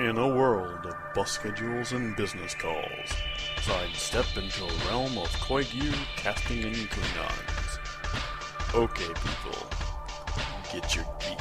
In 0.00 0.16
a 0.16 0.26
world 0.26 0.86
of 0.86 0.94
bus 1.14 1.32
schedules 1.32 1.92
and 1.92 2.16
business 2.16 2.54
calls, 2.54 3.12
sidestep 3.60 4.24
into 4.34 4.64
a 4.64 4.88
realm 4.88 5.18
of 5.18 5.28
Koigu 5.42 5.92
casting 6.16 6.64
and 6.64 6.74
Klingons. 6.74 7.78
Okay, 8.74 9.12
people, 9.12 9.68
get 10.72 10.96
your 10.96 11.04
geek 11.20 11.39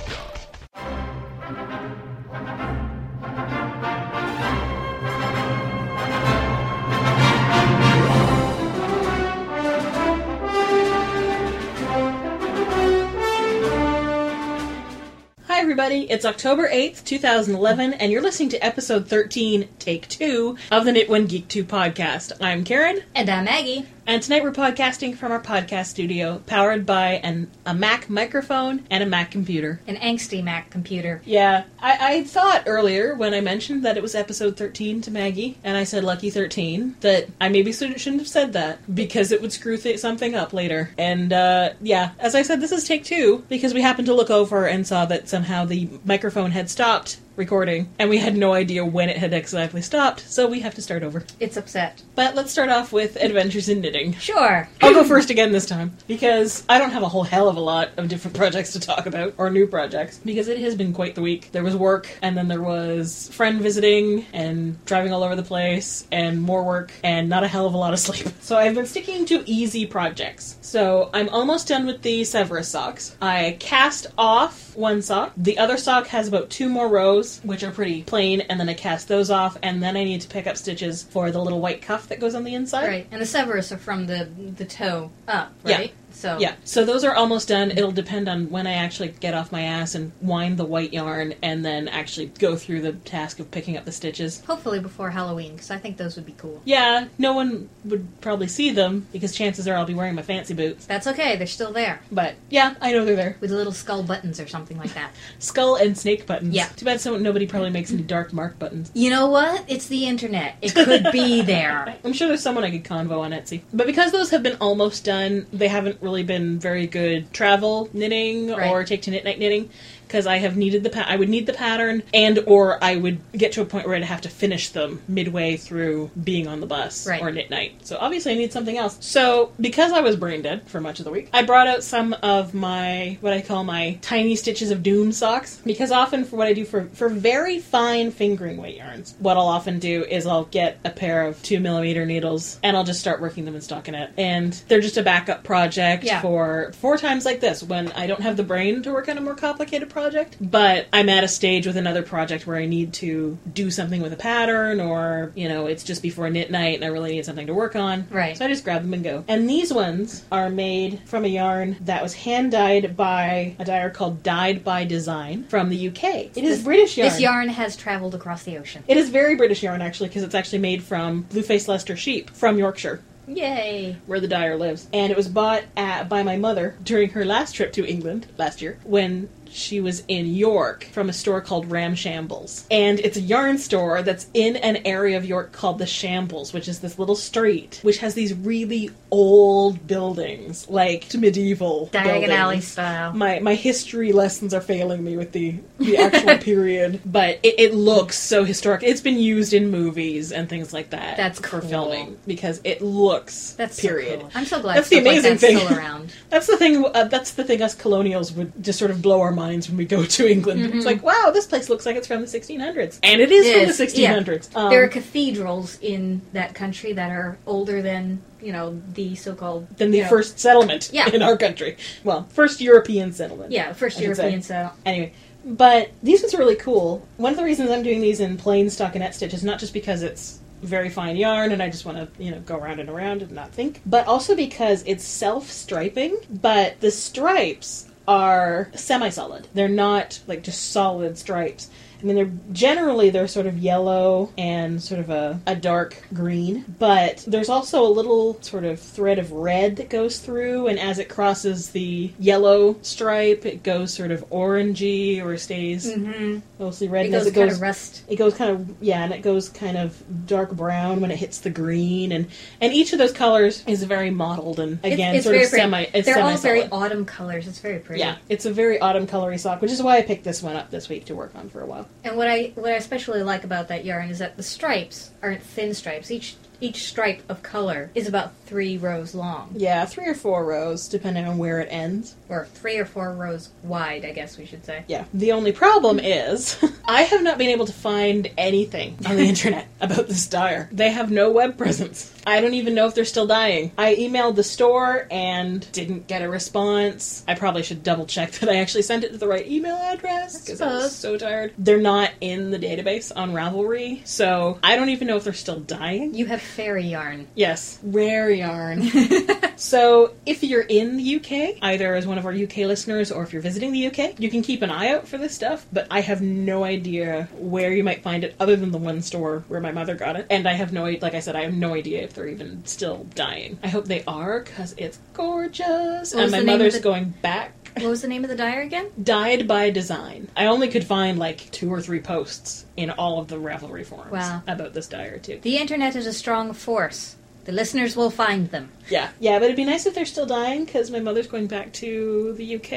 everybody. 15.89 16.13
It's 16.13 16.25
October 16.25 16.69
8th, 16.69 17.03
2011, 17.03 17.93
and 17.93 18.11
you're 18.11 18.21
listening 18.21 18.49
to 18.49 18.63
episode 18.63 19.07
13, 19.07 19.67
take 19.79 20.07
two, 20.07 20.55
of 20.69 20.85
the 20.85 20.91
Knit 20.91 21.09
One 21.09 21.25
Geek 21.25 21.47
2 21.47 21.65
podcast. 21.65 22.31
I'm 22.39 22.63
Karen, 22.63 23.01
And 23.15 23.27
I'm 23.27 23.45
Maggie. 23.45 23.87
And 24.09 24.23
tonight 24.23 24.41
we're 24.41 24.51
podcasting 24.51 25.15
from 25.15 25.31
our 25.31 25.39
podcast 25.39 25.85
studio, 25.85 26.41
powered 26.47 26.83
by 26.83 27.11
an, 27.21 27.47
a 27.67 27.75
Mac 27.75 28.09
microphone 28.09 28.83
and 28.89 29.03
a 29.03 29.05
Mac 29.05 29.29
computer. 29.29 29.81
An 29.85 29.97
angsty 29.97 30.43
Mac 30.43 30.71
computer. 30.71 31.21
Yeah, 31.25 31.65
I, 31.79 32.15
I 32.15 32.23
thought 32.23 32.63
earlier 32.65 33.13
when 33.13 33.35
I 33.35 33.41
mentioned 33.41 33.83
that 33.85 33.97
it 33.97 34.01
was 34.01 34.15
episode 34.15 34.57
13 34.57 35.01
to 35.01 35.11
Maggie, 35.11 35.59
and 35.63 35.77
I 35.77 35.83
said 35.83 36.03
lucky 36.03 36.31
13, 36.31 36.95
that 37.01 37.27
I 37.39 37.49
maybe 37.49 37.71
shouldn't 37.71 38.01
have 38.01 38.27
said 38.27 38.53
that 38.53 38.95
because 38.95 39.31
it 39.31 39.43
would 39.43 39.53
screw 39.53 39.77
th- 39.77 39.99
something 39.99 40.33
up 40.33 40.53
later. 40.53 40.89
And 40.97 41.31
uh, 41.31 41.73
yeah, 41.79 42.13
as 42.17 42.33
I 42.33 42.41
said, 42.41 42.61
this 42.61 42.71
is 42.71 42.85
take 42.85 43.03
two 43.03 43.45
because 43.47 43.75
we 43.75 43.83
happened 43.83 44.07
to 44.07 44.15
look 44.15 44.31
over 44.31 44.65
and 44.65 44.87
saw 44.87 45.05
that 45.05 45.29
somehow 45.29 45.65
the 45.65 45.87
microphone 46.03 46.49
had 46.49 46.71
stopped 46.71 47.19
recording, 47.39 47.89
and 47.97 48.09
we 48.09 48.17
had 48.17 48.35
no 48.37 48.53
idea 48.53 48.85
when 48.85 49.09
it 49.09 49.17
had 49.17 49.33
exactly 49.33 49.81
stopped, 49.81 50.19
so 50.29 50.45
we 50.45 50.59
have 50.59 50.75
to 50.75 50.81
start 50.81 51.01
over. 51.01 51.23
It's 51.39 51.55
upset. 51.55 52.03
But 52.13 52.35
let's 52.35 52.51
start 52.51 52.69
off 52.69 52.91
with 52.91 53.15
Adventures 53.15 53.69
in 53.69 53.79
Knitting. 53.79 54.13
Sure. 54.15 54.69
I'll 54.81 54.93
go 54.93 55.05
first 55.05 55.29
again 55.29 55.53
this 55.53 55.65
time 55.65 55.95
because 56.05 56.65
I 56.67 56.77
don't 56.77 56.91
have 56.91 57.01
a 57.01 57.07
whole 57.07 57.23
hell 57.23 57.47
of 57.47 57.55
a 57.55 57.61
lot 57.61 57.91
of 57.95 58.09
different 58.09 58.35
projects 58.35 58.73
to 58.73 58.79
talk 58.79 59.05
about 59.05 59.33
or 59.37 59.49
new 59.49 59.65
projects 59.65 60.17
because 60.17 60.49
it 60.49 60.59
has 60.59 60.75
been 60.75 60.93
quite 60.93 61.15
the 61.15 61.21
week. 61.21 61.51
There 61.53 61.63
was 61.63 61.75
work 61.75 62.09
and 62.21 62.37
then 62.37 62.49
there 62.49 62.61
was 62.61 63.29
friend 63.31 63.61
visiting 63.61 64.25
and 64.33 64.83
driving 64.85 65.13
all 65.13 65.23
over 65.23 65.37
the 65.37 65.43
place 65.43 66.05
and 66.11 66.41
more 66.41 66.63
work 66.63 66.91
and 67.05 67.29
not 67.29 67.45
a 67.45 67.47
hell 67.47 67.65
of 67.65 67.73
a 67.73 67.77
lot 67.77 67.93
of 67.93 67.99
sleep. 68.07 68.27
So 68.41 68.57
I've 68.57 68.75
been 68.75 68.85
sticking 68.85 69.25
to 69.27 69.49
easy 69.49 69.85
projects. 69.85 70.57
So 70.61 71.09
I'm 71.13 71.29
almost 71.29 71.69
done 71.69 71.85
with 71.85 72.01
the 72.01 72.25
Severus 72.25 72.67
socks. 72.67 73.15
I 73.21 73.55
cast 73.59 74.07
off 74.17 74.75
one 74.75 75.01
sock. 75.01 75.33
The 75.37 75.57
other 75.57 75.77
sock 75.77 76.07
has 76.07 76.27
about 76.27 76.49
two 76.49 76.69
more 76.69 76.87
rows, 76.87 77.28
which 77.39 77.63
are 77.63 77.71
pretty 77.71 78.03
plain, 78.03 78.41
and 78.41 78.59
then 78.59 78.67
I 78.67 78.73
cast 78.73 79.07
those 79.07 79.29
off, 79.29 79.57
and 79.61 79.81
then 79.81 79.95
I 79.95 80.03
need 80.03 80.21
to 80.21 80.27
pick 80.27 80.47
up 80.47 80.57
stitches 80.57 81.03
for 81.03 81.31
the 81.31 81.39
little 81.39 81.61
white 81.61 81.81
cuff 81.81 82.07
that 82.09 82.19
goes 82.19 82.35
on 82.35 82.43
the 82.43 82.55
inside. 82.55 82.87
Right. 82.87 83.07
And 83.11 83.21
the 83.21 83.25
Severus 83.25 83.71
are 83.71 83.77
from 83.77 84.07
the 84.07 84.27
the 84.57 84.65
toe 84.65 85.11
up, 85.27 85.53
Yeah. 85.63 85.87
So 86.11 86.37
Yeah, 86.39 86.55
so 86.63 86.85
those 86.85 87.03
are 87.03 87.15
almost 87.15 87.47
done. 87.47 87.71
It'll 87.71 87.91
depend 87.91 88.27
on 88.27 88.49
when 88.49 88.67
I 88.67 88.73
actually 88.73 89.09
get 89.09 89.33
off 89.33 89.51
my 89.51 89.61
ass 89.61 89.95
and 89.95 90.11
wind 90.21 90.57
the 90.57 90.65
white 90.65 90.93
yarn 90.93 91.33
and 91.41 91.63
then 91.65 91.87
actually 91.87 92.27
go 92.27 92.55
through 92.55 92.81
the 92.81 92.93
task 92.93 93.39
of 93.39 93.49
picking 93.51 93.77
up 93.77 93.85
the 93.85 93.91
stitches. 93.91 94.41
hopefully 94.45 94.79
before 94.79 95.09
Halloween, 95.11 95.53
because 95.53 95.71
I 95.71 95.77
think 95.77 95.97
those 95.97 96.15
would 96.15 96.25
be 96.25 96.35
cool. 96.37 96.61
Yeah, 96.65 97.07
no 97.17 97.33
one 97.33 97.69
would 97.85 98.07
probably 98.21 98.47
see 98.47 98.71
them 98.71 99.07
because 99.11 99.33
chances 99.35 99.67
are 99.67 99.75
I'll 99.75 99.85
be 99.85 99.93
wearing 99.93 100.15
my 100.15 100.21
fancy 100.21 100.53
boots. 100.53 100.85
That's 100.85 101.07
okay, 101.07 101.35
they're 101.37 101.47
still 101.47 101.71
there. 101.71 102.01
But 102.11 102.35
yeah, 102.49 102.75
I 102.81 102.91
know 102.91 103.05
they're 103.05 103.15
there. 103.15 103.37
With 103.39 103.51
little 103.51 103.73
skull 103.73 104.03
buttons 104.03 104.39
or 104.39 104.47
something 104.47 104.77
like 104.77 104.93
that. 104.93 105.11
Skull 105.39 105.75
and 105.75 105.97
snake 105.97 106.25
buttons. 106.25 106.53
Yeah. 106.53 106.67
Too 106.75 106.85
bad 106.85 106.99
so 107.01 107.17
nobody 107.17 107.47
probably 107.47 107.69
makes 107.69 107.91
any 107.91 108.03
dark 108.03 108.33
mark 108.33 108.59
buttons. 108.59 108.91
You 108.93 109.09
know 109.09 109.27
what? 109.27 109.63
It's 109.67 109.87
the 109.87 110.05
internet. 110.05 110.55
It 110.61 110.73
could 110.73 111.07
be 111.11 111.41
there. 111.43 111.95
I'm 112.03 112.13
sure 112.13 112.27
there's 112.27 112.41
someone 112.41 112.63
I 112.63 112.71
could 112.71 112.83
convo 112.83 113.19
on 113.19 113.31
Etsy. 113.31 113.61
But 113.73 113.87
because 113.87 114.11
those 114.11 114.29
have 114.31 114.43
been 114.43 114.57
almost 114.59 115.05
done, 115.05 115.45
they 115.53 115.67
haven't 115.67 115.98
really 116.01 116.23
been 116.23 116.59
very 116.59 116.87
good 116.87 117.31
travel 117.33 117.89
knitting 117.93 118.49
Right. 118.49 118.71
or 118.71 118.83
take 118.83 119.01
to 119.03 119.11
knit 119.11 119.23
night 119.25 119.39
knitting 119.39 119.69
because 120.09 120.25
I 120.25 120.37
have 120.39 120.57
needed 120.57 120.83
the 120.83 120.89
pa- 120.89 121.05
I 121.07 121.15
would 121.15 121.29
need 121.29 121.45
the 121.45 121.53
pattern 121.53 122.01
and 122.15 122.39
or 122.47 122.83
I 122.83 122.95
would 122.95 123.19
get 123.31 123.51
to 123.53 123.61
a 123.61 123.65
point 123.65 123.85
where 123.85 123.95
I'd 123.95 124.03
have 124.03 124.21
to 124.21 124.29
finish 124.29 124.69
them 124.69 125.01
midway 125.07 125.55
through 125.55 126.09
being 126.23 126.47
on 126.47 126.61
the 126.61 126.65
bus 126.65 127.05
Right. 127.05 127.21
or 127.21 127.31
knit 127.31 127.51
night. 127.51 127.85
So 127.85 127.95
obviously 128.01 128.31
I 128.31 128.35
need 128.35 128.51
something 128.51 128.75
else. 128.75 128.97
So 129.01 129.51
because 129.61 129.91
I 129.93 130.01
was 130.01 130.15
brain 130.15 130.41
dead 130.41 130.63
for 130.67 130.81
much 130.81 130.97
of 130.97 131.05
the 131.05 131.11
week, 131.11 131.29
I 131.31 131.43
brought 131.43 131.67
out 131.67 131.83
some 131.83 132.13
of 132.23 132.55
my 132.55 133.19
what 133.21 133.33
I 133.33 133.41
call 133.41 133.63
my 133.63 133.99
tiny 134.01 134.35
stitches 134.35 134.71
of 134.71 134.81
doom 134.81 135.11
socks 135.11 135.61
because 135.63 135.91
often 135.91 136.25
for 136.25 136.37
what 136.37 136.47
I 136.47 136.53
do 136.53 136.65
for 136.65 136.85
for 136.93 137.07
very 137.07 137.59
fine 137.59 138.09
fingering 138.09 138.57
weight 138.57 138.77
yarns, 138.77 139.13
what 139.19 139.37
I'll 139.37 139.45
often 139.47 139.77
do 139.77 140.03
is 140.05 140.25
I'll 140.25 140.45
get 140.45 140.79
a 140.83 140.89
pair 140.89 141.27
of 141.27 141.41
two 141.43 141.59
millimeter 141.59 142.03
needles 142.07 142.59
and 142.63 142.75
I'll 142.75 142.83
just 142.83 142.99
start 142.99 143.21
working 143.21 143.45
them 143.45 143.53
in 143.53 143.61
stockinette, 143.61 144.09
and 144.17 144.53
they're 144.69 144.81
just 144.81 144.97
a 144.97 145.03
backup 145.03 145.43
project 145.43 146.03
Yeah. 146.03 146.21
for 146.21 146.71
four 146.79 146.97
times 146.97 147.25
like 147.25 147.41
this 147.41 147.61
when 147.61 147.91
I 147.91 148.07
don't 148.07 148.21
have 148.21 148.37
the 148.37 148.43
brain 148.43 148.81
to 148.83 148.91
work 148.91 149.07
on 149.07 149.17
a 149.19 149.21
more 149.21 149.35
complicated 149.35 149.87
project, 149.89 149.98
but 150.41 150.87
I'm 150.93 151.09
at 151.09 151.23
a 151.23 151.27
stage 151.27 151.67
with 151.67 151.77
another 151.77 152.01
project 152.03 152.47
where 152.47 152.57
I 152.57 152.65
need 152.65 152.93
to 152.95 153.37
do 153.53 153.69
something 153.71 154.01
with 154.01 154.13
a 154.13 154.17
pattern 154.17 154.79
or 154.79 155.31
you 155.35 155.47
know 155.49 155.67
it's 155.67 155.83
just 155.83 156.01
before 156.01 156.29
knit 156.29 156.49
night 156.51 156.75
and 156.75 156.83
I 156.85 156.87
really 156.87 157.11
need 157.11 157.25
something 157.25 157.47
to 157.47 157.53
work 157.53 157.75
on. 157.75 158.07
Right. 158.09 158.37
So 158.37 158.45
I 158.45 158.47
just 158.47 158.63
grab 158.63 158.81
them 158.83 158.93
and 158.93 159.03
go. 159.03 159.23
And 159.27 159.49
these 159.49 159.73
ones 159.73 160.23
are 160.31 160.49
made 160.49 161.01
from 161.05 161.25
a 161.25 161.27
yarn 161.27 161.77
that 161.81 162.01
was 162.01 162.13
hand 162.13 162.51
dyed 162.51 162.95
by 162.95 163.55
a 163.59 163.65
dyer 163.65 163.89
called 163.89 164.23
Dyed 164.23 164.63
by 164.63 164.85
Design 164.85 165.43
from 165.49 165.69
the 165.69 165.87
UK. 165.89 166.03
It 166.03 166.37
is 166.37 166.57
This- 166.57 166.63
British 166.63 166.97
yarn. 166.97 167.09
This 167.09 167.19
yarn 167.19 167.49
has 167.49 167.75
traveled 167.75 168.15
across 168.15 168.43
the 168.43 168.57
ocean. 168.57 168.83
It 168.87 168.97
is 168.97 169.09
very 169.09 169.35
British 169.35 169.63
yarn 169.63 169.81
actually 169.81 170.09
because 170.09 170.23
it's 170.23 170.35
actually 170.35 170.59
made 170.59 170.83
from 170.83 171.21
blue-faced 171.23 171.67
Leicester 171.67 171.95
sheep 171.95 172.29
from 172.31 172.57
Yorkshire 172.57 173.01
Yay. 173.27 173.97
where 174.07 174.19
the 174.19 174.27
dyer 174.27 174.55
lives. 174.57 174.87
And 174.93 175.11
it 175.11 175.17
was 175.17 175.27
bought 175.27 175.63
at, 175.77 176.09
by 176.09 176.23
my 176.23 176.37
mother 176.37 176.75
during 176.83 177.09
her 177.11 177.25
last 177.25 177.53
trip 177.53 177.71
to 177.73 177.85
England 177.87 178.27
last 178.37 178.61
year 178.61 178.79
when 178.83 179.29
she 179.51 179.81
was 179.81 180.03
in 180.07 180.33
York 180.33 180.85
from 180.91 181.09
a 181.09 181.13
store 181.13 181.41
called 181.41 181.69
Ramshambles. 181.69 182.65
And 182.71 182.99
it's 182.99 183.17
a 183.17 183.21
yarn 183.21 183.57
store 183.57 184.01
that's 184.01 184.27
in 184.33 184.55
an 184.57 184.77
area 184.85 185.17
of 185.17 185.25
York 185.25 185.51
called 185.51 185.79
the 185.79 185.85
Shambles, 185.85 186.53
which 186.53 186.67
is 186.67 186.79
this 186.79 186.99
little 186.99 187.15
street 187.15 187.79
which 187.83 187.99
has 187.99 188.13
these 188.13 188.33
really 188.33 188.89
old 189.11 189.87
buildings, 189.87 190.69
like 190.69 191.13
medieval 191.13 191.89
Diagon 191.91 192.03
buildings. 192.03 192.31
Alley 192.31 192.61
style. 192.61 193.13
My 193.13 193.39
my 193.39 193.55
history 193.55 194.11
lessons 194.11 194.53
are 194.53 194.61
failing 194.61 195.03
me 195.03 195.17
with 195.17 195.31
the 195.31 195.55
the 195.79 195.97
actual 195.97 196.37
period, 196.43 197.01
but 197.05 197.39
it, 197.43 197.55
it 197.59 197.73
looks 197.73 198.17
so 198.17 198.43
historic. 198.43 198.83
It's 198.83 199.01
been 199.01 199.17
used 199.19 199.53
in 199.53 199.71
movies 199.71 200.31
and 200.31 200.47
things 200.47 200.73
like 200.73 200.91
that. 200.91 201.17
That's 201.17 201.39
for 201.39 201.61
cool. 201.61 201.69
filming 201.69 202.17
because 202.27 202.61
it 202.63 202.81
looks 202.81 203.53
That's 203.53 203.79
period. 203.79 204.19
So 204.21 204.27
cool. 204.27 204.31
I'm 204.35 204.45
so 204.45 204.61
glad 204.61 204.77
That's 204.77 204.89
the 204.89 204.97
stuff 204.97 205.05
like 205.05 205.13
amazing 205.13 205.31
that's 205.31 205.41
thing. 205.41 205.57
still 205.57 205.77
around. 205.77 206.13
That's 206.29 206.47
the 206.47 206.57
thing. 206.57 206.85
Uh, 206.85 207.05
that's 207.05 207.33
the 207.33 207.43
thing. 207.43 207.61
Us 207.61 207.73
colonials 207.75 208.31
would 208.33 208.63
just 208.63 208.77
sort 208.79 208.91
of 208.91 209.01
blow 209.01 209.21
our 209.21 209.31
minds 209.39 209.67
when 209.67 209.77
we 209.77 209.85
go 209.85 210.03
to 210.05 210.31
England. 210.31 210.61
It's 210.75 210.85
like, 210.85 211.01
wow, 211.01 211.31
this 211.33 211.47
place 211.47 211.69
looks 211.69 211.85
like 211.87 211.95
it's 211.95 212.05
from 212.07 212.21
the 212.21 212.27
1600s, 212.27 212.99
and 213.01 213.19
it 213.21 213.31
is 213.31 213.45
Mm-hmm. 213.47 213.57
It 213.57 213.61
from 213.61 213.69
is, 213.69 213.77
the 213.77 213.85
1600s. 214.03 214.55
Um, 214.55 214.69
there 214.69 214.83
are 214.83 214.87
cathedrals 214.87 215.79
in 215.81 216.21
that 216.33 216.53
country 216.53 216.93
that 216.93 217.09
are 217.11 217.37
older 217.47 217.81
than 217.81 218.21
you 218.41 218.51
know 218.53 218.79
the 218.93 219.15
so-called 219.15 219.67
than 219.77 219.91
the 219.91 219.97
you 219.97 220.03
know- 220.03 220.09
first 220.09 220.39
settlement 220.39 220.89
Yeah. 220.93 221.09
in 221.09 221.21
our 221.21 221.37
country. 221.37 221.77
Well, 222.03 222.27
first 222.29 222.61
European 222.61 223.11
settlement. 223.13 223.51
yeah 223.51 223.73
first 223.73 223.97
I. 223.99 224.03
European 224.03 224.41
settlement. 224.41 224.79
Anyway, 224.85 225.13
but 225.45 225.91
these 226.03 226.21
ones 226.21 226.33
are 226.33 226.37
really 226.37 226.55
cool. 226.55 227.05
One 227.17 227.31
of 227.33 227.37
the 227.37 227.43
reasons 227.45 227.69
I'm 227.71 227.83
doing 227.83 228.01
these 228.01 228.19
in 228.19 228.37
plain 228.37 228.67
stockinette 228.67 229.13
stitch 229.13 229.33
is 229.33 229.43
not 229.43 229.59
just 229.59 229.73
because 229.73 230.03
it's 230.03 230.39
very 230.61 230.89
fine 230.89 231.15
yarn 231.15 231.53
and 231.53 231.63
I 231.63 231.69
just 231.69 231.85
want 231.85 231.97
to, 231.97 232.23
you 232.23 232.31
know, 232.31 232.39
go 232.41 232.57
around 232.57 232.79
and 232.81 232.89
around 232.89 233.21
and 233.21 233.31
not 233.31 233.51
think, 233.51 233.81
but 233.85 234.05
also 234.07 234.35
because 234.35 234.83
it's 234.85 235.05
self-striping, 235.05 236.17
but 236.29 236.79
the 236.81 236.91
stripes 236.91 237.87
are 238.09 238.71
semi-solid. 238.73 239.47
They're 239.53 239.67
not 239.69 240.19
like 240.25 240.41
just 240.41 240.71
solid 240.71 241.15
stripes. 241.15 241.69
I 242.01 242.05
mean, 242.05 242.15
they're 242.15 242.31
generally 242.53 243.09
they're 243.09 243.27
sort 243.27 243.45
of 243.45 243.57
yellow 243.57 244.31
and 244.37 244.81
sort 244.81 244.99
of 245.01 245.09
a, 245.09 245.39
a 245.45 245.55
dark 245.55 246.01
green, 246.13 246.63
but 246.79 247.23
there's 247.27 247.49
also 247.49 247.85
a 247.85 247.89
little 247.89 248.41
sort 248.41 248.63
of 248.63 248.79
thread 248.79 249.19
of 249.19 249.31
red 249.31 249.75
that 249.77 249.89
goes 249.89 250.19
through, 250.19 250.67
and 250.67 250.79
as 250.79 250.97
it 250.99 251.09
crosses 251.09 251.71
the 251.71 252.11
yellow 252.17 252.77
stripe, 252.81 253.45
it 253.45 253.63
goes 253.63 253.93
sort 253.93 254.11
of 254.11 254.27
orangey 254.29 255.23
or 255.23 255.35
stays 255.37 255.85
Mm-hmm. 255.89 256.39
mostly 256.57 256.87
red. 256.87 257.07
It 257.07 257.11
goes 257.11 257.25
it 257.27 257.33
kind 257.33 257.47
goes 257.49 257.55
of 257.57 257.61
rust. 257.61 258.03
it 258.07 258.15
goes 258.15 258.33
kind 258.33 258.51
of 258.51 258.81
yeah, 258.81 259.03
and 259.03 259.13
it 259.13 259.21
goes 259.21 259.49
kind 259.49 259.77
of 259.77 260.01
dark 260.25 260.51
brown 260.51 261.01
when 261.01 261.11
it 261.11 261.17
hits 261.17 261.39
the 261.39 261.49
green, 261.49 262.11
and 262.11 262.27
and 262.61 262.73
each 262.73 262.93
of 262.93 262.99
those 262.99 263.11
colors 263.11 263.63
is 263.67 263.83
very 263.83 264.09
mottled 264.09 264.59
and 264.59 264.79
again 264.85 265.15
it's 265.15 265.25
sort 265.25 265.33
very 265.33 265.43
of 265.45 265.49
pretty. 265.49 265.63
semi. 265.63 265.81
It's 265.93 266.05
They're 266.05 266.19
all 266.23 266.37
very 266.37 266.63
autumn 266.69 267.05
colors. 267.05 267.47
It's 267.47 267.59
very 267.59 267.79
pretty. 267.79 267.99
Yeah, 267.99 268.15
it's 268.29 268.45
a 268.45 268.51
very 268.53 268.79
autumn 268.79 269.05
colory 269.07 269.37
sock, 269.39 269.61
which 269.61 269.71
is 269.71 269.83
why 269.83 269.97
I 269.97 270.01
picked 270.01 270.23
this 270.23 270.41
one 270.41 270.55
up 270.55 270.69
this 270.71 270.87
week 270.87 271.05
to 271.05 271.15
work 271.15 271.33
on 271.35 271.49
for 271.49 271.61
a 271.61 271.65
while. 271.65 271.88
And 272.03 272.15
what 272.15 272.27
I 272.27 272.51
what 272.55 272.71
I 272.71 272.75
especially 272.75 273.23
like 273.23 273.43
about 273.43 273.67
that 273.67 273.85
yarn 273.85 274.09
is 274.09 274.19
that 274.19 274.37
the 274.37 274.43
stripes 274.43 275.11
aren't 275.21 275.43
thin 275.43 275.73
stripes. 275.73 276.11
Each 276.11 276.35
each 276.61 276.83
stripe 276.87 277.21
of 277.29 277.41
color 277.43 277.89
is 277.95 278.07
about 278.07 278.33
three 278.45 278.77
rows 278.77 279.13
long, 279.13 279.51
Yeah, 279.55 279.85
three 279.85 280.07
or 280.07 280.15
four 280.15 280.43
rows, 280.43 280.87
depending 280.87 281.25
on 281.27 281.37
where 281.37 281.59
it 281.59 281.67
ends. 281.71 282.15
or 282.29 282.45
three 282.53 282.77
or 282.77 282.85
four 282.85 283.13
rows 283.13 283.49
wide, 283.63 284.05
I 284.05 284.11
guess 284.11 284.37
we 284.37 284.45
should 284.45 284.65
say. 284.65 284.83
Yeah. 284.87 285.05
The 285.13 285.31
only 285.31 285.51
problem 285.51 285.99
is, 285.99 286.57
I 286.85 287.03
have 287.03 287.21
not 287.23 287.37
been 287.37 287.49
able 287.49 287.65
to 287.67 287.73
find 287.73 288.29
anything 288.37 288.97
on 289.07 289.15
the 289.17 289.23
internet 289.27 289.67
about 289.81 290.07
this 290.07 290.25
dyer. 290.27 290.67
They 290.71 290.91
have 290.91 291.11
no 291.11 291.31
web 291.31 291.57
presence. 291.57 292.13
I 292.25 292.41
don't 292.41 292.53
even 292.55 292.73
know 292.75 292.87
if 292.87 292.95
they're 292.95 293.05
still 293.05 293.27
dying. 293.27 293.71
I 293.77 293.95
emailed 293.95 294.35
the 294.35 294.43
store 294.43 295.07
and 295.11 295.71
didn't 295.71 296.07
get 296.07 296.21
a 296.21 296.29
response. 296.29 297.23
I 297.27 297.35
probably 297.35 297.63
should 297.63 297.83
double 297.83 298.05
check 298.05 298.31
that 298.39 298.49
I 298.49 298.57
actually 298.57 298.81
sent 298.83 299.03
it 299.03 299.11
to 299.11 299.17
the 299.17 299.27
right 299.27 299.45
email 299.47 299.75
address 299.75 300.41
because 300.41 300.61
I 300.61 300.65
was 300.73 300.95
suppose. 300.95 300.95
so 300.95 301.17
tired. 301.17 301.53
They're 301.57 301.77
not 301.79 302.11
in 302.21 302.51
the 302.51 302.59
database 302.59 303.11
on 303.15 303.31
Ravelry, 303.33 304.05
so 304.07 304.59
I 304.63 304.75
don't 304.75 304.89
even 304.89 305.07
know 305.07 305.17
if 305.17 305.23
they're 305.23 305.33
still 305.33 305.59
dying. 305.59 306.13
You 306.15 306.25
have 306.27 306.41
fairy 306.49 306.85
yarn. 306.85 307.27
Yes, 307.35 307.79
rare 307.83 308.29
yarn. 308.29 308.89
so, 309.55 310.13
if 310.25 310.43
you're 310.43 310.61
in 310.61 310.97
the 310.97 311.15
UK, 311.17 311.57
either 311.61 311.95
as 311.95 312.05
one 312.07 312.17
of 312.17 312.25
our 312.25 312.33
UK 312.33 312.57
listeners 312.57 313.11
or 313.11 313.23
if 313.23 313.33
you're 313.33 313.41
visiting 313.41 313.71
the 313.71 313.87
UK, 313.87 314.19
you 314.19 314.29
can 314.29 314.41
keep 314.41 314.61
an 314.61 314.69
eye 314.69 314.89
out 314.89 315.07
for 315.07 315.17
this 315.17 315.33
stuff, 315.33 315.65
but 315.71 315.87
I 315.89 316.01
have 316.01 316.21
no 316.21 316.63
idea 316.63 317.27
where 317.37 317.71
you 317.71 317.83
might 317.83 318.03
find 318.03 318.23
it 318.23 318.35
other 318.39 318.55
than 318.55 318.71
the 318.71 318.77
one 318.77 319.01
store 319.01 319.43
where 319.47 319.61
my 319.61 319.71
mother 319.71 319.95
got 319.95 320.15
it. 320.15 320.27
And 320.29 320.47
I 320.47 320.53
have 320.53 320.73
no 320.73 320.85
idea, 320.85 320.99
like 321.01 321.13
I 321.13 321.19
said, 321.19 321.35
I 321.35 321.43
have 321.43 321.53
no 321.53 321.73
idea 321.73 322.01
if 322.01 322.13
they're 322.13 322.27
even 322.27 322.65
still 322.65 323.05
dying. 323.15 323.59
I 323.63 323.67
hope 323.67 323.85
they 323.85 324.03
are 324.05 324.41
because 324.41 324.73
it's 324.77 324.99
gorgeous. 325.13 326.13
What 326.13 326.23
and 326.23 326.31
my 326.31 326.39
the 326.39 326.45
name 326.45 326.53
of 326.55 326.59
mother's 326.59 326.73
the- 326.75 326.79
going 326.81 327.09
back. 327.21 327.53
What 327.75 327.85
was 327.87 328.01
the 328.01 328.07
name 328.07 328.23
of 328.23 328.29
the 328.29 328.35
dyer 328.35 328.61
again? 328.61 328.91
Dyed 329.01 329.47
by 329.47 329.69
design. 329.69 330.27
I 330.35 330.47
only 330.47 330.67
could 330.67 330.83
find 330.85 331.17
like 331.19 331.49
two 331.51 331.71
or 331.71 331.81
three 331.81 331.99
posts 331.99 332.65
in 332.75 332.89
all 332.89 333.19
of 333.19 333.27
the 333.27 333.37
Ravelry 333.37 333.85
forums 333.85 334.11
Wow. 334.11 334.41
about 334.47 334.73
this 334.73 334.87
dyer 334.87 335.17
too. 335.19 335.39
The 335.41 335.57
internet 335.57 335.95
is 335.95 336.05
a 336.07 336.13
strong 336.13 336.53
force. 336.53 337.15
The 337.49 337.55
listeners 337.55 337.95
will 337.95 338.11
find 338.11 338.47
them. 338.51 338.69
Yeah, 338.91 339.09
yeah, 339.19 339.39
but 339.39 339.45
it'd 339.45 339.55
be 339.57 339.65
nice 339.65 339.87
if 339.87 339.95
they're 339.95 340.05
still 340.05 340.27
dying 340.27 340.65
because 340.65 340.91
my 340.91 340.99
mother's 340.99 341.25
going 341.25 341.47
back 341.47 341.73
to 341.73 342.33
the 342.33 342.57
UK 342.57 342.71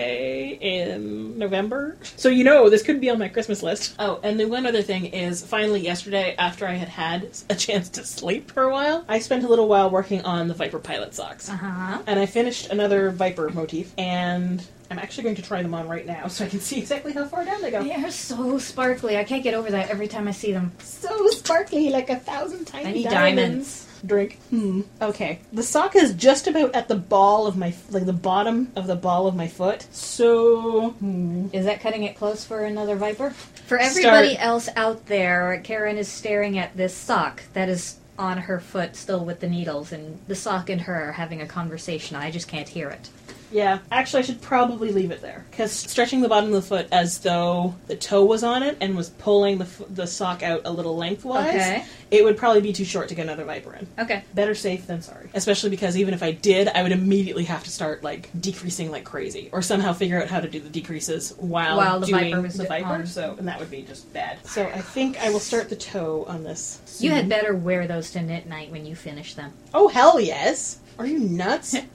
in 0.62 1.38
November. 1.38 1.98
So 2.16 2.30
you 2.30 2.42
know 2.42 2.70
this 2.70 2.82
could 2.82 2.98
be 2.98 3.10
on 3.10 3.18
my 3.18 3.28
Christmas 3.28 3.62
list. 3.62 3.94
Oh, 3.98 4.18
and 4.22 4.40
the 4.40 4.46
one 4.46 4.64
other 4.64 4.80
thing 4.80 5.04
is, 5.04 5.42
finally 5.44 5.80
yesterday, 5.82 6.34
after 6.38 6.66
I 6.66 6.72
had 6.72 6.88
had 6.88 7.28
a 7.50 7.54
chance 7.54 7.90
to 7.90 8.04
sleep 8.06 8.50
for 8.50 8.62
a 8.62 8.72
while, 8.72 9.04
I 9.08 9.18
spent 9.18 9.44
a 9.44 9.48
little 9.48 9.68
while 9.68 9.90
working 9.90 10.22
on 10.24 10.48
the 10.48 10.54
Viper 10.54 10.78
Pilot 10.78 11.14
socks, 11.14 11.50
Uh 11.50 11.56
huh. 11.56 12.02
and 12.06 12.18
I 12.18 12.24
finished 12.24 12.70
another 12.70 13.10
Viper 13.10 13.50
motif, 13.50 13.92
and 13.98 14.66
I'm 14.90 14.98
actually 14.98 15.24
going 15.24 15.36
to 15.36 15.42
try 15.42 15.62
them 15.62 15.74
on 15.74 15.86
right 15.86 16.06
now 16.06 16.28
so 16.28 16.46
I 16.46 16.48
can 16.48 16.60
see 16.60 16.78
exactly 16.78 17.12
how 17.12 17.26
far 17.26 17.44
down 17.44 17.60
they 17.60 17.70
go. 17.70 17.82
They 17.82 17.92
are 17.92 18.10
so 18.10 18.56
sparkly. 18.56 19.18
I 19.18 19.24
can't 19.24 19.42
get 19.42 19.52
over 19.52 19.70
that 19.70 19.90
every 19.90 20.08
time 20.08 20.28
I 20.28 20.32
see 20.32 20.52
them. 20.52 20.72
So 20.78 21.28
sparkly, 21.28 21.90
like 21.90 22.08
a 22.08 22.16
thousand 22.16 22.64
tiny 22.66 23.02
diamonds. 23.04 23.12
diamonds. 23.12 23.88
Drink. 24.04 24.38
Hmm. 24.50 24.82
Okay. 25.00 25.38
The 25.52 25.62
sock 25.62 25.94
is 25.94 26.14
just 26.14 26.46
about 26.46 26.74
at 26.74 26.88
the 26.88 26.96
ball 26.96 27.46
of 27.46 27.56
my, 27.56 27.72
like 27.90 28.06
the 28.06 28.12
bottom 28.12 28.72
of 28.74 28.86
the 28.86 28.96
ball 28.96 29.26
of 29.26 29.36
my 29.36 29.46
foot. 29.46 29.86
So. 29.92 30.90
Hmm. 30.90 31.48
Is 31.52 31.64
that 31.66 31.80
cutting 31.80 32.02
it 32.04 32.16
close 32.16 32.44
for 32.44 32.64
another 32.64 32.96
viper? 32.96 33.30
For 33.30 33.78
everybody 33.78 34.34
Start. 34.34 34.46
else 34.46 34.68
out 34.76 35.06
there, 35.06 35.60
Karen 35.64 35.96
is 35.96 36.08
staring 36.08 36.58
at 36.58 36.76
this 36.76 36.94
sock 36.94 37.42
that 37.52 37.68
is 37.68 37.98
on 38.18 38.38
her 38.38 38.60
foot 38.60 38.94
still 38.94 39.24
with 39.24 39.40
the 39.40 39.48
needles, 39.48 39.92
and 39.92 40.18
the 40.28 40.34
sock 40.34 40.68
and 40.68 40.82
her 40.82 41.08
are 41.08 41.12
having 41.12 41.40
a 41.40 41.46
conversation. 41.46 42.16
I 42.16 42.30
just 42.30 42.48
can't 42.48 42.68
hear 42.68 42.88
it. 42.90 43.08
Yeah. 43.52 43.78
Actually, 43.90 44.20
I 44.20 44.26
should 44.26 44.40
probably 44.42 44.90
leave 44.92 45.10
it 45.10 45.20
there 45.20 45.44
because 45.50 45.70
stretching 45.72 46.22
the 46.22 46.28
bottom 46.28 46.48
of 46.48 46.54
the 46.54 46.62
foot 46.66 46.88
as 46.90 47.18
though 47.18 47.74
the 47.86 47.96
toe 47.96 48.24
was 48.24 48.42
on 48.42 48.62
it 48.62 48.78
and 48.80 48.96
was 48.96 49.10
pulling 49.10 49.58
the 49.58 49.64
f- 49.66 49.82
the 49.90 50.06
sock 50.06 50.42
out 50.42 50.62
a 50.64 50.70
little 50.72 50.96
lengthwise, 50.96 51.48
Okay. 51.50 51.84
it 52.10 52.24
would 52.24 52.36
probably 52.38 52.62
be 52.62 52.72
too 52.72 52.84
short 52.84 53.08
to 53.10 53.14
get 53.14 53.22
another 53.24 53.44
viper 53.44 53.74
in. 53.74 53.86
Okay. 53.98 54.24
Better 54.34 54.54
safe 54.54 54.86
than 54.86 55.02
sorry. 55.02 55.28
Especially 55.34 55.68
because 55.70 55.96
even 55.98 56.14
if 56.14 56.22
I 56.22 56.32
did, 56.32 56.68
I 56.68 56.82
would 56.82 56.92
immediately 56.92 57.44
have 57.44 57.62
to 57.64 57.70
start 57.70 58.02
like 58.02 58.30
decreasing 58.40 58.90
like 58.90 59.04
crazy, 59.04 59.50
or 59.52 59.60
somehow 59.60 59.92
figure 59.92 60.20
out 60.22 60.28
how 60.28 60.40
to 60.40 60.48
do 60.48 60.58
the 60.58 60.70
decreases 60.70 61.34
while, 61.36 61.76
While 61.76 62.00
the 62.00 62.06
doing 62.06 62.30
Viper 62.30 62.40
was 62.40 62.54
the 62.54 62.64
viper. 62.64 62.86
on. 62.88 63.06
So, 63.06 63.34
and 63.38 63.46
that 63.48 63.60
would 63.60 63.70
be 63.70 63.82
just 63.82 64.10
bad. 64.14 64.38
So 64.46 64.64
I 64.66 64.80
think 64.80 65.18
I 65.22 65.28
will 65.30 65.40
start 65.40 65.68
the 65.68 65.76
toe 65.76 66.24
on 66.26 66.42
this. 66.42 66.80
You 67.00 67.10
had 67.10 67.28
better 67.28 67.54
wear 67.54 67.86
those 67.86 68.10
to 68.12 68.22
knit 68.22 68.46
night 68.46 68.70
when 68.70 68.86
you 68.86 68.96
finish 68.96 69.34
them. 69.34 69.52
Oh 69.74 69.88
hell 69.88 70.18
yes! 70.18 70.78
Are 70.98 71.06
you 71.06 71.18
nuts? 71.18 71.76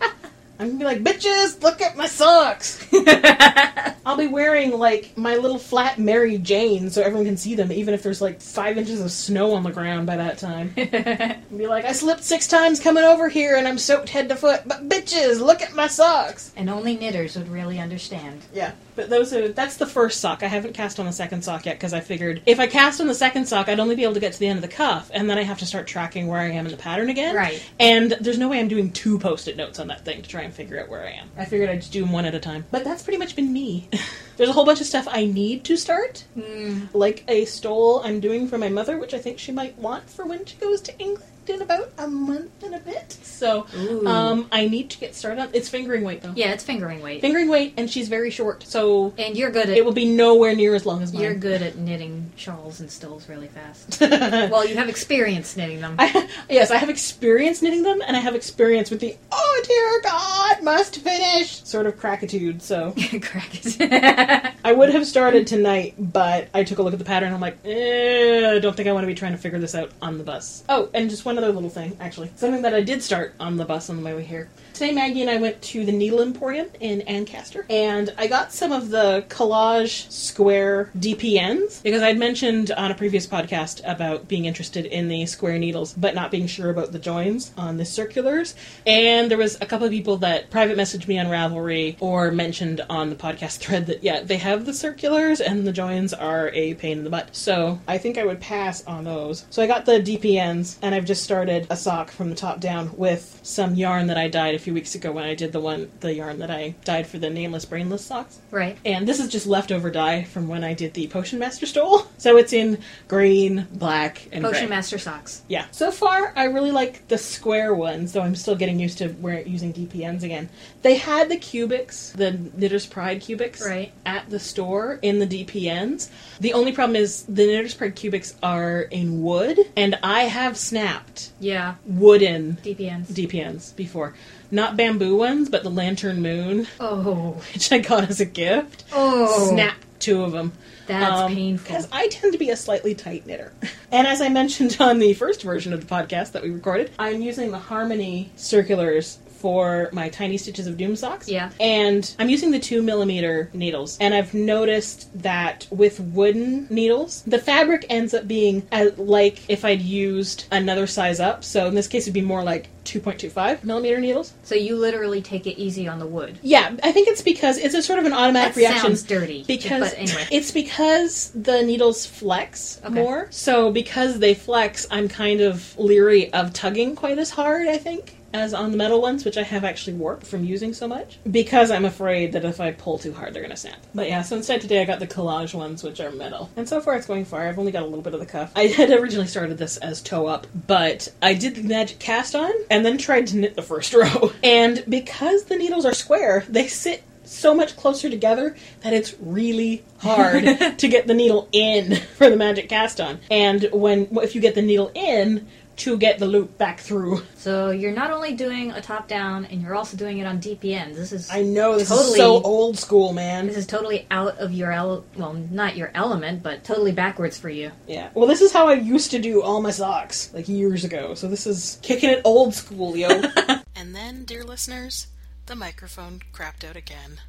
I'm 0.60 0.68
gonna 0.68 0.80
be 0.80 0.86
like, 0.86 1.04
bitches, 1.04 1.62
look 1.62 1.82
at 1.82 1.96
my 1.96 2.08
socks. 2.08 2.88
I'll 4.06 4.18
be 4.18 4.28
wearing 4.28 4.72
like 4.72 5.16
my 5.16 5.36
little 5.36 5.60
flat 5.60 6.00
Mary 6.00 6.38
Jane 6.40 6.90
so 6.90 7.02
everyone 7.04 7.26
can 7.26 7.38
see 7.38 7.54
them, 7.54 7.72
even 7.72 7.94
if 7.94 8.02
there's 8.02 8.22
like 8.22 8.42
five 8.42 8.78
inches 8.78 9.00
of 9.02 9.12
snow 9.12 9.54
on 9.54 9.64
the 9.64 9.72
ground 9.72 10.08
by 10.08 10.18
that 10.18 10.40
time. 10.40 10.70
be 10.76 11.68
like, 11.68 11.86
I 11.86 11.92
slipped 11.92 12.24
six 12.24 12.48
times 12.48 12.80
coming 12.80 13.04
over 13.04 13.30
here 13.30 13.56
and 13.56 13.68
I'm 13.68 13.78
soaked 13.78 14.10
head 14.10 14.30
to 14.30 14.36
foot, 14.36 14.62
but 14.66 14.90
bitches, 14.90 15.40
look 15.40 15.62
at 15.62 15.76
my 15.76 15.88
socks. 15.88 16.52
and 16.56 16.70
only 16.70 16.98
knitters 16.98 17.36
would 17.38 17.50
really 17.50 17.80
understand. 17.80 18.42
Yeah, 18.54 18.72
but 18.98 19.10
those 19.10 19.32
are 19.32 19.48
that's 19.48 19.78
the 19.78 19.86
first 19.86 20.20
sock. 20.20 20.44
I 20.44 20.48
haven't 20.48 20.74
cast 20.74 21.00
on 21.00 21.06
the 21.06 21.14
second 21.14 21.44
sock 21.44 21.66
yet 21.66 21.78
because 21.78 21.94
I 21.94 22.02
figured 22.02 22.42
if 22.46 22.60
I 22.60 22.68
cast 22.68 23.00
on 23.00 23.08
the 23.08 23.16
second 23.16 23.46
sock, 23.46 23.70
I'd 23.70 23.80
only 23.80 23.96
be 23.96 24.04
able 24.04 24.16
to 24.16 24.20
get 24.20 24.34
to 24.34 24.40
the 24.40 24.48
end 24.48 24.58
of 24.58 24.62
the 24.70 24.76
cuff, 24.76 25.10
and 25.14 25.30
then 25.30 25.38
I 25.38 25.44
have 25.44 25.60
to 25.60 25.66
start 25.66 25.88
tracking 25.88 26.28
where 26.28 26.42
I 26.42 26.50
am 26.50 26.66
in 26.66 26.72
the 26.72 26.78
pattern 26.78 27.10
again. 27.10 27.34
Right. 27.36 27.64
And 27.80 28.12
there's 28.20 28.38
no 28.38 28.50
way 28.50 28.60
I'm 28.60 28.68
doing 28.68 28.92
two 28.92 29.18
post-it 29.20 29.56
notes 29.56 29.80
on 29.80 29.88
that 29.88 30.04
thing 30.04 30.22
to 30.22 30.28
try 30.28 30.42
and 30.42 30.54
figure 30.54 30.78
out 30.82 30.90
where 30.90 31.06
I 31.06 31.12
am. 31.12 31.30
I 31.38 31.46
figured 31.46 31.70
I'd 31.70 31.80
just 31.80 31.94
do 31.94 32.02
them 32.02 32.12
one 32.12 32.26
at 32.26 32.36
a 32.36 32.40
time. 32.40 32.66
But 32.72 32.84
that's 32.84 33.04
pretty 33.04 33.20
much 33.20 33.36
been 33.38 33.54
me. 33.54 33.88
there's 34.38 34.50
a 34.50 34.54
whole 34.54 34.66
bunch 34.66 34.82
of 34.82 34.88
stuff 34.88 35.08
I 35.10 35.26
need 35.26 35.64
to 35.66 35.78
start, 35.78 36.26
Mm. 36.38 36.88
like 36.94 37.24
a 37.28 37.46
stole 37.46 38.02
I'm 38.04 38.20
doing 38.20 38.48
for 38.48 38.58
my 38.58 38.70
mother, 38.70 38.98
which 38.98 39.14
I 39.14 39.20
think 39.20 39.40
she 39.40 39.52
might 39.52 39.78
want 39.78 40.10
for 40.10 40.26
when 40.26 40.44
she 40.46 40.58
goes 40.58 40.82
to 40.82 40.98
England 41.00 41.32
in 41.50 41.62
about 41.62 41.92
a 41.98 42.08
month 42.08 42.64
and 42.64 42.76
a 42.76 42.80
bit. 42.80 43.18
So 43.24 43.66
um, 44.06 44.48
I 44.52 44.68
need 44.68 44.90
to 44.92 44.98
get 45.00 45.16
started 45.16 45.42
on. 45.42 45.50
It's 45.54 45.70
fingering 45.70 46.04
weight 46.04 46.22
though. 46.22 46.34
yeah, 46.36 46.52
it's 46.54 46.64
fingering 46.64 47.02
weight. 47.02 47.22
Fingering 47.22 47.50
weight, 47.50 47.74
and 47.78 47.90
she's 47.90 48.08
very 48.08 48.30
short, 48.32 48.64
so 48.64 49.14
and 49.18 49.38
you're 49.38 49.52
good 49.52 49.70
at 49.70 49.78
it 49.78 49.86
will 49.86 49.94
be 49.94 50.06
nowhere 50.06 50.56
near 50.56 50.76
as 50.76 50.86
long 50.86 51.02
as 51.02 51.14
mine. 51.14 51.22
you're 51.24 51.36
good 51.36 51.62
at 51.62 51.78
knitting 51.78 52.32
shawls 52.36 52.80
and 52.80 52.90
stoles 52.92 53.30
really 53.30 53.48
fast. 53.48 54.00
well, 54.02 54.66
you 54.66 54.76
have 54.76 54.90
experience 54.90 55.56
knitting 55.58 55.82
them. 55.82 55.96
I, 56.00 56.30
yes, 56.50 56.72
I 56.72 56.78
have 56.78 56.90
experience 56.90 57.62
knitting 57.62 57.84
them, 57.84 58.02
and 58.06 58.16
I 58.18 58.20
have 58.20 58.36
experience 58.36 58.90
with 58.90 59.00
the 59.00 59.16
"oh 59.32 59.64
dear 59.68 60.02
God, 60.12 60.64
must 60.64 60.98
finish" 60.98 61.64
sort 61.64 61.86
of 61.86 61.98
crackitude. 62.00 62.62
So 62.62 62.94
Crack 63.22 63.50
it. 63.54 64.54
I 64.64 64.74
would 64.74 64.90
have 64.90 65.06
started 65.06 65.48
tonight, 65.48 65.96
but 65.98 66.50
I 66.54 66.64
took 66.64 66.80
a 66.80 66.84
look 66.84 66.94
at 66.94 67.00
the 67.00 67.06
pattern. 67.06 67.34
I'm 67.34 67.40
like, 67.42 67.58
eh, 67.66 68.52
I 68.56 68.60
don't 68.60 68.76
think 68.76 68.88
I 68.88 68.92
want 68.92 69.04
to 69.04 69.08
be 69.08 69.16
trying 69.16 69.32
to 69.34 69.38
figure 69.38 69.60
this 69.60 69.76
out 69.76 69.92
on 70.02 70.18
the 70.18 70.24
bus. 70.24 70.64
Oh, 70.70 70.90
and 70.94 71.10
just 71.10 71.26
one 71.26 71.37
other 71.38 71.52
little 71.52 71.70
thing, 71.70 71.96
actually, 72.00 72.32
something 72.36 72.62
that 72.62 72.74
I 72.74 72.82
did 72.82 73.02
start 73.04 73.34
on 73.40 73.58
the 73.58 73.66
bus 73.66 73.90
on 73.90 73.98
the 73.98 74.04
way 74.04 74.24
here. 74.24 74.50
Today, 74.78 74.92
Maggie 74.92 75.22
and 75.22 75.30
I 75.32 75.38
went 75.38 75.60
to 75.64 75.84
the 75.86 75.92
Needle 75.92 76.22
Emporium 76.22 76.68
in 76.80 77.02
Ancaster, 77.02 77.66
and 77.68 78.14
I 78.16 78.28
got 78.28 78.54
some 78.54 78.72
of 78.72 78.90
the 78.90 79.26
Kollage 79.28 80.08
square 80.12 80.92
DPNs 80.96 81.82
because 81.82 82.04
I'd 82.04 82.20
mentioned 82.20 82.70
on 82.70 82.92
a 82.92 82.94
previous 82.94 83.26
podcast 83.26 83.82
about 83.86 84.28
being 84.28 84.46
interested 84.46 84.86
in 84.86 85.08
the 85.08 85.26
square 85.26 85.58
needles, 85.58 85.94
but 85.94 86.14
not 86.14 86.30
being 86.30 86.46
sure 86.46 86.70
about 86.70 86.92
the 86.92 87.00
joins 87.00 87.54
on 87.58 87.78
the 87.78 87.86
circulars. 87.86 88.54
And 88.86 89.32
there 89.32 89.40
was 89.40 89.58
a 89.62 89.66
couple 89.66 89.88
of 89.88 89.92
people 89.92 90.18
that 90.18 90.52
private 90.52 90.78
messaged 90.78 91.08
me 91.08 91.18
on 91.18 91.26
Ravelry 91.26 91.98
or 92.00 92.30
mentioned 92.30 92.82
on 92.88 93.10
the 93.10 93.16
podcast 93.16 93.58
thread 93.58 93.88
that 93.88 94.04
yeah, 94.04 94.22
they 94.22 94.38
have 94.38 94.68
the 94.68 94.76
circulars 94.76 95.42
and 95.42 95.66
the 95.66 95.74
joins 95.74 96.14
are 96.14 96.52
a 96.54 96.76
pain 96.76 97.00
in 97.00 97.04
the 97.04 97.10
butt. 97.10 97.36
So 97.36 97.80
I 97.88 97.98
think 97.98 98.20
I 98.20 98.26
would 98.26 98.40
pass 98.42 98.86
on 98.86 99.06
those. 99.06 99.48
So 99.50 99.64
I 99.64 99.66
got 99.66 99.86
the 99.86 99.94
DPNs 99.94 100.78
and 100.84 100.94
I've 100.94 101.06
just 101.06 101.24
started 101.24 101.66
a 101.72 101.76
sock 101.76 102.12
from 102.12 102.30
the 102.30 102.36
top 102.36 102.60
down 102.60 102.96
with 102.96 103.40
some 103.42 103.74
yarn 103.74 104.06
that 104.06 104.18
I 104.20 104.28
dyed 104.28 104.54
a 104.54 104.67
few 104.67 104.67
weeks 104.74 104.96
ago 104.96 105.12
when 105.12 105.24
I 105.24 105.36
did 105.36 105.52
the 105.52 105.60
one 105.60 105.90
the 106.00 106.14
yarn 106.14 106.40
that 106.40 106.52
I 106.52 106.76
dyed 106.84 107.08
for 107.08 107.18
the 107.20 107.30
nameless 107.30 107.66
brainless 107.66 108.06
socks. 108.06 108.40
right. 108.52 108.78
And 108.86 109.08
this 109.08 109.20
is 109.20 109.30
just 109.30 109.48
leftover 109.48 109.90
dye 109.90 110.24
from 110.24 110.48
when 110.48 110.64
I 110.64 110.74
did 110.74 110.94
the 110.94 111.08
Potion 111.08 111.40
Master 111.40 111.66
stole. 111.66 112.08
So 112.20 112.38
it's 112.38 112.52
in 112.52 112.80
green, 113.08 113.68
black, 113.72 114.28
and 114.32 114.44
Potion 114.44 114.62
gray. 114.68 114.70
Master 114.76 114.98
socks. 114.98 115.44
Yeah. 115.48 115.66
So 115.72 115.92
far, 115.92 116.34
I 116.36 116.46
really 116.46 116.72
like 116.72 117.08
the 117.10 117.18
square 117.20 117.76
ones, 117.76 118.14
though 118.14 118.22
I'm 118.22 118.36
still 118.36 118.56
getting 118.56 118.80
used 118.80 118.98
to 118.98 119.10
wearing 119.20 119.48
using 119.48 119.72
DPNs 119.72 120.24
again. 120.24 120.50
They 120.82 120.96
had 120.96 121.30
the 121.30 121.38
cubics, 121.38 122.12
the 122.14 122.32
Knitter's 122.32 122.88
Pride 122.88 123.22
cubics, 123.22 123.62
Right. 123.64 123.92
at 124.06 124.30
the 124.32 124.40
store 124.40 124.98
in 125.04 125.20
the 125.20 125.28
DPNs. 125.28 126.10
The 126.40 126.54
only 126.54 126.72
problem 126.72 126.96
is 126.96 127.22
the 127.24 127.46
Knitter's 127.46 127.76
Pride 127.76 127.96
cubics 127.96 128.34
are 128.42 128.82
in 128.82 129.22
wood, 129.22 129.60
and 129.76 129.98
I 130.02 130.24
have 130.24 130.58
snapped 130.58 131.30
Yeah. 131.40 131.76
wooden 131.86 132.58
DPNs. 132.64 133.08
DPNs 133.14 133.76
before. 133.76 134.16
Not 134.50 134.78
bamboo 134.78 135.16
ones, 135.18 135.50
but 135.50 135.64
the 135.64 135.70
Lantern 135.70 136.22
Moon, 136.22 136.68
oh. 136.80 137.42
which 137.54 137.72
I 137.72 137.80
got 137.80 138.10
as 138.10 138.20
a 138.20 138.26
gift. 138.26 138.86
Oh. 138.94 139.50
Snapped 139.50 139.86
two 140.00 140.24
of 140.24 140.32
them. 140.32 140.54
That's 140.86 141.22
um, 141.22 141.34
painful. 141.34 141.68
Because 141.68 141.88
I 141.92 142.08
tend 142.08 142.34
to 142.34 142.40
be 142.40 142.50
a 142.50 142.56
slightly 142.56 142.96
tight 142.96 143.26
knitter. 143.26 143.52
And 143.90 144.06
as 144.06 144.20
I 144.20 144.28
mentioned 144.28 144.76
on 144.82 145.00
the 145.00 145.14
first 145.14 145.44
version 145.44 145.72
of 145.72 145.80
the 145.80 145.88
podcast 145.88 146.34
that 146.34 146.44
we 146.44 146.50
recorded, 146.50 146.92
I'm 147.00 147.22
using 147.22 147.52
the 147.52 147.58
Harmony 147.58 148.34
circulars 148.36 149.18
for 149.38 149.90
my 149.92 150.10
Tiny 150.10 150.38
Stitches 150.38 150.68
of 150.68 150.78
Doom 150.78 150.96
socks. 150.96 151.30
Yeah. 151.30 151.52
And 151.60 152.14
I'm 152.20 152.30
using 152.30 152.52
the 152.52 152.60
two 152.60 152.82
millimeter 152.82 153.50
needles, 153.54 153.98
and 154.00 154.14
I've 154.14 154.34
noticed 154.34 155.10
that 155.22 155.68
with 155.72 156.00
wooden 156.00 156.68
needles, 156.70 157.24
the 157.28 157.40
fabric 157.40 157.86
ends 157.90 158.14
up 158.14 158.28
being 158.28 158.68
uh, 158.72 158.90
like 158.98 159.50
if 159.50 159.64
I'd 159.66 159.82
used 159.82 160.46
another 160.52 160.88
size 160.88 161.20
up. 161.20 161.44
So 161.44 161.68
in 161.68 161.76
this 161.76 161.88
case, 161.88 162.04
it'd 162.04 162.14
be 162.14 162.22
more 162.22 162.44
like 162.44 162.70
2.25 162.86 163.64
millimeter 163.66 164.00
needles. 164.00 164.34
So 164.44 164.56
you 164.56 164.78
literally 164.78 165.22
take 165.22 165.46
it 165.46 165.60
easy 165.60 165.88
on 165.90 166.00
the 166.00 166.08
wood. 166.08 166.40
Yeah, 166.42 166.74
I 166.84 166.92
think 166.94 167.10
it's 167.10 167.22
because 167.22 167.58
it's 167.58 167.76
a 167.76 167.82
sort 167.82 168.00
of 168.00 168.06
an 168.06 168.14
automatic 168.14 168.54
That 168.54 168.60
reaction. 168.62 168.82
sounds 168.82 169.04
dirty. 169.04 169.44
Because 169.46 169.92
but 169.92 170.00
anyway. 170.00 170.26
it's 170.32 170.52
because 170.52 171.32
the 171.32 171.64
needles 171.64 172.06
flex 172.06 172.80
Okay. 172.86 172.94
more. 172.94 173.28
So 173.30 173.72
because 173.72 174.20
they 174.20 174.34
flex, 174.34 174.88
I'm 174.90 175.10
kind 175.10 175.42
of 175.42 175.78
leery 175.78 176.32
of 176.34 176.54
tugging 176.54 176.96
quite 176.96 177.18
as 177.18 177.30
hard, 177.30 177.68
I 177.68 177.78
think, 177.78 178.16
as 178.38 178.54
on 178.54 178.72
the 178.72 178.78
metal 178.78 179.02
ones, 179.02 179.26
which 179.26 179.38
I 179.38 179.44
have 179.44 179.64
actually 179.64 179.94
warped 179.94 180.26
from 180.26 180.44
using 180.44 180.74
so 180.74 180.88
much. 180.88 181.20
Because 181.30 181.72
I'm 181.72 181.86
afraid 181.86 182.34
that 182.34 182.46
if 182.46 182.62
I 182.62 182.72
pull 182.72 182.98
too 182.98 183.14
hard, 183.14 183.34
they're 183.34 183.42
going 183.42 183.52
to 183.52 183.58
snap. 183.58 183.80
But 183.94 184.08
yeah, 184.08 184.22
so 184.22 184.38
instead 184.38 184.62
today 184.62 184.82
I 184.82 184.86
got 184.86 185.00
the 185.00 185.08
Kollage 185.08 185.54
ones, 185.54 185.84
which 185.84 186.00
are 186.00 186.12
metal. 186.12 186.50
And 186.56 186.68
so 186.68 186.80
far 186.80 186.96
it's 186.96 187.08
going 187.08 187.26
far. 187.26 187.48
I've 187.48 187.60
only 187.60 187.72
got 187.72 187.84
a 187.84 187.86
little 187.88 188.02
bit 188.02 188.14
of 188.14 188.20
the 188.20 188.26
cuff. 188.26 188.52
I 188.56 188.68
had 188.68 188.90
originally 188.92 189.28
started 189.28 189.58
this 189.58 189.78
as 189.78 190.02
toe 190.02 190.28
up, 190.28 190.48
but 190.68 191.12
I 191.22 191.34
did 191.34 191.56
the 191.56 191.64
magic 191.64 192.00
cast 192.00 192.36
on 192.36 192.52
and 192.70 192.86
then 192.86 192.98
tried 192.98 193.28
to 193.28 193.38
knit 193.38 193.56
the 193.56 193.62
first 193.62 193.94
row. 193.94 194.32
And 194.44 194.84
because 194.88 195.46
the 195.46 195.58
needles 195.58 195.86
are 195.86 195.94
square, 195.94 196.46
they 196.48 196.68
sit 196.68 197.04
so 197.28 197.54
much 197.54 197.76
closer 197.76 198.10
together 198.10 198.56
that 198.82 198.94
it's 198.94 199.16
really 199.20 199.84
hard 200.00 200.44
to 200.78 200.88
get 200.88 201.08
the 201.08 201.14
needle 201.14 201.48
in 201.52 201.96
for 202.16 202.30
the 202.30 202.38
magic 202.38 202.70
cast 202.70 203.00
on. 203.00 203.20
And 203.30 203.70
when 203.72 204.08
if 204.18 204.36
you 204.36 204.42
get 204.42 204.56
the 204.56 204.62
needle 204.62 204.92
in 204.94 205.48
to 205.78 205.98
get 205.98 206.20
the 206.20 206.26
loop 206.28 206.58
back 206.58 206.80
through. 206.80 207.22
So 207.36 207.70
you're 207.70 207.94
not 207.94 208.12
only 208.12 208.34
doing 208.34 208.72
a 208.72 208.82
top 208.82 209.08
down, 209.08 209.46
and 209.46 209.62
you're 209.62 209.76
also 209.76 209.96
doing 209.96 210.18
it 210.18 210.26
on 210.26 210.40
DPN. 210.40 210.96
This 210.96 211.12
is 211.12 211.30
I 211.32 211.42
know 211.44 211.74
this 211.78 211.90
is 211.92 211.98
Totally. 211.98 212.18
so 212.18 212.42
old 212.42 212.78
school, 212.78 213.14
man. 213.14 213.48
this 213.48 213.58
is 213.58 213.68
totally 213.68 214.08
out 214.12 214.38
of 214.40 214.52
your 214.52 214.72
el- 214.72 215.06
well, 215.16 215.34
not 215.34 215.76
your 215.78 215.92
element, 215.94 216.42
but 216.44 216.64
totally 216.64 216.92
backwards 216.92 217.38
for 217.38 217.50
you. 217.50 217.72
Yeah. 217.88 218.10
Well, 218.14 218.28
this 218.28 218.42
is 218.42 218.52
how 218.52 218.68
I 218.68 218.74
used 218.74 219.12
to 219.12 219.20
do 219.20 219.42
all 219.42 219.62
my 219.62 219.72
socks 219.72 220.34
like 220.34 220.48
years 220.50 220.84
ago. 220.84 221.14
So 221.14 221.28
this 221.28 221.46
is 221.48 221.80
kicking 221.82 222.10
it 222.10 222.22
old 222.26 222.54
school, 222.54 222.98
yo. 222.98 223.08
and 223.76 223.96
then, 223.96 224.26
dear 224.26 224.44
listeners, 224.44 225.08
the 225.46 225.56
microphone 225.56 226.22
crapped 226.34 226.68
out 226.68 226.76
again. 226.76 227.20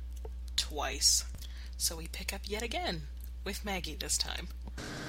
Twice. 0.57 1.25
So 1.77 1.97
we 1.97 2.09
pick 2.09 2.33
up 2.33 2.41
yet 2.45 2.63
again 2.63 3.03
with 3.45 3.65
Maggie 3.65 3.97
this 3.99 4.19
time. 4.19 4.49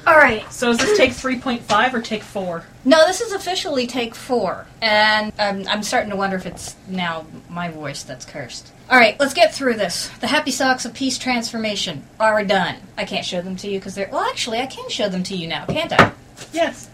All 0.07 0.15
right. 0.15 0.51
So 0.51 0.71
is 0.71 0.77
this 0.77 0.97
take 0.97 1.11
3.5 1.11 1.93
or 1.93 2.01
take 2.01 2.23
4? 2.23 2.63
No, 2.85 3.05
this 3.05 3.21
is 3.21 3.33
officially 3.33 3.85
take 3.85 4.15
four, 4.15 4.65
and 4.81 5.31
um, 5.37 5.65
I'm 5.67 5.83
starting 5.83 6.09
to 6.11 6.15
wonder 6.15 6.37
if 6.37 6.45
it's 6.45 6.75
now 6.87 7.25
my 7.49 7.69
voice 7.69 8.03
that's 8.03 8.25
cursed. 8.25 8.71
All 8.89 8.97
right, 8.97 9.19
let's 9.19 9.33
get 9.33 9.53
through 9.53 9.75
this. 9.75 10.07
The 10.19 10.27
Happy 10.27 10.49
Socks 10.49 10.85
of 10.85 10.93
Peace 10.93 11.17
transformation 11.19 12.03
are 12.19 12.43
done. 12.43 12.77
I 12.97 13.03
can't 13.05 13.25
show 13.25 13.41
them 13.41 13.55
to 13.57 13.69
you 13.69 13.77
because 13.79 13.93
they're 13.93 14.09
well. 14.11 14.21
Actually, 14.27 14.59
I 14.59 14.65
can 14.65 14.89
show 14.89 15.09
them 15.09 15.21
to 15.23 15.35
you 15.35 15.47
now, 15.47 15.65
can't 15.65 15.91
I? 15.91 16.13
Yes. 16.53 16.89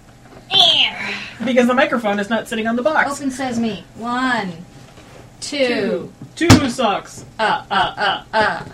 Because 1.46 1.68
the 1.68 1.74
microphone 1.74 2.20
is 2.20 2.30
not 2.30 2.48
sitting 2.48 2.68
on 2.68 2.76
the 2.76 2.82
box. 2.82 3.12
Open 3.12 3.32
sesame. 3.32 3.84
One, 3.96 4.52
two, 5.40 6.12
Two. 6.36 6.50
Two 6.50 6.70
socks. 6.70 7.24
uh, 7.40 7.66
uh, 7.70 7.94
uh, 7.98 8.24
uh. 8.34 8.66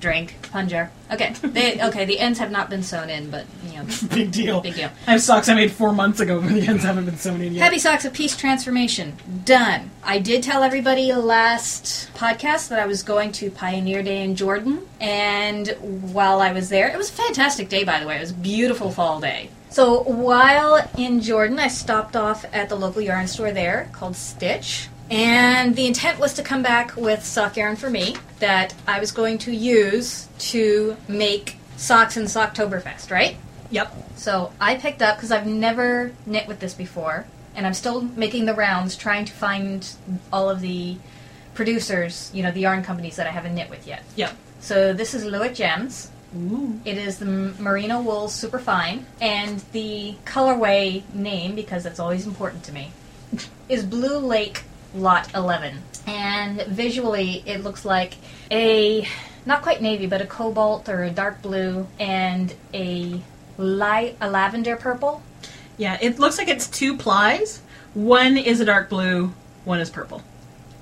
Drink. 0.00 0.36
Punjar. 0.42 0.90
Okay. 1.10 1.32
They, 1.42 1.82
okay. 1.82 2.04
The 2.04 2.18
ends 2.20 2.38
have 2.38 2.50
not 2.50 2.70
been 2.70 2.82
sewn 2.82 3.10
in, 3.10 3.30
but 3.30 3.44
you 3.66 3.78
know, 3.78 3.86
Big 4.14 4.30
deal. 4.30 4.60
big 4.60 4.74
deal. 4.74 4.90
I 5.06 5.12
have 5.12 5.22
socks 5.22 5.48
I 5.48 5.54
made 5.54 5.72
four 5.72 5.92
months 5.92 6.20
ago, 6.20 6.40
but 6.40 6.50
the 6.52 6.66
ends 6.66 6.84
haven't 6.84 7.06
been 7.06 7.16
sewn 7.16 7.40
in 7.40 7.54
yet. 7.54 7.62
Happy 7.62 7.78
Socks 7.78 8.04
of 8.04 8.12
Peace 8.12 8.36
transformation. 8.36 9.16
Done. 9.44 9.90
I 10.04 10.18
did 10.20 10.42
tell 10.42 10.62
everybody 10.62 11.12
last 11.12 12.10
podcast 12.14 12.68
that 12.68 12.78
I 12.78 12.86
was 12.86 13.02
going 13.02 13.32
to 13.32 13.50
Pioneer 13.50 14.02
Day 14.02 14.22
in 14.22 14.36
Jordan, 14.36 14.86
and 15.00 15.68
while 16.12 16.40
I 16.40 16.52
was 16.52 16.68
there, 16.68 16.88
it 16.88 16.96
was 16.96 17.10
a 17.10 17.12
fantastic 17.14 17.68
day, 17.68 17.84
by 17.84 18.00
the 18.00 18.06
way. 18.06 18.16
It 18.16 18.20
was 18.20 18.30
a 18.30 18.34
beautiful 18.34 18.90
fall 18.90 19.20
day. 19.20 19.50
So 19.70 20.02
while 20.02 20.88
in 20.96 21.20
Jordan, 21.20 21.58
I 21.58 21.68
stopped 21.68 22.16
off 22.16 22.44
at 22.54 22.68
the 22.68 22.76
local 22.76 23.02
yarn 23.02 23.26
store 23.26 23.50
there 23.52 23.90
called 23.92 24.16
Stitch. 24.16 24.88
And 25.10 25.74
the 25.74 25.86
intent 25.86 26.18
was 26.18 26.34
to 26.34 26.42
come 26.42 26.62
back 26.62 26.96
with 26.96 27.24
sock 27.24 27.56
yarn 27.56 27.76
for 27.76 27.88
me 27.88 28.16
that 28.40 28.74
I 28.86 29.00
was 29.00 29.10
going 29.10 29.38
to 29.38 29.54
use 29.54 30.28
to 30.38 30.96
make 31.08 31.56
socks 31.76 32.16
in 32.16 32.24
Socktoberfest, 32.24 33.10
right? 33.10 33.36
Yep. 33.70 33.94
So 34.16 34.52
I 34.60 34.76
picked 34.76 35.02
up 35.02 35.16
because 35.16 35.30
I've 35.30 35.46
never 35.46 36.12
knit 36.26 36.46
with 36.46 36.60
this 36.60 36.74
before, 36.74 37.26
and 37.54 37.66
I'm 37.66 37.74
still 37.74 38.02
making 38.02 38.46
the 38.46 38.54
rounds 38.54 38.96
trying 38.96 39.24
to 39.26 39.32
find 39.32 39.88
all 40.32 40.50
of 40.50 40.60
the 40.60 40.96
producers, 41.54 42.30
you 42.34 42.42
know, 42.42 42.50
the 42.50 42.60
yarn 42.60 42.82
companies 42.82 43.16
that 43.16 43.26
I 43.26 43.30
haven't 43.30 43.54
knit 43.54 43.70
with 43.70 43.86
yet. 43.86 44.04
Yep. 44.16 44.36
So 44.60 44.92
this 44.92 45.14
is 45.14 45.24
Louet 45.24 45.54
Gems. 45.54 46.10
Ooh. 46.36 46.78
It 46.84 46.98
is 46.98 47.18
the 47.18 47.24
Merino 47.24 48.02
Wool 48.02 48.28
Superfine, 48.28 49.06
and 49.20 49.60
the 49.72 50.16
colorway 50.26 51.02
name, 51.14 51.54
because 51.54 51.84
that's 51.84 51.98
always 51.98 52.26
important 52.26 52.64
to 52.64 52.72
me, 52.72 52.92
is 53.68 53.84
Blue 53.84 54.18
Lake 54.18 54.64
Lot 54.94 55.34
11. 55.34 55.76
And 56.06 56.62
visually, 56.62 57.42
it 57.46 57.62
looks 57.62 57.84
like 57.84 58.14
a 58.50 59.06
not 59.46 59.62
quite 59.62 59.80
navy, 59.80 60.06
but 60.06 60.20
a 60.20 60.26
cobalt 60.26 60.88
or 60.88 61.04
a 61.04 61.10
dark 61.10 61.42
blue 61.42 61.86
and 61.98 62.54
a 62.74 63.20
light, 63.56 64.16
a 64.20 64.30
lavender 64.30 64.76
purple. 64.76 65.22
Yeah, 65.76 65.98
it 66.00 66.18
looks 66.18 66.38
like 66.38 66.48
it's 66.48 66.66
two 66.66 66.96
plies. 66.96 67.62
One 67.94 68.36
is 68.36 68.60
a 68.60 68.64
dark 68.64 68.88
blue, 68.88 69.32
one 69.64 69.80
is 69.80 69.90
purple. 69.90 70.22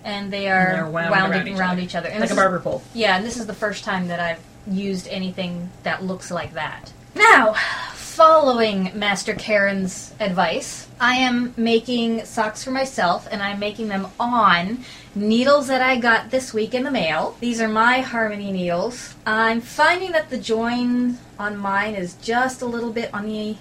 And 0.04 0.32
they 0.32 0.48
are 0.48 0.72
they're 0.72 0.86
wound 0.86 1.10
wound 1.10 1.32
around 1.32 1.48
each 1.48 1.58
around 1.58 1.70
other. 1.72 1.80
each 1.82 1.94
other. 1.94 2.08
And 2.08 2.20
like 2.20 2.30
a 2.30 2.34
barber 2.34 2.60
pole. 2.60 2.82
Yeah, 2.94 3.16
and 3.16 3.24
this 3.24 3.36
is 3.36 3.46
the 3.46 3.54
first 3.54 3.84
time 3.84 4.08
that 4.08 4.20
I've 4.20 4.40
used 4.72 5.08
anything 5.08 5.70
that 5.82 6.04
looks 6.04 6.30
like 6.30 6.54
that. 6.54 6.92
Now, 7.16 7.54
following 7.94 8.92
Master 8.94 9.34
Karen's 9.34 10.12
advice, 10.20 10.86
I 11.00 11.14
am 11.16 11.54
making 11.56 12.24
socks 12.26 12.62
for 12.62 12.70
myself, 12.70 13.26
and 13.30 13.42
I'm 13.42 13.58
making 13.58 13.88
them 13.88 14.08
on 14.20 14.84
needles 15.14 15.68
that 15.68 15.80
I 15.80 15.96
got 15.96 16.30
this 16.30 16.52
week 16.52 16.74
in 16.74 16.84
the 16.84 16.90
mail. 16.90 17.34
These 17.40 17.60
are 17.60 17.68
my 17.68 18.00
Harmony 18.00 18.52
needles. 18.52 19.14
I'm 19.24 19.62
finding 19.62 20.12
that 20.12 20.28
the 20.28 20.36
join 20.36 21.16
on 21.38 21.56
mine 21.56 21.94
is 21.94 22.14
just 22.14 22.60
a 22.60 22.66
little 22.66 22.92
bit 22.92 23.12
on 23.14 23.26
the 23.26 23.56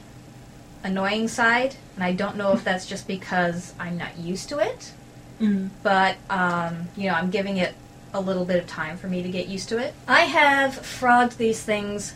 annoying 0.84 1.30
side, 1.30 1.78
and 1.96 2.04
I 2.04 2.12
don't 2.12 2.36
know 2.36 2.52
if 2.52 2.64
that's 2.64 2.86
just 2.86 3.08
because 3.08 3.74
I'm 3.80 3.98
not 3.98 4.18
used 4.18 4.50
to 4.50 4.60
it 4.60 4.92
Mm. 5.40 5.70
but 5.84 6.16
um, 6.30 6.88
you 6.96 7.10
know, 7.10 7.16
I'm 7.16 7.30
giving 7.30 7.58
it 7.58 7.74
a 8.14 8.22
little 8.22 8.46
bit 8.46 8.58
of 8.58 8.68
time 8.68 8.96
for 8.96 9.08
me 9.08 9.22
to 9.22 9.30
get 9.30 9.48
used 9.48 9.68
to 9.70 9.78
it. 9.78 9.94
I 10.08 10.22
have 10.22 10.74
frogged 10.74 11.38
these 11.38 11.62
things 11.62 12.14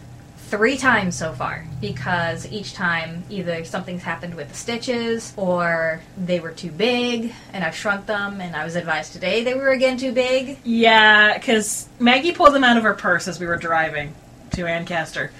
three 0.49 0.77
times 0.77 1.15
so 1.15 1.31
far 1.31 1.63
because 1.79 2.51
each 2.51 2.73
time 2.73 3.23
either 3.29 3.63
something's 3.63 4.01
happened 4.01 4.33
with 4.33 4.49
the 4.49 4.55
stitches 4.55 5.33
or 5.37 6.01
they 6.17 6.39
were 6.39 6.51
too 6.51 6.71
big 6.71 7.33
and 7.53 7.63
I've 7.63 7.75
shrunk 7.75 8.07
them 8.07 8.41
and 8.41 8.55
I 8.55 8.63
was 8.63 8.75
advised 8.75 9.13
today 9.13 9.43
they 9.43 9.53
were 9.53 9.69
again 9.69 9.97
too 9.97 10.11
big. 10.11 10.57
Yeah, 10.63 11.37
because 11.37 11.87
Maggie 11.99 12.31
pulled 12.31 12.53
them 12.53 12.63
out 12.63 12.77
of 12.77 12.83
her 12.83 12.95
purse 12.95 13.27
as 13.27 13.39
we 13.39 13.45
were 13.45 13.57
driving 13.57 14.15
to 14.51 14.65
Ancaster. 14.65 15.31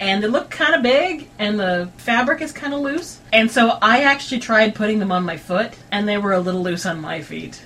And 0.00 0.22
they 0.22 0.26
look 0.26 0.50
kind 0.50 0.74
of 0.74 0.82
big, 0.82 1.28
and 1.38 1.60
the 1.60 1.88
fabric 1.96 2.42
is 2.42 2.50
kind 2.50 2.74
of 2.74 2.80
loose. 2.80 3.20
And 3.32 3.48
so 3.48 3.78
I 3.80 4.02
actually 4.02 4.40
tried 4.40 4.74
putting 4.74 4.98
them 4.98 5.12
on 5.12 5.24
my 5.24 5.36
foot, 5.36 5.74
and 5.92 6.08
they 6.08 6.18
were 6.18 6.32
a 6.32 6.40
little 6.40 6.62
loose 6.62 6.86
on 6.86 7.00
my 7.00 7.22
feet. 7.22 7.62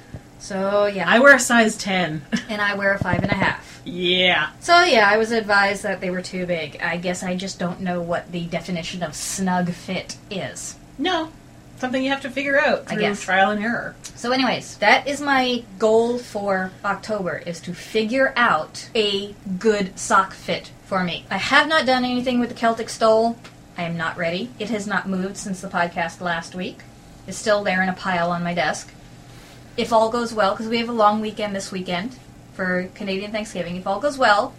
So 0.46 0.86
yeah, 0.86 1.10
I 1.10 1.18
wear 1.18 1.34
a 1.34 1.40
size 1.40 1.76
10. 1.76 2.24
and 2.48 2.62
I 2.62 2.76
wear 2.76 2.94
a 2.94 2.98
five 2.98 3.20
and 3.20 3.32
a 3.32 3.34
half. 3.34 3.82
yeah. 3.84 4.50
So 4.60 4.80
yeah, 4.84 5.10
I 5.10 5.16
was 5.16 5.32
advised 5.32 5.82
that 5.82 6.00
they 6.00 6.08
were 6.08 6.22
too 6.22 6.46
big. 6.46 6.80
I 6.80 6.98
guess 6.98 7.24
I 7.24 7.34
just 7.34 7.58
don't 7.58 7.80
know 7.80 8.00
what 8.00 8.30
the 8.30 8.46
definition 8.46 9.02
of 9.02 9.16
snug 9.16 9.70
fit 9.72 10.16
is. 10.30 10.76
No. 10.98 11.32
Something 11.78 12.04
you 12.04 12.10
have 12.10 12.20
to 12.22 12.30
figure 12.30 12.60
out 12.60 12.84
I 12.86 12.94
guess. 12.94 13.20
trial 13.22 13.50
and 13.50 13.60
error. 13.62 13.96
So, 14.14 14.30
anyways, 14.30 14.76
that 14.76 15.08
is 15.08 15.20
my 15.20 15.64
goal 15.80 16.16
for 16.16 16.70
October: 16.84 17.38
is 17.38 17.60
to 17.62 17.74
figure 17.74 18.32
out 18.36 18.88
a 18.94 19.34
good 19.58 19.98
sock 19.98 20.32
fit 20.32 20.70
for 20.84 21.02
me. 21.02 21.26
I 21.28 21.38
have 21.38 21.68
not 21.68 21.86
done 21.86 22.04
anything 22.04 22.38
with 22.38 22.50
the 22.50 22.54
Celtic 22.54 22.88
stole. 22.88 23.36
I 23.76 23.82
am 23.82 23.96
not 23.96 24.16
ready. 24.16 24.50
It 24.60 24.70
has 24.70 24.86
not 24.86 25.08
moved 25.08 25.36
since 25.36 25.60
the 25.60 25.68
podcast 25.68 26.20
last 26.20 26.54
week. 26.54 26.78
It's 27.26 27.36
still 27.36 27.64
there 27.64 27.82
in 27.82 27.88
a 27.88 27.92
pile 27.92 28.30
on 28.30 28.44
my 28.44 28.54
desk. 28.54 28.92
If 29.76 29.92
all 29.92 30.09
goes 30.09 30.33
well, 30.33 30.52
because 30.52 30.68
we 30.68 30.78
have 30.78 30.88
a 30.88 30.92
long 30.92 31.21
weekend 31.21 31.54
this 31.54 31.71
weekend 31.71 32.18
for 32.54 32.88
Canadian 32.95 33.30
Thanksgiving, 33.30 33.76
if 33.76 33.87
all 33.87 34.00
goes 34.00 34.16
well, 34.16 34.54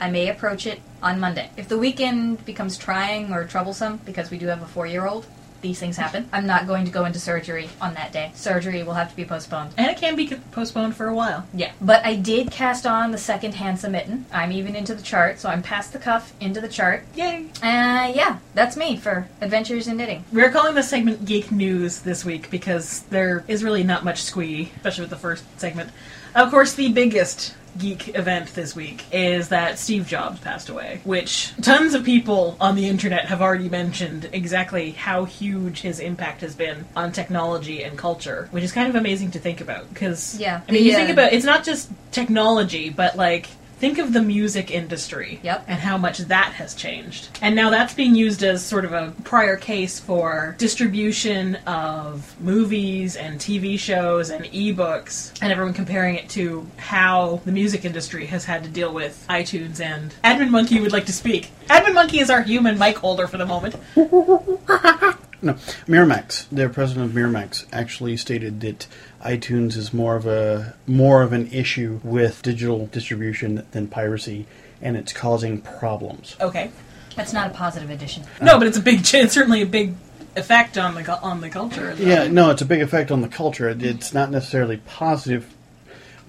I 0.00 0.08
may 0.08 0.28
approach 0.28 0.64
it 0.64 0.80
on 1.02 1.18
Monday. 1.18 1.50
If 1.56 1.68
the 1.68 1.76
weekend 1.76 2.44
becomes 2.44 2.78
trying 2.78 3.32
or 3.32 3.44
troublesome, 3.44 3.98
because 4.04 4.30
we 4.30 4.38
do 4.38 4.46
have 4.46 4.62
a 4.62 4.66
four 4.66 4.86
year 4.86 5.06
old, 5.06 5.26
these 5.60 5.78
things 5.78 5.96
happen. 5.96 6.28
I'm 6.32 6.46
not 6.46 6.66
going 6.66 6.84
to 6.84 6.90
go 6.90 7.04
into 7.04 7.18
surgery 7.18 7.68
on 7.80 7.94
that 7.94 8.12
day. 8.12 8.32
Surgery 8.34 8.82
will 8.82 8.94
have 8.94 9.10
to 9.10 9.16
be 9.16 9.24
postponed. 9.24 9.72
And 9.76 9.90
it 9.90 9.98
can 9.98 10.16
be 10.16 10.28
postponed 10.52 10.96
for 10.96 11.06
a 11.06 11.14
while. 11.14 11.46
Yeah. 11.54 11.72
But 11.80 12.04
I 12.04 12.16
did 12.16 12.50
cast 12.50 12.86
on 12.86 13.10
the 13.10 13.18
second 13.18 13.54
Hansa 13.54 13.88
mitten. 13.88 14.26
I'm 14.32 14.52
even 14.52 14.74
into 14.76 14.94
the 14.94 15.02
chart, 15.02 15.38
so 15.38 15.48
I'm 15.48 15.62
past 15.62 15.92
the 15.92 15.98
cuff, 15.98 16.32
into 16.40 16.60
the 16.60 16.68
chart. 16.68 17.04
Yay! 17.14 17.46
Uh, 17.62 18.12
yeah, 18.14 18.38
that's 18.54 18.76
me 18.76 18.96
for 18.96 19.28
Adventures 19.40 19.86
in 19.88 19.96
Knitting. 19.96 20.24
We're 20.32 20.50
calling 20.50 20.74
this 20.74 20.88
segment 20.88 21.24
Geek 21.24 21.52
News 21.52 22.00
this 22.00 22.24
week 22.24 22.50
because 22.50 23.00
there 23.10 23.44
is 23.48 23.62
really 23.64 23.84
not 23.84 24.04
much 24.04 24.22
squee, 24.22 24.72
especially 24.76 25.02
with 25.02 25.10
the 25.10 25.16
first 25.16 25.44
segment. 25.58 25.90
Of 26.34 26.50
course, 26.50 26.74
the 26.74 26.92
biggest 26.92 27.54
geek 27.78 28.14
event 28.14 28.54
this 28.54 28.74
week 28.74 29.04
is 29.12 29.48
that 29.48 29.78
Steve 29.78 30.06
Jobs 30.06 30.40
passed 30.40 30.68
away, 30.68 31.00
which 31.04 31.52
tons 31.62 31.94
of 31.94 32.04
people 32.04 32.56
on 32.60 32.76
the 32.76 32.88
internet 32.88 33.26
have 33.26 33.40
already 33.40 33.68
mentioned 33.68 34.28
exactly 34.32 34.92
how 34.92 35.24
huge 35.24 35.80
his 35.80 36.00
impact 36.00 36.40
has 36.40 36.54
been 36.54 36.84
on 36.96 37.12
technology 37.12 37.82
and 37.82 37.96
culture, 37.96 38.48
which 38.50 38.64
is 38.64 38.72
kind 38.72 38.88
of 38.88 38.94
amazing 38.94 39.30
to 39.32 39.38
think 39.38 39.60
about 39.60 39.88
because 39.92 40.38
Yeah. 40.38 40.60
I 40.68 40.72
mean, 40.72 40.84
you 40.84 40.94
think 40.94 41.10
about 41.10 41.32
it's 41.32 41.44
not 41.44 41.64
just 41.64 41.90
technology, 42.12 42.90
but 42.90 43.16
like 43.16 43.48
think 43.80 43.98
of 43.98 44.12
the 44.12 44.20
music 44.22 44.70
industry 44.70 45.40
Yep. 45.42 45.64
and 45.66 45.80
how 45.80 45.96
much 45.96 46.18
that 46.18 46.52
has 46.52 46.74
changed. 46.74 47.30
And 47.40 47.56
now 47.56 47.70
that's 47.70 47.94
being 47.94 48.14
used 48.14 48.42
as 48.42 48.62
sort 48.62 48.84
of 48.84 48.92
a 48.92 49.12
prior 49.24 49.56
case 49.56 49.98
for 49.98 50.54
distribution 50.58 51.56
of 51.66 52.36
movies 52.40 53.16
and 53.16 53.40
TV 53.40 53.78
shows 53.78 54.28
and 54.30 54.44
ebooks, 54.44 55.32
and 55.40 55.50
everyone 55.50 55.72
comparing 55.72 56.16
it 56.16 56.28
to 56.30 56.66
how 56.76 57.40
the 57.46 57.52
music 57.52 57.84
industry 57.86 58.26
has 58.26 58.44
had 58.44 58.62
to 58.64 58.68
deal 58.68 58.92
with 58.92 59.24
iTunes 59.30 59.80
and 59.80 60.14
Admin 60.22 60.50
Monkey 60.50 60.78
would 60.80 60.92
like 60.92 61.06
to 61.06 61.12
speak. 61.12 61.50
Admin 61.68 61.94
Monkey 61.94 62.20
is 62.20 62.28
our 62.28 62.42
human 62.42 62.78
mic 62.78 62.98
holder 62.98 63.26
for 63.26 63.38
the 63.38 63.46
moment. 63.46 63.76
No, 65.42 65.54
Miramax, 65.88 66.44
the 66.52 66.68
president 66.68 67.06
of 67.06 67.12
Miramax, 67.16 67.64
actually 67.72 68.18
stated 68.18 68.60
that 68.60 68.86
iTunes 69.24 69.76
is 69.76 69.92
more 69.92 70.16
of 70.16 70.26
a 70.26 70.74
more 70.86 71.22
of 71.22 71.32
an 71.32 71.48
issue 71.52 72.00
with 72.02 72.42
digital 72.42 72.86
distribution 72.86 73.66
than 73.72 73.86
piracy, 73.88 74.46
and 74.80 74.96
it's 74.96 75.12
causing 75.12 75.60
problems. 75.60 76.36
Okay. 76.40 76.70
That's 77.16 77.32
not 77.32 77.50
a 77.50 77.54
positive 77.54 77.90
addition. 77.90 78.22
No, 78.40 78.58
but 78.58 78.66
it's 78.68 78.78
a 78.78 78.80
big, 78.80 79.00
it's 79.14 79.34
certainly 79.34 79.62
a 79.62 79.66
big 79.66 79.94
effect 80.36 80.78
on 80.78 80.94
the 80.94 81.20
on 81.20 81.40
the 81.40 81.50
culture. 81.50 81.94
Yeah, 81.98 82.28
no, 82.28 82.50
it's 82.50 82.62
a 82.62 82.66
big 82.66 82.80
effect 82.80 83.10
on 83.10 83.20
the 83.20 83.28
culture. 83.28 83.68
It's 83.68 84.14
not 84.14 84.30
necessarily 84.30 84.78
positive, 84.78 85.52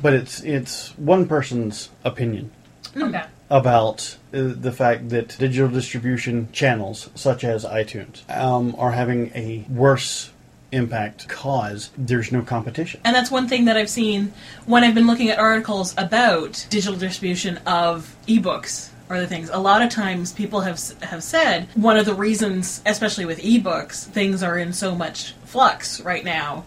but 0.02 0.14
it's 0.14 0.42
it's 0.42 0.98
one 0.98 1.28
person's 1.28 1.90
opinion 2.04 2.52
Okay. 2.98 3.24
about 3.50 4.18
uh, 4.34 4.52
the 4.56 4.72
fact 4.72 5.10
that 5.10 5.38
digital 5.38 5.70
distribution 5.70 6.50
channels 6.52 7.10
such 7.16 7.44
as 7.44 7.64
iTunes 7.64 8.30
um, 8.30 8.76
are 8.78 8.92
having 8.92 9.32
a 9.36 9.66
worse 9.70 10.32
impact 10.72 11.28
cause 11.28 11.90
there's 11.98 12.32
no 12.32 12.42
competition. 12.42 13.02
And 13.04 13.16
that's 13.16 13.32
one 13.32 13.48
thing 13.48 13.66
that 13.66 13.78
I've 13.78 13.90
seen 13.90 14.34
when 14.66 14.84
I've 14.84 14.96
been 14.96 15.08
looking 15.08 15.30
at 15.30 15.40
articles 15.40 15.94
about 15.98 16.66
digital 16.70 16.98
distribution 16.98 17.58
of 17.66 18.16
ebooks 18.28 18.90
or 19.10 19.18
other 19.18 19.26
things. 19.26 19.50
A 19.50 19.60
lot 19.60 19.82
of 19.82 19.90
times 19.90 20.32
people 20.32 20.62
have 20.62 20.80
have 21.02 21.24
said 21.24 21.68
one 21.76 21.98
of 21.98 22.06
the 22.06 22.16
reasons, 22.16 22.82
especially 22.86 23.26
with 23.26 23.42
ebooks, 23.42 24.06
things 24.06 24.42
are 24.42 24.58
in 24.58 24.74
so 24.74 24.96
much 24.96 25.34
flux 25.46 26.02
right 26.02 26.24
now 26.24 26.64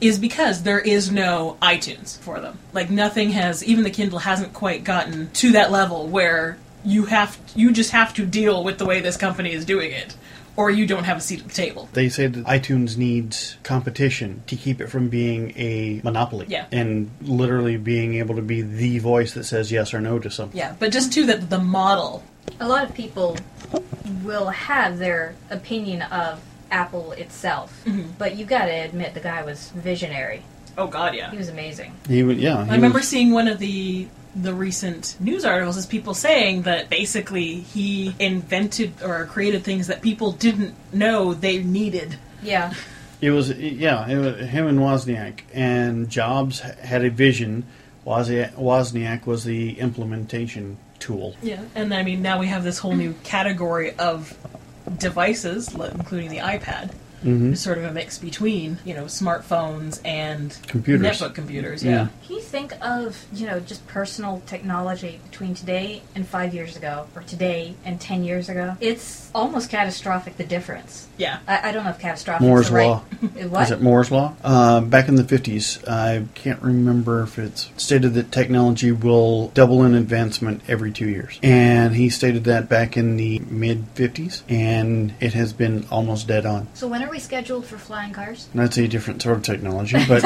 is 0.00 0.18
because 0.18 0.62
there 0.62 0.78
is 0.78 1.10
no 1.10 1.56
iTunes 1.60 2.18
for 2.20 2.40
them. 2.40 2.58
Like 2.72 2.88
nothing 2.88 3.30
has 3.30 3.64
even 3.64 3.82
the 3.82 3.90
Kindle 3.90 4.20
hasn't 4.20 4.52
quite 4.52 4.84
gotten 4.84 5.30
to 5.32 5.52
that 5.52 5.72
level 5.72 6.06
where 6.06 6.56
you 6.84 7.06
have 7.06 7.36
you 7.56 7.72
just 7.72 7.90
have 7.90 8.14
to 8.14 8.24
deal 8.24 8.62
with 8.62 8.78
the 8.78 8.86
way 8.86 9.00
this 9.00 9.16
company 9.16 9.52
is 9.52 9.64
doing 9.64 9.90
it 9.90 10.14
or 10.58 10.70
you 10.70 10.86
don't 10.86 11.04
have 11.04 11.18
a 11.18 11.20
seat 11.20 11.38
at 11.38 11.46
the 11.46 11.54
table. 11.54 11.88
They 11.92 12.08
say 12.08 12.26
that 12.26 12.44
iTunes 12.44 12.96
needs 12.96 13.56
competition 13.62 14.42
to 14.48 14.56
keep 14.56 14.80
it 14.80 14.88
from 14.88 15.08
being 15.08 15.52
a 15.56 16.00
monopoly. 16.02 16.46
Yeah. 16.48 16.66
And 16.72 17.12
literally 17.22 17.76
being 17.76 18.14
able 18.14 18.34
to 18.34 18.42
be 18.42 18.62
the 18.62 18.98
voice 18.98 19.34
that 19.34 19.44
says 19.44 19.70
yes 19.70 19.94
or 19.94 20.00
no 20.00 20.18
to 20.18 20.28
something. 20.28 20.58
Yeah, 20.58 20.74
but 20.76 20.90
just 20.90 21.12
too 21.12 21.26
that 21.26 21.48
the 21.48 21.60
model 21.60 22.24
A 22.58 22.66
lot 22.66 22.84
of 22.84 22.92
people 22.92 23.36
will 24.24 24.48
have 24.48 24.98
their 24.98 25.36
opinion 25.48 26.02
of 26.02 26.40
Apple 26.72 27.12
itself, 27.12 27.82
mm-hmm. 27.84 28.10
but 28.18 28.36
you 28.36 28.44
got 28.44 28.66
to 28.66 28.72
admit 28.72 29.14
the 29.14 29.20
guy 29.20 29.42
was 29.42 29.70
visionary. 29.70 30.42
Oh 30.78 30.86
god, 30.86 31.14
yeah. 31.14 31.30
He 31.30 31.36
was 31.36 31.48
amazing. 31.48 31.92
He 32.08 32.22
would, 32.22 32.38
yeah. 32.38 32.64
he 32.64 32.70
I 32.70 32.74
remember 32.76 33.00
was- 33.00 33.08
seeing 33.08 33.32
one 33.32 33.48
of 33.48 33.58
the 33.58 34.08
the 34.36 34.54
recent 34.54 35.16
news 35.18 35.44
articles 35.44 35.76
is 35.76 35.86
people 35.86 36.14
saying 36.14 36.62
that 36.62 36.88
basically 36.88 37.54
he 37.60 38.14
invented 38.20 38.92
or 39.02 39.26
created 39.26 39.64
things 39.64 39.88
that 39.88 40.00
people 40.00 40.32
didn't 40.32 40.74
know 40.92 41.34
they 41.34 41.62
needed. 41.62 42.16
Yeah. 42.42 42.72
It 43.20 43.32
was 43.32 43.50
yeah, 43.50 44.08
it 44.08 44.16
was 44.16 44.48
him 44.48 44.68
and 44.68 44.78
Wozniak 44.78 45.40
and 45.52 46.08
Jobs 46.08 46.60
had 46.60 47.04
a 47.04 47.10
vision. 47.10 47.64
Wozniak, 48.06 48.52
Wozniak 48.52 49.26
was 49.26 49.42
the 49.42 49.76
implementation 49.80 50.78
tool. 51.00 51.34
Yeah, 51.42 51.62
and 51.74 51.92
I 51.92 52.04
mean 52.04 52.22
now 52.22 52.38
we 52.38 52.46
have 52.46 52.62
this 52.62 52.78
whole 52.78 52.94
new 52.94 53.14
category 53.24 53.92
of 53.96 54.38
devices, 54.98 55.74
including 55.74 56.30
the 56.30 56.38
iPad. 56.38 56.92
Mhm. 57.24 57.52
It's 57.52 57.60
sort 57.60 57.78
of 57.78 57.84
a 57.84 57.92
mix 57.92 58.16
between 58.18 58.78
you 58.84 58.94
know 58.94 59.04
smartphones 59.04 60.00
and 60.04 60.56
Computers. 60.68 61.20
netbook 61.20 61.34
computers. 61.34 61.82
Yeah. 61.82 61.90
Yeah. 61.90 62.06
Can 62.26 62.36
you 62.36 62.42
think 62.42 62.72
of, 62.80 63.24
you 63.32 63.46
know, 63.46 63.58
just 63.60 63.86
personal 63.88 64.42
technology 64.46 65.20
between 65.30 65.54
today 65.54 66.02
and 66.14 66.26
five 66.26 66.54
years 66.54 66.76
ago, 66.76 67.06
or 67.16 67.22
today 67.22 67.74
and 67.84 68.00
ten 68.00 68.22
years 68.22 68.48
ago? 68.48 68.76
It's 68.80 69.30
almost 69.34 69.68
catastrophic, 69.70 70.36
the 70.36 70.44
difference. 70.44 71.07
Yeah. 71.18 71.40
I, 71.46 71.68
I 71.68 71.72
don't 71.72 71.84
know 71.84 71.90
if 71.90 71.98
catastrophic 71.98 72.46
Moore's 72.46 72.66
is 72.66 72.70
the 72.70 72.76
right. 72.76 72.86
law. 72.86 73.02
What? 73.48 73.64
Is 73.64 73.70
it 73.72 73.80
Moore's 73.80 74.10
law? 74.10 74.34
Uh, 74.42 74.80
back 74.80 75.08
in 75.08 75.16
the 75.16 75.22
50s, 75.22 75.86
I 75.88 76.24
can't 76.34 76.62
remember 76.62 77.22
if 77.22 77.38
it's 77.38 77.70
stated 77.76 78.14
that 78.14 78.30
technology 78.30 78.92
will 78.92 79.48
double 79.48 79.84
in 79.84 79.94
advancement 79.94 80.62
every 80.68 80.92
two 80.92 81.08
years. 81.08 81.38
And 81.42 81.94
he 81.94 82.10
stated 82.10 82.44
that 82.44 82.68
back 82.68 82.96
in 82.96 83.16
the 83.16 83.40
mid 83.40 83.94
50s, 83.94 84.42
and 84.48 85.14
it 85.20 85.32
has 85.34 85.52
been 85.52 85.86
almost 85.90 86.28
dead 86.28 86.46
on. 86.46 86.68
So 86.74 86.86
when 86.88 87.02
are 87.02 87.10
we 87.10 87.18
scheduled 87.18 87.66
for 87.66 87.78
flying 87.78 88.12
cars? 88.12 88.48
That's 88.54 88.76
a 88.76 88.86
different 88.86 89.22
sort 89.22 89.36
of 89.38 89.42
technology, 89.42 89.98
but 90.08 90.22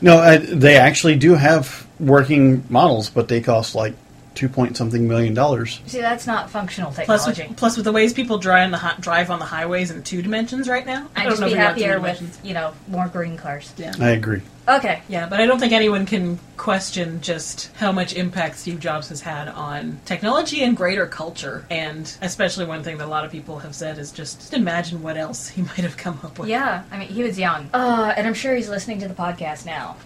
no, 0.00 0.18
I, 0.18 0.36
they 0.36 0.76
actually 0.76 1.16
do 1.16 1.34
have 1.34 1.86
working 1.98 2.64
models, 2.68 3.10
but 3.10 3.28
they 3.28 3.40
cost 3.40 3.74
like 3.74 3.94
two 4.34 4.48
point 4.48 4.76
something 4.76 5.06
million 5.06 5.34
dollars. 5.34 5.80
See, 5.86 6.00
that's 6.00 6.26
not 6.26 6.50
functional 6.50 6.90
Plus, 6.92 7.24
technology. 7.26 7.48
with, 7.48 7.56
plus 7.58 7.76
with 7.76 7.84
the 7.84 7.92
ways 7.92 8.12
people 8.12 8.38
drive 8.38 8.64
on 8.66 8.70
the 8.70 8.78
hi- 8.78 8.94
drive 9.00 9.30
on 9.30 9.38
the 9.38 9.44
highways 9.44 9.90
in 9.90 10.02
two 10.02 10.22
dimensions 10.22 10.68
right 10.68 10.86
now, 10.86 11.08
I 11.14 11.20
I'd 11.20 11.24
don't 11.24 11.30
just 11.32 11.40
know 11.40 11.46
be 11.48 11.52
if 11.52 11.58
we 11.58 11.64
want 11.64 11.76
two 11.76 11.82
happier 11.84 11.96
dimensions. 11.98 12.36
with, 12.38 12.46
you 12.46 12.54
know, 12.54 12.72
more 12.88 13.08
green 13.08 13.36
cars. 13.36 13.72
Yeah. 13.76 13.92
I 14.00 14.10
agree. 14.10 14.42
Okay. 14.68 15.02
Yeah, 15.08 15.28
but 15.28 15.40
I 15.40 15.46
don't 15.46 15.58
think 15.58 15.72
anyone 15.72 16.06
can 16.06 16.38
question 16.56 17.20
just 17.20 17.72
how 17.74 17.90
much 17.90 18.14
impact 18.14 18.56
Steve 18.56 18.78
Jobs 18.78 19.08
has 19.08 19.20
had 19.20 19.48
on 19.48 20.00
technology 20.04 20.62
and 20.62 20.76
greater 20.76 21.06
culture. 21.06 21.66
And 21.70 22.12
especially 22.22 22.66
one 22.66 22.84
thing 22.84 22.98
that 22.98 23.06
a 23.06 23.10
lot 23.10 23.24
of 23.24 23.32
people 23.32 23.58
have 23.58 23.74
said 23.74 23.98
is 23.98 24.12
just, 24.12 24.38
just 24.38 24.54
imagine 24.54 25.02
what 25.02 25.16
else 25.16 25.48
he 25.48 25.62
might 25.70 25.78
have 25.78 25.96
come 25.96 26.20
up 26.22 26.38
with. 26.38 26.48
Yeah, 26.48 26.84
I 26.92 26.98
mean, 26.98 27.08
he 27.08 27.24
was 27.24 27.36
young. 27.38 27.68
Uh, 27.74 28.14
and 28.16 28.26
I'm 28.26 28.34
sure 28.34 28.54
he's 28.54 28.68
listening 28.68 29.00
to 29.00 29.08
the 29.08 29.14
podcast 29.14 29.66
now. 29.66 29.96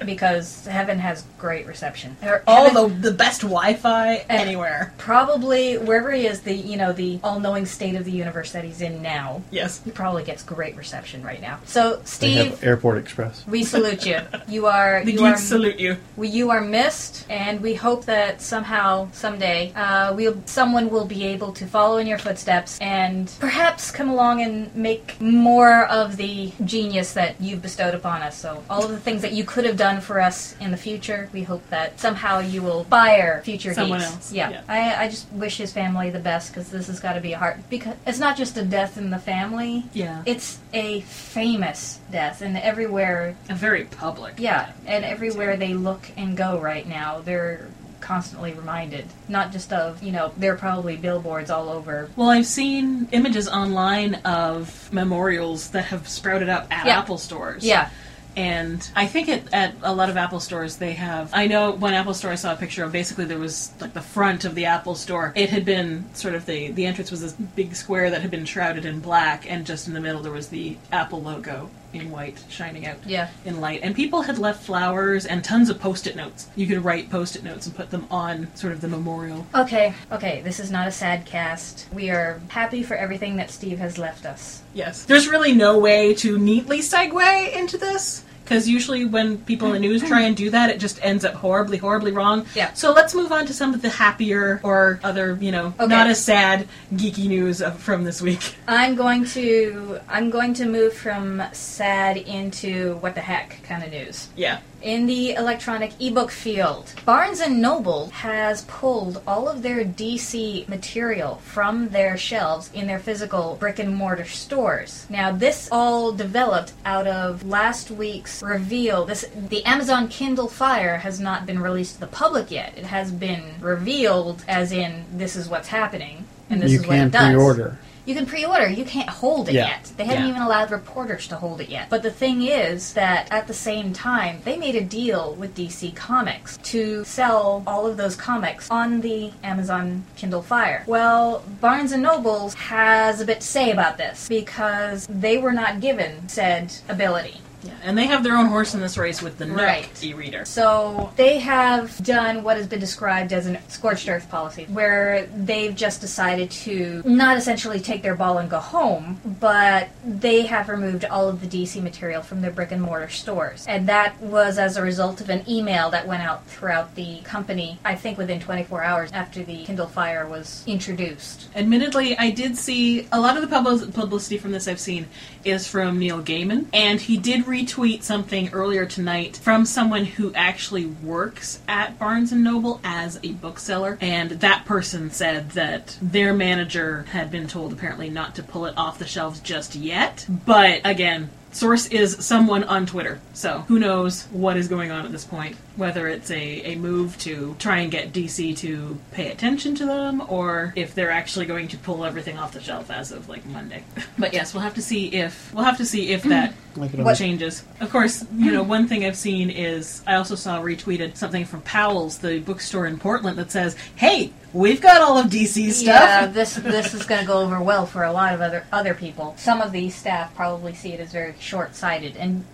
because 0.04 0.66
Heaven 0.66 0.98
has 0.98 1.24
great 1.38 1.66
reception. 1.66 2.16
Or 2.22 2.42
All 2.46 2.70
the 2.88 2.92
the 2.94 3.12
best 3.12 3.42
Wi-Fi 3.42 4.16
anywhere. 4.28 4.92
Probably 4.98 5.78
wherever 5.78 6.10
he 6.10 6.26
is, 6.26 6.40
the 6.40 6.54
you 6.54 6.76
know 6.76 6.92
the 6.92 7.20
all-knowing 7.22 7.66
state 7.66 7.94
of 7.94 8.04
the 8.04 8.10
universe 8.12 8.52
that 8.52 8.64
he's 8.64 8.80
in 8.80 9.02
now. 9.02 9.42
Yes. 9.50 9.80
He 9.84 9.90
probably 9.90 10.24
gets 10.24 10.42
great 10.42 10.76
reception 10.76 11.22
right 11.22 11.40
now. 11.40 11.60
So, 11.64 11.96
They 11.96 12.04
Steve, 12.04 12.50
have 12.50 12.64
Airport 12.64 12.98
Express. 12.98 13.46
we 13.46 13.62
salute 13.62 13.83
you. 13.92 14.20
You 14.48 14.66
are 14.66 15.04
The 15.04 15.12
you 15.12 15.24
are 15.24 15.36
salute 15.36 15.78
you. 15.78 15.96
we, 16.16 16.28
you 16.28 16.50
are 16.50 16.60
missed, 16.60 17.26
and 17.28 17.60
we 17.60 17.74
hope 17.74 18.04
that 18.06 18.40
somehow, 18.40 19.08
someday, 19.12 19.72
uh, 19.74 20.14
we'll 20.14 20.36
someone 20.46 20.90
will 20.90 21.04
be 21.04 21.24
able 21.24 21.52
to 21.52 21.66
follow 21.66 21.98
in 21.98 22.06
your 22.06 22.18
footsteps 22.18 22.78
and 22.80 23.30
perhaps 23.40 23.90
come 23.90 24.08
along 24.08 24.42
and 24.42 24.74
make 24.74 25.20
more 25.20 25.86
of 25.86 26.16
the 26.16 26.52
genius 26.64 27.12
that 27.14 27.40
you've 27.40 27.62
bestowed 27.62 27.94
upon 27.94 28.22
us. 28.22 28.36
So, 28.38 28.62
all 28.70 28.84
of 28.84 28.90
the 28.90 28.98
things 29.00 29.22
that 29.22 29.32
you 29.32 29.44
could 29.44 29.64
have 29.64 29.76
done 29.76 30.00
for 30.00 30.20
us 30.20 30.56
in 30.60 30.70
the 30.70 30.76
future, 30.76 31.28
we 31.32 31.42
hope 31.42 31.62
that 31.70 32.00
somehow 32.00 32.38
you 32.40 32.62
will 32.62 32.80
inspire 32.80 33.42
future 33.44 33.74
Someone 33.74 34.00
geeks. 34.00 34.12
else, 34.12 34.32
Yeah, 34.32 34.50
yeah. 34.50 34.62
I, 34.68 35.04
I 35.04 35.08
just 35.08 35.30
wish 35.32 35.56
his 35.58 35.72
family 35.72 36.10
the 36.10 36.18
best 36.18 36.50
because 36.52 36.70
this 36.70 36.86
has 36.86 37.00
got 37.00 37.14
to 37.14 37.20
be 37.20 37.32
a 37.32 37.38
hard. 37.38 37.62
Because 37.68 37.96
it's 38.06 38.18
not 38.18 38.36
just 38.36 38.56
a 38.56 38.64
death 38.64 38.96
in 38.96 39.10
the 39.10 39.18
family. 39.18 39.84
Yeah. 39.92 40.22
It's 40.26 40.58
a 40.72 41.00
famous 41.02 42.00
death, 42.10 42.40
and 42.42 42.56
everywhere 42.56 43.36
A 43.48 43.54
very 43.54 43.73
public. 43.82 44.34
yeah, 44.38 44.70
and 44.86 45.04
everywhere 45.04 45.56
they 45.56 45.74
look 45.74 46.08
and 46.16 46.36
go 46.36 46.60
right 46.60 46.86
now, 46.86 47.18
they're 47.20 47.66
constantly 48.00 48.52
reminded. 48.52 49.06
Not 49.28 49.50
just 49.50 49.72
of, 49.72 50.02
you 50.02 50.12
know, 50.12 50.32
there 50.36 50.52
are 50.52 50.56
probably 50.58 50.94
billboards 50.96 51.50
all 51.50 51.68
over. 51.70 52.08
Well, 52.14 52.28
I've 52.30 52.46
seen 52.46 53.08
images 53.12 53.48
online 53.48 54.14
of 54.26 54.92
memorials 54.92 55.70
that 55.70 55.86
have 55.86 56.06
sprouted 56.06 56.48
up 56.50 56.66
at 56.70 56.86
Yeah. 56.86 56.98
Apple 56.98 57.16
stores. 57.16 57.64
Yeah, 57.64 57.88
And 58.36 58.86
I 58.94 59.06
think 59.06 59.28
it, 59.28 59.44
at 59.54 59.74
a 59.82 59.94
lot 59.94 60.10
of 60.10 60.18
Apple 60.18 60.40
stores 60.40 60.76
they 60.76 60.92
have. 60.92 61.30
I 61.32 61.46
know 61.46 61.70
one 61.70 61.94
Apple 61.94 62.12
store 62.12 62.30
I 62.32 62.34
saw 62.34 62.52
a 62.52 62.56
picture 62.56 62.84
of. 62.84 62.92
Basically, 62.92 63.24
there 63.24 63.38
was 63.38 63.72
like 63.80 63.94
the 63.94 64.02
front 64.02 64.44
of 64.44 64.54
the 64.54 64.66
Apple 64.66 64.96
store. 64.96 65.32
It 65.34 65.48
had 65.48 65.64
been 65.64 66.04
sort 66.14 66.34
of 66.34 66.44
the 66.44 66.72
the 66.72 66.84
entrance 66.84 67.10
was 67.10 67.22
this 67.22 67.32
big 67.32 67.74
square 67.74 68.10
that 68.10 68.20
had 68.20 68.30
been 68.30 68.44
shrouded 68.44 68.84
in 68.84 69.00
black, 69.00 69.50
and 69.50 69.64
just 69.64 69.86
in 69.88 69.94
the 69.94 70.00
middle 70.00 70.20
there 70.20 70.32
was 70.32 70.48
the 70.48 70.76
Apple 70.92 71.22
logo 71.22 71.70
in 71.94 72.10
white 72.10 72.42
shining 72.48 72.86
out 72.86 72.96
Yeah. 73.06 73.28
in 73.44 73.60
light. 73.60 73.80
And 73.82 73.94
people 73.94 74.22
had 74.22 74.38
left 74.38 74.62
flowers 74.64 75.24
and 75.24 75.42
tons 75.44 75.70
of 75.70 75.80
post-it 75.80 76.16
notes. 76.16 76.48
You 76.56 76.66
could 76.66 76.84
write 76.84 77.10
post-it 77.10 77.44
notes 77.44 77.66
and 77.66 77.74
put 77.76 77.90
them 77.90 78.06
on 78.10 78.48
sort 78.54 78.72
of 78.72 78.80
the 78.80 78.88
memorial. 78.88 79.46
Okay, 79.54 79.94
okay, 80.10 80.40
this 80.42 80.58
is 80.58 80.70
not 80.70 80.88
a 80.88 80.92
sad 80.92 81.24
cast. 81.24 81.86
We 81.92 82.10
are 82.10 82.40
happy 82.48 82.82
for 82.82 82.96
everything 82.96 83.36
that 83.36 83.50
Steve 83.50 83.78
has 83.78 83.98
left 83.98 84.26
us. 84.26 84.62
Yes. 84.74 85.04
There's 85.04 85.28
really 85.28 85.52
no 85.54 85.78
way 85.78 86.14
to 86.14 86.36
neatly 86.38 86.80
segue 86.80 87.52
into 87.54 87.78
this. 87.78 88.23
Because 88.44 88.68
usually 88.68 89.06
when 89.06 89.38
people 89.38 89.68
in 89.68 89.72
the 89.74 89.78
news 89.80 90.02
try 90.02 90.20
and 90.22 90.36
do 90.36 90.50
that, 90.50 90.68
it 90.70 90.78
just 90.78 90.98
ends 91.02 91.24
up 91.24 91.32
horribly, 91.34 91.78
horribly 91.78 92.12
wrong. 92.12 92.44
Yeah. 92.54 92.72
So 92.74 92.92
let's 92.92 93.14
move 93.14 93.32
on 93.32 93.46
to 93.46 93.54
some 93.54 93.72
of 93.72 93.80
the 93.80 93.88
happier 93.88 94.60
or 94.62 95.00
other, 95.02 95.38
you 95.40 95.50
know, 95.50 95.72
Okay. 95.80 95.86
not 95.86 96.06
as 96.08 96.22
sad, 96.22 96.68
geeky 96.92 97.26
news 97.26 97.62
of, 97.62 97.78
from 97.80 98.04
this 98.04 98.20
week. 98.20 98.54
I'm 98.68 98.94
going 98.96 99.24
to 99.26 99.98
I'm 100.08 100.28
going 100.30 100.52
to 100.54 100.66
move 100.66 100.92
from 100.94 101.42
sad 101.52 102.18
into 102.18 102.96
what 102.96 103.14
the 103.14 103.22
heck 103.22 103.62
kind 103.64 103.82
of 103.82 103.90
news. 103.90 104.28
Yeah. 104.36 104.60
In 104.84 105.06
the 105.06 105.32
electronic 105.32 105.92
ebook 105.98 106.30
field, 106.30 106.92
Barnes 107.06 107.40
and 107.40 107.62
Noble 107.62 108.10
has 108.10 108.66
pulled 108.66 109.22
all 109.26 109.48
of 109.48 109.62
their 109.62 109.82
DC 109.82 110.68
material 110.68 111.36
from 111.36 111.88
their 111.88 112.18
shelves 112.18 112.70
in 112.74 112.86
their 112.86 112.98
physical 112.98 113.56
brick 113.58 113.78
and 113.78 113.96
mortar 113.96 114.26
stores. 114.26 115.06
Now, 115.08 115.32
this 115.32 115.70
all 115.72 116.12
developed 116.12 116.74
out 116.84 117.06
of 117.06 117.46
last 117.46 117.90
week's 117.90 118.42
reveal. 118.42 119.06
This 119.06 119.24
the 119.34 119.64
Amazon 119.64 120.06
Kindle 120.08 120.48
Fire 120.48 120.98
has 120.98 121.18
not 121.18 121.46
been 121.46 121.60
released 121.60 121.94
to 121.94 122.00
the 122.00 122.06
public 122.06 122.50
yet. 122.50 122.74
It 122.76 122.84
has 122.84 123.10
been 123.10 123.54
revealed 123.60 124.44
as 124.46 124.70
in 124.70 125.06
this 125.10 125.34
is 125.34 125.48
what's 125.48 125.68
happening 125.68 126.26
and 126.50 126.60
this 126.60 126.72
you 126.72 126.80
is 126.80 126.86
what 126.86 126.98
it 126.98 127.10
does. 127.10 127.32
pre-order. 127.32 127.78
You 128.06 128.14
can 128.14 128.26
pre-order. 128.26 128.68
You 128.68 128.84
can't 128.84 129.08
hold 129.08 129.48
it 129.48 129.54
Yeah. 129.54 129.68
yet. 129.68 129.90
They 129.96 130.04
haven't 130.04 130.24
Yeah. 130.24 130.30
even 130.30 130.42
allowed 130.42 130.70
reporters 130.70 131.26
to 131.28 131.36
hold 131.36 131.60
it 131.60 131.68
yet. 131.68 131.86
But 131.88 132.02
the 132.02 132.10
thing 132.10 132.42
is 132.42 132.92
that 132.92 133.28
at 133.30 133.46
the 133.46 133.54
same 133.54 133.92
time, 133.92 134.40
they 134.44 134.56
made 134.56 134.74
a 134.76 134.82
deal 134.82 135.34
with 135.38 135.54
DC 135.54 135.90
Comics 135.92 136.58
to 136.64 137.04
sell 137.04 137.62
all 137.66 137.86
of 137.86 137.96
those 137.96 138.14
comics 138.16 138.68
on 138.70 139.00
the 139.00 139.30
Amazon 139.42 140.04
Kindle 140.16 140.42
Fire. 140.42 140.82
Well, 140.86 141.42
Barnes 141.60 141.92
and 141.92 142.02
Nobles 142.02 142.54
has 142.54 143.20
a 143.20 143.24
bit 143.24 143.40
to 143.40 143.46
say 143.46 143.70
about 143.70 143.96
this 143.96 144.26
because 144.28 145.06
they 145.08 145.38
were 145.38 145.52
not 145.52 145.80
given 145.80 146.28
said 146.28 146.72
ability. 146.88 147.40
Yeah. 147.64 147.72
And 147.82 147.96
they 147.96 148.06
have 148.06 148.22
their 148.22 148.36
own 148.36 148.46
horse 148.46 148.74
in 148.74 148.80
this 148.80 148.96
race 148.98 149.22
with 149.22 149.38
the 149.38 149.46
Nook 149.46 149.56
Right. 149.58 150.04
e-reader. 150.04 150.44
So 150.44 151.10
they 151.16 151.38
have 151.38 151.96
done 152.04 152.42
what 152.42 152.56
has 152.56 152.66
been 152.66 152.80
described 152.80 153.32
as 153.32 153.46
a 153.46 153.58
scorched 153.68 154.08
earth 154.08 154.28
policy, 154.30 154.66
where 154.68 155.26
they've 155.34 155.74
just 155.74 156.00
decided 156.00 156.50
to 156.50 157.02
not 157.04 157.36
essentially 157.36 157.80
take 157.80 158.02
their 158.02 158.14
ball 158.14 158.38
and 158.38 158.50
go 158.50 158.58
home, 158.58 159.20
but 159.40 159.88
they 160.04 160.42
have 160.42 160.68
removed 160.68 161.04
all 161.06 161.28
of 161.28 161.40
the 161.40 161.46
DC 161.46 161.82
material 161.82 162.22
from 162.22 162.40
their 162.42 162.50
brick 162.50 162.72
and 162.72 162.82
mortar 162.82 163.08
stores. 163.08 163.64
And 163.66 163.88
that 163.88 164.20
was 164.20 164.58
as 164.58 164.76
a 164.76 164.82
result 164.82 165.20
of 165.20 165.30
an 165.30 165.44
email 165.48 165.90
that 165.90 166.06
went 166.06 166.22
out 166.22 166.46
throughout 166.46 166.94
the 166.94 167.20
company, 167.24 167.78
I 167.84 167.94
think 167.94 168.18
within 168.18 168.40
24 168.40 168.82
hours 168.82 169.10
after 169.12 169.42
the 169.42 169.64
Kindle 169.64 169.86
Fire 169.86 170.26
was 170.26 170.62
introduced. 170.66 171.48
Admittedly, 171.54 172.16
I 172.18 172.30
did 172.30 172.56
see 172.58 173.08
a 173.12 173.20
lot 173.20 173.36
of 173.36 173.42
the 173.48 173.90
publicity 173.92 174.38
from 174.38 174.52
this 174.52 174.68
I've 174.68 174.80
seen 174.80 175.06
is 175.44 175.66
from 175.66 175.98
Neil 175.98 176.22
Gaiman, 176.22 176.66
and 176.72 177.00
he 177.00 177.16
did 177.16 177.46
retweet 177.54 178.02
something 178.02 178.52
earlier 178.52 178.84
tonight 178.84 179.36
from 179.36 179.64
someone 179.64 180.04
who 180.04 180.34
actually 180.34 180.86
works 180.86 181.60
at 181.68 181.96
Barnes 182.00 182.32
and 182.32 182.42
Noble 182.42 182.80
as 182.82 183.20
a 183.22 183.30
bookseller, 183.30 183.96
and 184.00 184.30
that 184.30 184.64
person 184.64 185.08
said 185.08 185.50
that 185.50 185.96
their 186.02 186.34
manager 186.34 187.04
had 187.12 187.30
been 187.30 187.46
told 187.46 187.72
apparently 187.72 188.10
not 188.10 188.34
to 188.34 188.42
pull 188.42 188.66
it 188.66 188.76
off 188.76 188.98
the 188.98 189.06
shelves 189.06 189.38
just 189.38 189.76
yet. 189.76 190.26
But 190.28 190.80
again, 190.84 191.30
source 191.52 191.86
is 191.86 192.16
someone 192.26 192.64
on 192.64 192.86
Twitter, 192.86 193.20
so 193.34 193.60
who 193.68 193.78
knows 193.78 194.24
what 194.32 194.56
is 194.56 194.66
going 194.66 194.90
on 194.90 195.06
at 195.06 195.12
this 195.12 195.24
point. 195.24 195.56
Whether 195.76 196.08
it's 196.08 196.30
a, 196.30 196.72
a 196.72 196.76
move 196.76 197.18
to 197.18 197.56
try 197.58 197.78
and 197.78 197.90
get 197.90 198.12
DC 198.12 198.56
to 198.58 198.98
pay 199.12 199.30
attention 199.30 199.74
to 199.76 199.86
them, 199.86 200.22
or 200.28 200.72
if 200.76 200.94
they're 200.94 201.10
actually 201.10 201.46
going 201.46 201.68
to 201.68 201.78
pull 201.78 202.04
everything 202.04 202.38
off 202.38 202.52
the 202.52 202.60
shelf 202.60 202.90
as 202.90 203.12
of 203.12 203.28
like 203.28 203.44
Monday. 203.46 203.84
But 204.16 204.32
yes, 204.32 204.54
we'll 204.54 204.62
have 204.62 204.74
to 204.74 204.82
see 204.82 205.08
if 205.08 205.52
we'll 205.52 205.64
have 205.64 205.78
to 205.78 205.84
see 205.84 206.10
if 206.12 206.22
that 206.24 206.54
what 206.74 207.16
changes. 207.16 207.64
Of 207.80 207.90
course, 207.90 208.24
you 208.36 208.50
know, 208.52 208.62
one 208.62 208.86
thing 208.86 209.04
I've 209.04 209.16
seen 209.16 209.50
is 209.50 210.02
I 210.06 210.14
also 210.14 210.34
saw 210.34 210.60
retweeted 210.60 211.16
something 211.16 211.44
from 211.44 211.62
Powell's, 211.62 212.18
the 212.18 212.38
bookstore 212.38 212.86
in 212.86 212.98
Portland, 212.98 213.38
that 213.38 213.50
says, 213.50 213.76
"Hey, 213.96 214.32
we've 214.52 214.80
got 214.80 215.00
all 215.00 215.18
of 215.18 215.26
DC's 215.26 215.78
stuff." 215.78 215.86
Yeah, 215.86 216.26
this 216.32 216.54
this 216.54 216.94
is 216.94 217.06
going 217.06 217.20
to 217.20 217.26
go 217.26 217.40
over 217.40 217.60
well 217.60 217.86
for 217.86 218.04
a 218.04 218.12
lot 218.12 218.34
of 218.34 218.40
other 218.40 218.66
other 218.72 218.94
people. 218.94 219.34
Some 219.36 219.60
of 219.60 219.72
these 219.72 219.94
staff 219.94 220.34
probably 220.34 220.74
see 220.74 220.92
it 220.92 221.00
as 221.00 221.12
very 221.12 221.34
short-sighted, 221.38 222.16
and 222.16 222.44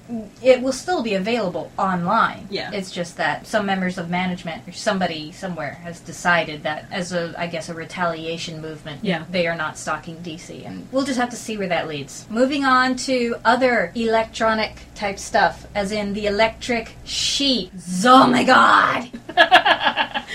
it 0.43 0.61
will 0.63 0.73
still 0.73 1.03
be 1.03 1.15
available 1.15 1.71
online. 1.79 2.49
Yeah. 2.51 2.71
it's 2.73 2.91
just 3.11 3.17
that 3.19 3.47
some 3.47 3.67
members 3.67 3.99
of 3.99 4.09
management 4.09 4.67
or 4.69 4.73
somebody 4.73 5.33
somewhere 5.33 5.73
has 5.83 5.99
decided 6.01 6.63
that 6.63 6.87
as 6.93 7.13
a 7.13 7.35
I 7.37 7.49
guess 7.49 7.69
a 7.69 7.75
retaliation 7.75 8.61
movement. 8.63 9.05
Yeah. 9.05 9.25
they 9.31 9.47
are 9.49 9.57
not 9.57 9.77
stocking 9.77 10.17
DC, 10.19 10.65
and 10.67 10.87
we'll 10.93 11.05
just 11.05 11.19
have 11.19 11.31
to 11.31 11.37
see 11.37 11.57
where 11.59 11.69
that 11.69 11.89
leads. 11.89 12.27
Moving 12.31 12.65
on 12.65 12.97
to 13.09 13.37
other 13.45 13.93
electronic 13.95 14.77
type 14.95 15.19
stuff, 15.19 15.67
as 15.75 15.91
in 15.91 16.15
the 16.15 16.27
electric 16.27 16.97
sheep. 17.05 17.73
Oh 18.05 18.27
my 18.29 18.45
god! 18.45 19.11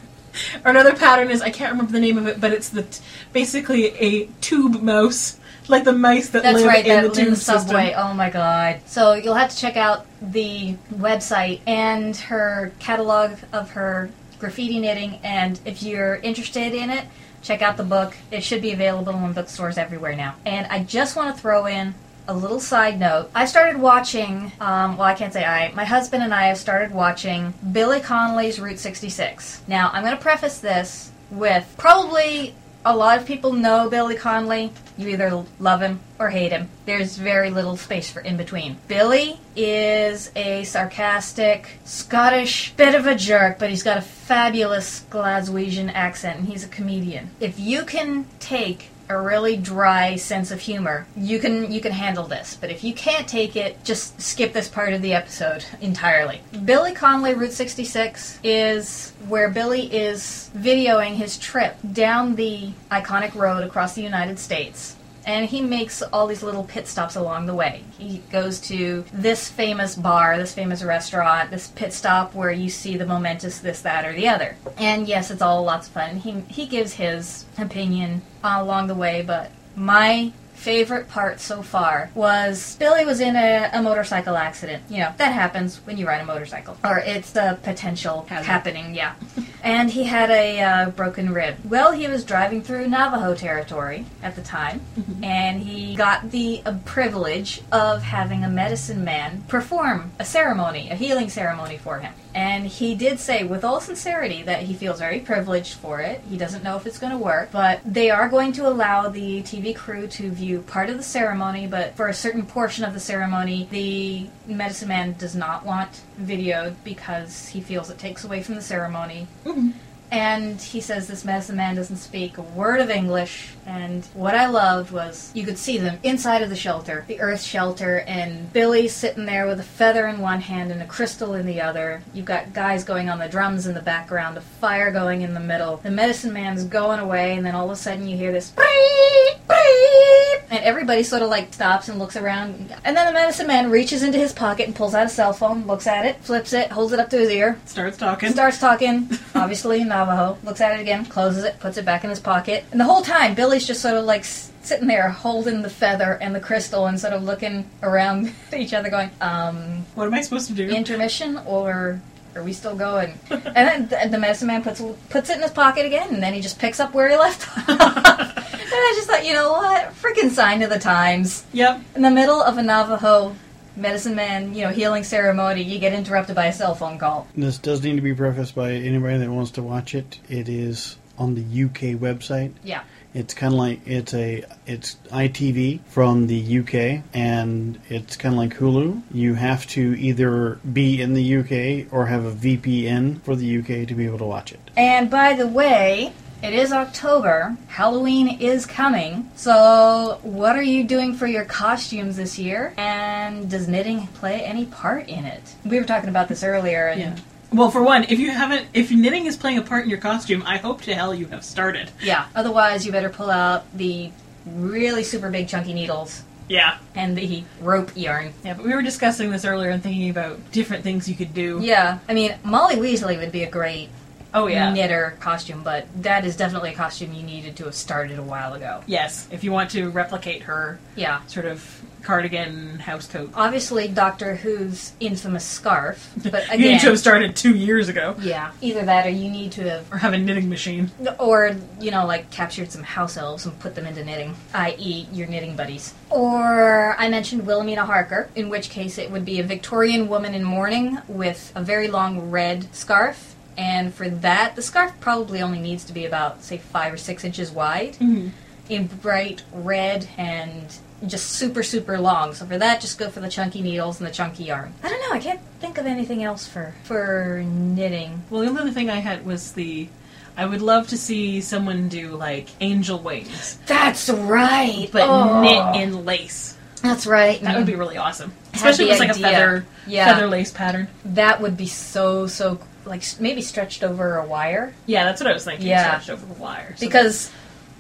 Or 0.65 0.71
another 0.71 0.95
pattern 0.95 1.31
is 1.31 1.43
I 1.43 1.51
can't 1.51 1.73
remember 1.73 1.93
the 1.93 2.01
name 2.01 2.17
of 2.19 2.27
it, 2.27 2.41
but 2.41 2.53
it's 2.53 2.69
the 2.71 2.83
t- 2.85 3.01
basically 3.33 3.87
a 3.99 4.27
tube 4.41 4.81
mouse, 4.83 5.39
like 5.69 5.85
the 5.85 5.93
mice 5.93 6.31
that 6.31 6.43
That's 6.43 6.59
live 6.59 6.67
right, 6.67 6.87
in 6.87 6.89
that 6.89 7.01
the 7.03 7.21
in 7.21 7.27
tube 7.27 7.29
the 7.31 7.37
system. 7.37 7.69
subway. 7.69 7.95
Oh 7.97 8.15
my 8.15 8.31
god. 8.31 8.81
So 8.87 9.15
you'll 9.15 9.35
have 9.35 9.51
to 9.51 9.57
check 9.57 9.77
out 9.77 10.07
the 10.23 10.77
website 10.95 11.61
and 11.67 12.17
her 12.17 12.73
catalog 12.79 13.33
of 13.53 13.71
her 13.73 14.11
graffiti 14.39 14.79
knitting, 14.81 15.19
and 15.23 15.61
if 15.65 15.83
you're 15.83 16.17
interested 16.17 16.73
in 16.73 16.91
it, 16.91 17.05
check 17.43 17.63
out 17.63 17.77
the 17.77 17.85
book. 17.85 18.17
It 18.31 18.43
should 18.43 18.63
be 18.63 18.73
available 18.73 19.13
in 19.25 19.33
bookstores 19.33 19.77
everywhere 19.79 20.17
now. 20.17 20.37
And 20.47 20.67
I 20.69 20.83
just 20.85 21.15
want 21.17 21.35
to 21.35 21.41
throw 21.41 21.67
in 21.67 21.95
a 22.27 22.35
little 22.35 22.61
side 22.61 22.99
note. 22.99 23.31
I 23.35 23.45
started 23.45 23.81
watching, 23.81 24.53
um, 24.61 24.97
well, 24.97 25.07
I 25.07 25.15
can't 25.15 25.33
say 25.33 25.45
I, 25.45 25.73
my 25.73 25.85
husband 25.85 26.23
and 26.23 26.33
I 26.33 26.45
have 26.45 26.59
started 26.59 26.93
watching 26.93 27.55
Billy 27.73 28.01
Connolly's 28.01 28.61
Route 28.61 28.79
66. 28.79 29.63
Now, 29.67 29.91
I'm 29.93 30.03
going 30.03 30.17
to 30.17 30.23
preface 30.23 30.59
this 30.59 31.11
with 31.31 31.75
probably 31.79 32.55
a 32.85 32.95
lot 32.95 33.19
of 33.19 33.27
people 33.27 33.53
know 33.53 33.89
Billy 33.89 34.15
Connolly. 34.15 34.73
You 34.97 35.09
either 35.09 35.45
love 35.59 35.81
him 35.81 36.01
or 36.19 36.31
hate 36.31 36.53
him. 36.53 36.69
There's 36.85 37.17
very 37.17 37.51
little 37.51 37.77
space 37.77 38.11
for 38.11 38.21
in 38.21 38.37
between. 38.37 38.77
Billy 38.89 39.41
is 39.57 40.31
a 40.37 40.65
sarcastic, 40.65 41.79
Scottish 41.85 42.73
bit 42.75 42.95
of 42.95 43.07
a 43.07 43.15
jerk, 43.15 43.59
but 43.59 43.71
he's 43.71 43.83
got 43.83 43.97
a 43.97 44.03
fabulous 44.03 45.05
Glaswegian 45.11 45.91
accent 45.95 46.41
and 46.41 46.49
he's 46.49 46.65
a 46.65 46.69
comedian. 46.69 47.31
If 47.41 47.59
you 47.59 47.85
can 47.85 48.27
take 48.39 48.91
a 49.09 49.21
really 49.21 49.57
dry 49.57 50.17
sense 50.17 50.51
of 50.51 50.61
humor, 50.61 51.07
you 51.17 51.39
can 51.39 51.71
you 51.71 51.81
can 51.81 51.93
handle 51.93 52.25
this. 52.25 52.57
But 52.61 52.71
if 52.71 52.85
you 52.85 52.95
can't 52.95 53.29
take 53.29 53.57
it, 53.57 53.83
just 53.85 54.21
skip 54.21 54.53
this 54.53 54.69
part 54.69 54.93
of 54.93 55.03
the 55.03 55.15
episode 55.15 55.65
entirely. 55.81 56.41
Billy 56.65 56.93
Connolly 56.93 57.35
Route 57.35 57.53
66 57.53 58.39
is 58.43 59.13
where 59.29 59.49
Billy 59.49 59.93
is 59.95 60.51
videoing 60.57 61.15
his 61.15 61.39
trip 61.39 61.77
down 61.93 62.35
the 62.35 62.71
iconic 62.91 63.35
road 63.35 63.63
across 63.63 63.95
the 63.95 64.03
United 64.03 64.39
States. 64.39 64.97
And 65.27 65.49
he 65.49 65.63
makes 65.63 66.03
all 66.03 66.27
these 66.27 66.43
little 66.43 66.65
pit 66.65 66.87
stops 66.87 67.17
along 67.17 67.47
the 67.47 67.55
way. 67.55 67.85
He 67.99 68.19
goes 68.31 68.61
to 68.63 69.05
this 69.13 69.49
famous 69.49 69.95
bar, 69.95 70.37
this 70.37 70.55
famous 70.55 70.83
restaurant, 70.83 71.51
this 71.51 71.69
pit 71.69 71.93
stop 71.93 72.35
where 72.35 72.51
you 72.51 72.69
see 72.69 72.97
the 72.97 73.07
momentous 73.07 73.59
this, 73.59 73.81
that, 73.83 74.05
or 74.05 74.13
the 74.13 74.29
other. 74.29 74.57
And 74.77 75.09
yes, 75.09 75.31
it's 75.31 75.43
all 75.43 75.65
lots 75.65 75.87
of 75.87 75.95
fun. 75.95 76.17
He, 76.17 76.41
he 76.49 76.67
gives 76.67 76.95
his 76.95 77.47
opinion 77.57 78.23
along 78.43 78.89
the 78.89 78.95
way, 78.95 79.23
but 79.23 79.51
my 79.77 80.33
favorite 80.65 81.07
part 81.11 81.41
so 81.41 81.61
far 81.61 82.11
was 82.15 82.77
Billy 82.77 83.05
was 83.05 83.21
in 83.21 83.37
a, 83.37 83.69
a 83.75 83.83
motorcycle 83.83 84.35
accident. 84.35 84.83
You 84.89 85.01
know, 85.01 85.13
that 85.19 85.33
happens 85.33 85.77
when 85.85 85.99
you 85.99 86.07
ride 86.07 86.23
a 86.23 86.25
motorcycle. 86.25 86.79
Or 86.83 87.01
it's 87.01 87.33
the 87.33 87.59
potential 87.63 88.25
Hazard. 88.31 88.47
happening, 88.47 88.95
yeah. 88.95 89.15
and 89.63 89.91
he 89.91 90.05
had 90.05 90.31
a 90.31 90.63
uh, 90.63 90.91
broken 90.91 91.35
rib. 91.35 91.57
Well, 91.65 91.93
he 91.93 92.09
was 92.09 92.25
driving 92.25 92.63
through 92.63 92.89
Navajo 92.89 93.35
territory 93.35 94.07
at 94.23 94.37
the 94.37 94.43
time, 94.43 94.81
and 95.23 95.61
he 95.61 95.97
got 95.97 96.31
the 96.31 96.63
uh, 96.65 96.79
privilege 96.87 97.61
of 97.71 98.03
having 98.03 98.43
a 98.43 98.49
medicine 98.49 99.05
man 99.05 99.45
perform 99.49 100.13
a 100.19 100.25
ceremony, 100.25 100.89
a 100.89 100.95
healing 100.95 101.29
ceremony 101.29 101.77
for 101.77 101.99
him. 101.99 102.15
And 102.35 102.67
he 102.67 102.97
did 102.97 103.21
say, 103.21 103.45
with 103.45 103.65
all 103.65 103.81
sincerity, 103.81 104.43
that 104.43 104.63
he 104.63 104.75
feels 104.75 104.99
very 104.99 105.21
privileged 105.21 105.75
for 105.75 106.01
it. 106.01 106.21
He 106.29 106.37
doesn't 106.37 106.65
know 106.65 106.77
if 106.77 106.85
it's 106.85 106.99
going 106.99 107.13
to 107.13 107.19
work, 107.19 107.51
but 107.53 107.81
they 107.85 108.11
are 108.11 108.29
going 108.29 108.53
to 108.55 108.67
allow 108.67 109.09
the 109.09 109.43
TV 109.43 109.75
crew 109.75 110.09
to 110.09 110.31
view 110.31 110.54
part 110.61 110.91
of 110.91 110.97
the 110.97 111.03
ceremony, 111.03 111.67
but 111.67 111.97
for 111.97 112.09
a 112.09 112.15
certain 112.15 112.45
portion 112.45 112.85
of 112.85 112.95
the 112.95 113.01
ceremony, 113.01 113.69
the 113.71 114.29
medicine 114.53 114.89
man 114.89 115.15
does 115.19 115.35
not 115.35 115.65
want 115.65 116.03
videoed 116.21 116.75
because 116.85 117.49
he 117.49 117.61
feels 117.61 117.91
it 117.91 117.99
takes 117.99 118.25
away 118.25 118.43
from 118.43 118.55
the 118.55 118.63
ceremony. 118.63 119.27
Mm-hmm. 119.45 119.71
And 120.15 120.61
he 120.61 120.81
says 120.81 121.09
this 121.09 121.25
medicine 121.25 121.57
man 121.57 121.75
doesn't 121.75 121.97
speak 121.97 122.39
a 122.39 122.43
word 122.43 122.81
of 122.81 122.89
English. 122.89 123.51
And 123.67 124.05
what 124.15 124.35
I 124.37 124.47
loved 124.47 124.93
was 124.93 125.33
you 125.35 125.45
could 125.45 125.59
see 125.59 125.77
them 125.79 125.99
inside 126.05 126.43
of 126.43 126.51
the 126.51 126.57
shelter, 126.57 127.05
the 127.09 127.21
earth 127.21 127.43
shelter, 127.43 128.01
and 128.07 128.53
Billy 128.53 128.87
sitting 128.87 129.25
there 129.27 129.47
with 129.47 129.59
a 129.59 129.65
feather 129.65 130.07
in 130.07 130.21
one 130.21 130.41
hand 130.41 130.71
and 130.71 130.81
a 130.83 130.87
crystal 130.87 131.35
in 131.35 131.47
the 131.47 131.61
other. 131.61 132.03
You've 132.13 132.27
got 132.27 132.53
guys 132.53 132.85
going 132.85 133.09
on 133.09 133.19
the 133.19 133.29
drums 133.29 133.67
in 133.67 133.75
the 133.75 133.81
background, 133.81 134.37
a 134.37 134.41
fire 134.41 134.93
going 134.93 135.23
in 135.23 135.35
the 135.35 135.41
middle. 135.41 135.79
The 135.79 135.91
medicine 135.91 136.33
man's 136.33 136.65
going 136.65 137.01
away, 137.01 137.37
and 137.37 137.45
then 137.45 137.55
all 137.55 137.65
of 137.65 137.73
a 137.73 137.77
sudden 137.77 138.07
you 138.07 138.17
hear 138.17 138.31
this 138.33 138.51
beep, 138.51 139.49
beep, 139.49 140.41
and 140.51 140.63
everybody 140.63 141.03
sort 141.03 141.23
of 141.23 141.31
like 141.31 141.53
stops 141.53 141.89
and 141.89 141.99
looks 141.99 142.17
around. 142.17 142.73
And 142.85 142.97
then 142.97 143.07
the 143.07 143.13
medicine 143.13 143.47
man 143.47 143.71
reaches 143.71 144.03
into 144.03 144.19
his 144.19 144.33
pocket 144.33 144.67
and 144.67 144.77
pulls 144.77 144.95
out 144.95 145.07
a 145.07 145.09
cell 145.09 145.33
phone, 145.33 145.67
looks 145.67 145.87
at 145.87 146.07
it, 146.07 146.17
flips 146.21 146.53
it, 146.53 146.71
holds 146.71 146.93
it 146.93 147.01
up 147.01 147.11
to 147.11 147.19
his 147.19 147.31
ear, 147.31 147.59
Starts 147.65 147.97
talking. 147.97 148.31
starts 148.31 148.59
talking, 148.59 149.09
obviously 149.35 149.81
in 149.81 149.89
Navajo, 150.05 150.39
looks 150.45 150.61
at 150.61 150.79
it 150.79 150.81
again, 150.81 151.07
closes 151.07 151.45
it, 151.45 151.59
puts 151.61 151.77
it 151.77 151.85
back 151.85 152.05
in 152.05 152.11
his 152.11 152.21
pocket. 152.21 152.65
And 152.71 152.81
the 152.81 152.85
whole 152.85 153.03
time, 153.03 153.35
Billy's 153.35 153.67
just 153.67 153.81
sort 153.81 153.95
of 153.95 154.05
like 154.05 154.25
sitting 154.25 154.87
there 154.87 155.09
holding 155.09 155.63
the 155.63 155.71
feather 155.71 156.19
and 156.21 156.35
the 156.35 156.41
crystal 156.41 156.87
and 156.87 156.99
sort 156.99 157.13
of 157.13 157.23
looking 157.23 157.69
around 157.83 158.33
at 158.53 158.61
each 158.61 158.75
other 158.75 158.91
going, 158.91 159.11
um, 159.21 159.85
what 159.95 160.07
am 160.07 160.15
I 160.15 160.21
supposed 160.21 160.49
to 160.49 160.55
do? 160.55 160.69
intermission 160.69 161.39
or 161.47 162.01
are 162.35 162.43
we 162.43 162.53
still 162.53 162.77
going? 162.77 163.19
and 163.31 163.55
then 163.55 163.89
the, 163.89 164.09
the 164.11 164.19
medicine 164.19 164.49
man 164.49 164.63
puts 164.63 164.83
puts 165.09 165.31
it 165.31 165.37
in 165.37 165.43
his 165.43 165.53
pocket 165.53 165.87
again, 165.87 166.13
and 166.13 166.23
then 166.23 166.35
he 166.35 166.41
just 166.41 166.59
picks 166.59 166.81
up 166.81 166.93
where 166.93 167.09
he 167.09 167.17
left 167.17 167.49
off. 167.57 167.69
and 167.69 167.79
I 167.81 168.93
just 168.97 169.09
thought, 169.09 169.25
you 169.25 169.33
know 169.33 169.53
what? 169.53 169.93
Freaking 169.95 170.31
sign 170.31 170.63
of 170.63 170.71
the 170.71 170.79
times. 170.79 171.45
yep. 171.53 171.81
In 171.95 172.03
the 172.03 172.11
middle 172.11 172.43
of 172.43 172.59
a 172.59 172.63
Navajo 172.63 173.37
medicine 173.77 174.15
man, 174.15 174.55
you 174.55 174.63
know, 174.63 174.71
healing 174.71 175.05
ceremony, 175.05 175.63
you 175.63 175.79
get 175.79 175.93
interrupted 175.93 176.35
by 176.35 176.47
a 176.47 176.53
cell 176.53 176.75
phone 176.75 176.99
call. 176.99 177.27
This 177.37 177.59
does 177.59 177.83
need 177.83 177.97
to 177.97 178.03
be 178.03 178.15
prefaced 178.15 178.55
by 178.55 178.73
anybody 178.73 179.19
that 179.19 179.31
wants 179.31 179.51
to 179.53 179.63
watch 179.63 179.95
it. 179.95 180.19
It 180.29 180.49
is 180.49 180.97
on 181.19 181.35
the 181.35 181.65
UK 181.65 181.99
website. 181.99 182.53
Yeah. 182.63 182.83
It's 183.15 183.33
kind 183.33 183.53
of 183.53 183.59
like 183.61 183.87
it's 183.87 184.13
a 184.13 184.43
it's 184.67 184.97
ITV 185.13 185.81
from 185.87 186.27
the 186.27 186.59
UK, 186.59 187.05
and 187.15 187.81
it's 187.89 188.17
kind 188.17 188.35
of 188.35 188.41
like 188.41 188.57
Hulu. 188.57 189.03
You 189.13 189.35
have 189.35 189.69
to 189.69 189.95
either 189.97 190.57
be 190.73 191.01
in 191.01 191.15
the 191.15 191.37
UK 191.37 191.93
or 191.93 192.07
have 192.07 192.25
a 192.25 192.33
VPN 192.33 193.23
for 193.23 193.37
the 193.37 193.59
UK 193.59 193.87
to 193.87 193.95
be 193.95 194.05
able 194.05 194.19
to 194.19 194.25
watch 194.25 194.53
it. 194.53 194.59
And 194.77 195.09
by 195.09 195.35
the 195.35 195.47
way, 195.47 196.13
it 196.45 196.53
is 196.53 196.73
October. 196.73 197.57
Halloween 197.69 198.29
is 198.41 198.67
coming. 198.67 199.31
So, 199.35 200.19
what 200.23 200.57
are 200.57 200.63
you 200.63 200.85
doing 200.85 201.15
for 201.15 201.27
your 201.27 201.45
costumes 201.47 202.17
this 202.17 202.39
year? 202.39 202.75
And 202.77 203.51
does 203.51 203.67
knitting 203.67 204.07
play 204.09 204.43
any 204.43 204.67
part 204.67 205.09
in 205.09 205.25
it? 205.25 205.55
We 205.65 205.79
were 205.79 205.87
talking 205.87 206.11
about 206.11 206.29
this 206.29 206.43
earlier. 206.45 206.89
And 206.89 207.01
Yeah. 207.01 207.17
Well, 207.51 207.71
for 207.71 207.83
one, 207.83 208.05
if 208.05 208.19
you 208.19 208.31
haven't, 208.31 208.67
if 208.75 208.91
knitting 208.91 209.25
is 209.27 209.37
playing 209.37 209.59
a 209.59 209.63
part 209.63 209.85
in 209.85 209.91
your 209.91 210.01
costume, 210.01 210.43
I 210.47 210.59
hope 210.59 210.83
to 210.83 210.95
hell 210.95 211.15
you 211.15 211.27
have 211.29 211.45
started. 211.45 211.91
Yeah. 212.03 212.27
Otherwise, 212.35 212.85
you 212.85 212.93
better 212.93 213.09
pull 213.11 213.31
out 213.31 213.65
the 213.77 214.11
really 214.45 215.03
super 215.05 215.31
big 215.31 215.49
chunky 215.49 215.73
needles 215.73 216.25
Yeah. 216.49 216.77
and 216.95 217.17
the 217.17 217.45
rope 217.63 217.93
yarn. 217.95 218.35
Yeah, 218.45 218.55
but 218.55 218.67
we 218.67 218.75
were 218.75 218.83
discussing 218.83 219.31
this 219.31 219.45
earlier 219.47 219.71
and 219.71 219.83
thinking 219.83 220.11
about 220.11 220.39
different 220.53 220.83
things 220.85 221.09
you 221.09 221.15
could 221.15 221.33
do. 221.33 221.61
Yeah. 221.63 221.99
I 222.09 222.13
mean, 222.13 222.35
Molly 222.45 222.75
Weasley 222.77 223.17
would 223.19 223.33
be 223.33 223.45
a 223.45 223.51
great 223.51 223.89
Oh 224.35 224.47
yeah. 224.49 224.73
knitter 224.73 225.17
costume, 225.21 225.63
but 225.63 225.87
that 226.03 226.25
is 226.25 226.37
definitely 226.37 226.73
a 226.73 226.75
costume 226.75 227.13
you 227.15 227.23
needed 227.23 227.57
to 227.57 227.65
have 227.65 227.75
started 227.75 228.19
a 228.19 228.23
while 228.23 228.53
ago. 228.55 228.83
Yes, 228.87 229.29
if 229.31 229.45
you 229.45 229.53
want 229.53 229.71
to 229.71 229.91
replicate 229.91 230.43
her 230.43 230.79
Yeah. 230.97 231.21
sort 231.27 231.47
of 231.47 231.81
cardigan 232.03 232.79
house 232.81 233.07
coat. 233.07 233.31
Obviously, 233.35 233.89
Doctor 233.89 234.35
Who's 234.37 234.93
infamous 235.01 235.43
scarf, 235.45 236.13
but 236.31 236.47
you 236.51 236.59
need 236.59 236.65
again, 236.67 236.81
to 236.81 236.87
have 236.89 236.99
started 236.99 237.35
two 237.35 237.55
years 237.55 237.89
ago, 237.89 238.15
yeah, 238.21 238.51
either 238.61 238.83
that 238.85 239.07
or 239.07 239.11
you 239.11 239.31
need 239.31 239.53
to 239.53 239.63
have 239.71 239.91
or 239.93 239.97
have 239.99 240.13
a 240.13 240.19
knitting 240.19 240.51
machine. 240.51 240.91
or 241.19 241.57
you 241.81 241.91
know 241.91 242.05
like 242.05 242.31
captured 242.31 242.71
some 242.71 242.83
house 242.83 243.17
elves 243.17 243.47
and 243.47 243.59
put 243.59 243.75
them 243.75 243.87
into 243.87 244.05
knitting 244.05 244.35
i.e 244.55 245.07
your 245.13 245.27
knitting 245.29 245.57
buddies 245.57 245.95
or 246.11 246.95
i 246.99 247.09
mentioned 247.09 247.47
wilhelmina 247.47 247.85
harker 247.85 248.29
in 248.35 248.49
which 248.49 248.69
case 248.71 248.99
it 248.99 249.11
would 249.11 249.25
be 249.25 249.39
a 249.41 249.43
victorian 249.43 250.09
woman 250.09 250.35
in 250.35 250.43
mourning 250.45 250.99
with 251.09 251.53
a 251.55 251.63
very 251.63 251.89
long 251.89 252.31
red 252.31 252.73
scarf 252.75 253.34
and 253.57 253.93
for 253.95 254.09
that 254.09 254.57
the 254.57 254.63
scarf 254.63 254.93
probably 255.01 255.41
only 255.43 255.59
needs 255.61 255.85
to 255.85 255.93
be 255.93 256.05
about 256.05 256.43
say 256.43 256.59
five 256.59 256.93
or 256.93 256.97
six 256.97 257.25
inches 257.25 257.51
wide 257.51 257.95
Mm-hmm. 257.95 258.29
in 258.69 258.87
bright 258.87 259.43
red 259.53 260.09
and 260.17 260.75
just 261.07 261.31
super 261.33 261.63
super 261.63 261.99
long 261.99 262.33
so 262.35 262.47
for 262.47 262.57
that 262.59 262.81
just 262.81 262.99
go 262.99 263.11
for 263.11 263.21
the 263.21 263.29
chunky 263.29 263.61
needles 263.61 264.01
and 264.01 264.07
the 264.09 264.13
chunky 264.13 264.45
yarn 264.45 264.73
i 264.83 264.89
don't 264.89 265.01
know 265.03 265.15
i 265.15 265.19
can't 265.21 265.41
think 265.61 265.77
of 265.79 265.87
anything 265.87 266.25
else 266.25 266.47
for 266.49 266.75
for 266.85 267.43
knitting 267.47 268.23
Well, 268.31 268.41
the 268.43 268.49
only 268.49 268.63
other 268.63 268.71
thing 268.73 268.89
I 268.91 268.97
had 269.01 269.25
was 269.27 269.53
the. 269.53 269.89
I 270.37 270.47
would 270.47 270.63
love 270.63 270.89
to 270.89 270.99
see 270.99 271.41
someone 271.41 271.89
do 271.89 272.17
like 272.17 272.49
angel 272.61 272.99
wings, 272.99 273.59
that's 273.67 274.09
right 274.09 274.89
but 274.93 275.03
Oh. 275.09 275.41
knit 275.43 275.83
in 275.83 276.05
lace. 276.05 276.57
that's 276.83 277.07
right 277.07 277.41
That 277.43 277.57
would 277.57 277.67
be 277.67 277.77
really 277.77 277.97
awesome, 277.99 278.33
especially 278.53 278.87
the 278.87 278.91
if 278.93 279.01
it's 279.01 279.09
like 279.09 279.11
a 279.17 279.21
feather 279.21 279.65
Yeah. 279.87 280.13
feather 280.13 280.27
lace 280.27 280.51
pattern. 280.51 280.89
That 281.05 281.41
would 281.41 281.57
be 281.57 281.67
so 281.69 282.27
so 282.27 282.59
like 282.87 283.03
maybe 283.21 283.43
stretched 283.43 283.83
over 283.83 284.17
a 284.17 284.27
wire 284.27 284.75
Yeah, 284.87 285.05
that's 285.05 285.21
what 285.21 285.31
I 285.31 285.33
was 285.33 285.45
thinking. 285.45 285.67
Yeah. 285.67 286.01
stretched 286.01 286.11
over 286.11 286.27
the 286.33 286.41
wire. 286.41 286.75
So 286.77 286.87
because 286.87 287.31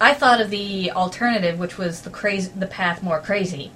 I 0.00 0.14
thought 0.14 0.40
of 0.40 0.50
the 0.50 0.90
alternative, 0.92 1.58
which 1.58 1.78
was 1.78 2.02
the 2.02 2.10
crazy 2.10 2.50
the 2.54 2.66
path 2.66 3.02
more 3.02 3.20
crazy, 3.20 3.70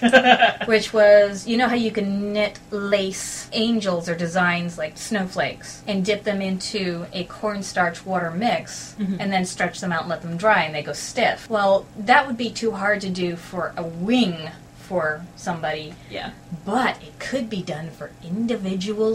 which 0.66 0.92
was 0.92 1.46
you 1.46 1.56
know 1.56 1.68
how 1.68 1.74
you 1.74 1.90
can 1.90 2.32
knit 2.32 2.58
lace 2.70 3.48
angels 3.52 4.08
or 4.08 4.14
designs 4.14 4.78
like 4.78 4.96
snowflakes 4.96 5.82
and 5.86 6.04
dip 6.04 6.24
them 6.24 6.40
into 6.40 7.06
a 7.12 7.24
cornstarch 7.24 8.04
water 8.06 8.30
mix 8.30 8.94
mm-hmm. 8.98 9.16
and 9.20 9.32
then 9.32 9.44
stretch 9.44 9.80
them 9.80 9.92
out 9.92 10.02
and 10.02 10.10
let 10.10 10.22
them 10.22 10.36
dry 10.36 10.62
and 10.62 10.74
they 10.74 10.82
go 10.82 10.92
stiff. 10.92 11.48
Well, 11.50 11.86
that 11.98 12.26
would 12.26 12.36
be 12.36 12.50
too 12.50 12.72
hard 12.72 13.00
to 13.02 13.10
do 13.10 13.36
for 13.36 13.74
a 13.76 13.82
wing 13.82 14.50
for 14.78 15.24
somebody 15.34 15.94
Yeah. 16.10 16.32
but 16.64 17.02
it 17.02 17.18
could 17.18 17.48
be 17.48 17.62
done 17.62 17.90
for 17.90 18.10
individual 18.22 19.14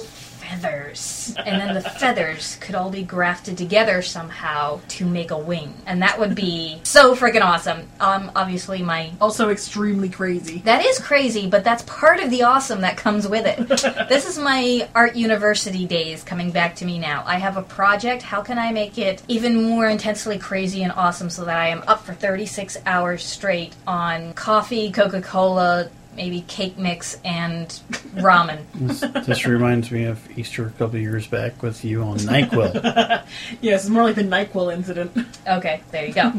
feathers. 0.50 1.36
And 1.38 1.60
then 1.60 1.74
the 1.74 1.82
feathers 1.82 2.58
could 2.60 2.76
all 2.76 2.90
be 2.90 3.04
grafted 3.04 3.58
together 3.58 4.02
somehow 4.02 4.80
to 4.90 5.06
make 5.06 5.32
a 5.32 5.38
wing. 5.38 5.74
And 5.86 6.02
that 6.02 6.20
would 6.20 6.36
be 6.36 6.80
so 6.84 7.16
freaking 7.16 7.44
awesome. 7.44 7.88
Um, 8.00 8.32
obviously, 8.36 8.82
my. 8.82 9.12
Also 9.22 9.50
extremely 9.50 10.10
crazy. 10.10 10.60
That 10.60 10.86
is 10.86 11.00
crazy, 11.00 11.48
but 11.48 11.64
that's 11.64 11.84
part 11.84 12.20
of 12.20 12.30
the 12.30 12.44
awesome 12.44 12.82
that 12.82 12.98
comes 12.98 13.28
with 13.28 13.46
it. 13.46 13.68
this 14.10 14.28
is 14.28 14.38
my 14.38 14.88
art 14.96 15.16
university 15.16 15.86
days 15.86 16.24
coming 16.24 16.52
back 16.52 16.76
to 16.78 16.86
me 16.86 17.00
now. 17.00 17.24
I 17.26 17.36
have 17.36 17.58
a 17.58 17.62
project. 17.62 18.24
How 18.24 18.42
can 18.42 18.58
I 18.58 18.72
make 18.72 18.98
it 18.98 19.22
even 19.28 19.64
more 19.64 19.88
intensely 19.88 20.38
crazy 20.38 20.84
and 20.84 20.92
awesome 20.94 21.30
so 21.30 21.46
that 21.46 21.58
I 21.58 21.68
am 21.68 21.84
up 21.88 22.04
for 22.04 22.14
36 22.14 22.78
hours 22.86 23.24
straight 23.24 23.74
on 23.86 24.34
coffee, 24.34 24.92
Coca 24.92 25.22
Cola, 25.22 25.90
maybe 26.16 26.42
cake 26.42 26.78
mix, 26.78 27.18
and 27.24 27.68
ramen? 28.16 28.60
This, 28.74 29.00
this 29.26 29.46
reminds 29.46 29.92
me 29.92 30.06
of 30.06 30.20
Easter 30.38 30.68
a 30.68 30.72
couple 30.72 30.96
of 30.96 31.02
years 31.02 31.28
back 31.28 31.62
with 31.62 31.84
you 31.84 32.04
on 32.04 32.18
NyQuil. 32.18 33.24
Yes, 33.62 33.82
it's 33.82 33.90
more 33.90 34.04
like 34.04 34.16
the 34.16 34.24
NyQuil 34.24 34.74
incident. 34.74 35.12
Okay, 35.48 35.82
there 35.92 36.06
you 36.06 36.14
go. 36.14 36.34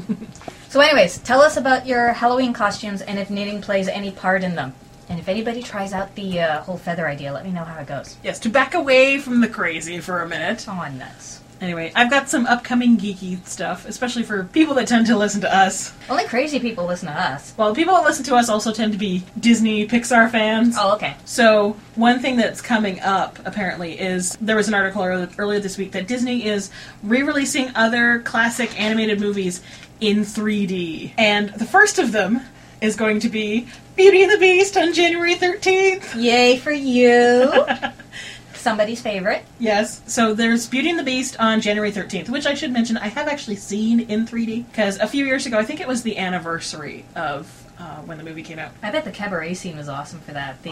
so, 0.68 0.80
anyways, 0.80 1.18
tell 1.18 1.40
us 1.40 1.56
about 1.56 1.86
your 1.86 2.12
Halloween 2.12 2.52
costumes 2.52 3.02
and 3.02 3.18
if 3.18 3.30
knitting 3.30 3.60
plays 3.60 3.88
any 3.88 4.10
part 4.10 4.42
in 4.42 4.54
them. 4.54 4.74
And 5.08 5.18
if 5.18 5.28
anybody 5.28 5.60
tries 5.60 5.92
out 5.92 6.14
the 6.14 6.40
uh, 6.40 6.62
whole 6.62 6.78
feather 6.78 7.08
idea, 7.08 7.32
let 7.32 7.44
me 7.44 7.50
know 7.50 7.64
how 7.64 7.80
it 7.80 7.88
goes. 7.88 8.16
Yes, 8.22 8.38
to 8.40 8.48
back 8.48 8.74
away 8.74 9.18
from 9.18 9.40
the 9.40 9.48
crazy 9.48 9.98
for 9.98 10.22
a 10.22 10.28
minute. 10.28 10.64
Oh, 10.68 10.88
nuts. 10.88 11.39
Anyway, 11.60 11.92
I've 11.94 12.08
got 12.08 12.30
some 12.30 12.46
upcoming 12.46 12.96
geeky 12.96 13.44
stuff, 13.46 13.86
especially 13.86 14.22
for 14.22 14.44
people 14.44 14.74
that 14.76 14.88
tend 14.88 15.06
to 15.06 15.16
listen 15.16 15.42
to 15.42 15.54
us. 15.54 15.92
Only 16.08 16.24
crazy 16.24 16.58
people 16.58 16.86
listen 16.86 17.08
to 17.08 17.14
us. 17.14 17.52
Well, 17.56 17.74
people 17.74 17.94
that 17.94 18.04
listen 18.04 18.24
to 18.26 18.34
us 18.34 18.48
also 18.48 18.72
tend 18.72 18.92
to 18.92 18.98
be 18.98 19.24
Disney 19.38 19.86
Pixar 19.86 20.30
fans. 20.30 20.76
Oh, 20.78 20.94
okay. 20.94 21.16
So, 21.26 21.76
one 21.96 22.20
thing 22.20 22.36
that's 22.36 22.62
coming 22.62 23.00
up, 23.00 23.38
apparently, 23.44 24.00
is 24.00 24.36
there 24.40 24.56
was 24.56 24.68
an 24.68 24.74
article 24.74 25.02
earlier, 25.02 25.60
this 25.60 25.76
week 25.76 25.92
that 25.92 26.06
Disney 26.06 26.46
is 26.46 26.70
re 27.02 27.22
releasing 27.22 27.70
other 27.74 28.20
classic 28.20 28.80
animated 28.80 29.20
movies 29.20 29.60
in 30.00 30.20
3D. 30.20 31.12
And 31.18 31.50
the 31.50 31.66
first 31.66 31.98
of 31.98 32.12
them 32.12 32.40
is 32.80 32.96
going 32.96 33.20
to 33.20 33.28
be 33.28 33.66
Beauty 33.96 34.22
and 34.22 34.32
the 34.32 34.38
Beast 34.38 34.76
on 34.78 34.94
January 34.94 35.34
13th. 35.34 36.14
Yay 36.20 36.56
for 36.56 36.72
you. 36.72 37.66
Somebody's 38.60 39.00
favorite. 39.00 39.44
Yes, 39.58 40.02
so 40.06 40.34
there's 40.34 40.66
Beauty 40.66 40.90
and 40.90 40.98
the 40.98 41.02
Beast 41.02 41.34
on 41.40 41.62
January 41.62 41.90
13th, 41.90 42.28
which 42.28 42.44
I 42.44 42.52
should 42.52 42.72
mention 42.72 42.98
I 42.98 43.08
have 43.08 43.26
actually 43.26 43.56
seen 43.56 44.00
in 44.00 44.26
3D 44.26 44.66
because 44.70 44.98
a 44.98 45.06
few 45.06 45.24
years 45.24 45.46
ago, 45.46 45.58
I 45.58 45.64
think 45.64 45.80
it 45.80 45.88
was 45.88 46.02
the 46.02 46.18
anniversary 46.18 47.06
of 47.16 47.59
uh, 47.80 47.96
when 48.02 48.18
the 48.18 48.24
movie 48.24 48.42
came 48.42 48.58
out. 48.58 48.72
I 48.82 48.90
bet 48.90 49.04
the 49.04 49.10
cabaret 49.10 49.54
scene 49.54 49.76
was 49.76 49.88
awesome 49.88 50.20
for 50.20 50.32
that. 50.32 50.62
The 50.62 50.70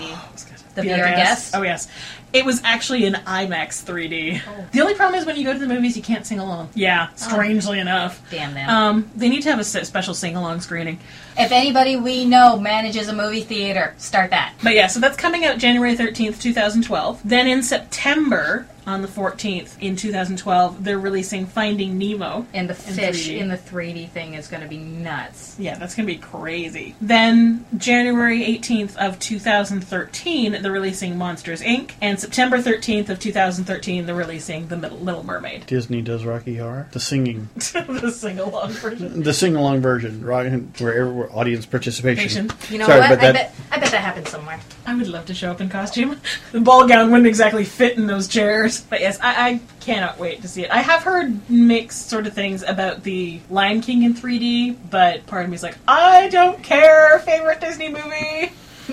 The 0.75 0.83
Be 0.83 0.93
Our 0.93 0.99
Guest? 0.99 1.55
Oh 1.57 1.63
yes, 1.63 1.89
it 2.33 2.45
was 2.45 2.63
actually 2.65 3.07
in 3.07 3.15
IMAX 3.15 3.83
3D. 3.85 4.43
Oh. 4.47 4.67
The 4.73 4.81
only 4.81 4.95
problem 4.95 5.19
is 5.19 5.25
when 5.27 5.37
you 5.37 5.45
go 5.45 5.53
to 5.55 5.59
the 5.59 5.67
movies, 5.67 5.97
you 5.97 6.03
can't 6.03 6.27
sing 6.27 6.39
along. 6.39 6.69
Yeah, 6.75 7.09
strangely 7.15 7.79
enough. 7.79 8.23
damn 8.31 8.53
them. 8.55 8.69
Um, 8.69 9.11
they 9.17 9.29
need 9.29 9.43
to 9.43 9.51
have 9.51 9.59
a 9.59 9.65
special 9.65 10.13
sing 10.15 10.37
along 10.37 10.61
screening. 10.61 11.01
if 11.39 11.51
anybody 11.51 11.97
we 11.97 12.25
know 12.25 12.59
manages 12.59 13.09
a 13.09 13.15
movie 13.15 13.43
theater, 13.43 13.95
start 13.97 14.31
that. 14.31 14.55
But 14.63 14.75
yeah, 14.75 14.89
so 14.89 15.01
that's 15.01 15.17
coming 15.17 15.45
out 15.45 15.59
January 15.59 15.97
13th, 15.97 16.41
2012. 16.41 17.23
Then 17.25 17.47
in 17.49 17.63
September, 17.63 18.67
on 18.89 19.03
the 19.03 19.09
14th 19.09 19.79
in 19.81 19.95
2012, 19.97 20.83
they're 20.83 20.99
releasing 20.99 21.47
Finding 21.47 21.99
Nemo. 21.99 22.47
And 22.55 22.69
the 22.69 22.75
In 22.75 22.95
fish 22.95 23.29
3D. 23.29 23.39
in 23.39 23.49
the 23.49 23.59
3D 23.59 24.09
thing 24.11 24.35
is 24.35 24.49
going 24.49 24.63
to 24.63 24.69
be 24.69 24.79
nuts. 24.79 25.57
Yeah, 25.59 25.77
that's 25.79 25.95
going 25.95 26.07
to 26.09 26.13
be 26.15 26.19
crazy. 26.19 26.95
Then 27.01 27.67
January 27.77 28.41
18th 28.41 28.97
of 28.97 29.19
2013, 29.19 30.63
they're 30.63 30.73
releasing 30.73 31.17
Monsters 31.19 31.61
Inc. 31.63 31.93
And 32.01 32.19
September 32.19 32.59
13th 32.59 33.09
of 33.11 33.19
2013, 33.21 34.07
they're 34.07 34.15
releasing 34.15 34.69
The 34.69 34.77
Middle- 34.77 34.99
Little 34.99 35.25
Mermaid. 35.25 35.67
Disney 35.67 36.03
does 36.03 36.25
Rocky 36.25 36.57
Horror. 36.57 36.89
The 36.93 37.01
singing, 37.01 37.49
the 37.57 38.11
sing-along 38.11 38.71
version. 38.73 39.23
the 39.23 39.35
sing 39.35 39.55
along 39.57 39.81
version, 39.83 40.25
rock, 40.25 40.47
where 40.79 40.95
every, 40.95 41.25
audience 41.29 41.67
participation. 41.67 42.49
Patient. 42.49 42.71
You 42.71 42.79
know 42.79 42.87
Sorry, 42.87 43.01
what? 43.01 43.11
but 43.11 43.19
I 43.25 43.33
bet 43.33 43.55
I 43.71 43.79
bet 43.79 43.91
that 43.91 44.01
happens 44.01 44.31
somewhere. 44.31 44.61
I 44.87 44.95
would 44.95 45.07
love 45.09 45.27
to 45.27 45.35
show 45.35 45.51
up 45.51 45.61
in 45.61 45.69
costume. 45.69 46.19
The 46.53 46.61
ball 46.61 46.87
gown 46.89 47.11
wouldn't 47.11 47.27
exactly 47.27 47.65
fit 47.65 47.99
in 47.99 48.07
those 48.07 48.27
chairs. 48.27 48.78
But 48.81 49.01
yes, 49.01 49.19
I, 49.21 49.49
I 49.49 49.61
cannot 49.81 50.19
wait 50.19 50.43
to 50.43 50.49
see 50.49 50.65
it. 50.65 50.71
I 50.71 50.81
have 50.83 51.03
heard 51.03 51.49
mixed 51.51 52.09
sort 52.09 52.27
of 52.27 52.33
things 52.33 52.63
about 52.63 53.03
the 53.03 53.41
Lion 53.51 53.81
King 53.81 54.03
in 54.03 54.15
3D, 54.15 54.77
but 54.91 55.27
part 55.27 55.45
of 55.45 55.51
me 55.51 55.55
is 55.55 55.63
like, 55.63 55.77
I 55.87 56.29
don't 56.29 56.63
care. 56.63 57.19
Favorite 57.21 57.61
Disney 57.61 57.89
movie. 57.89 58.53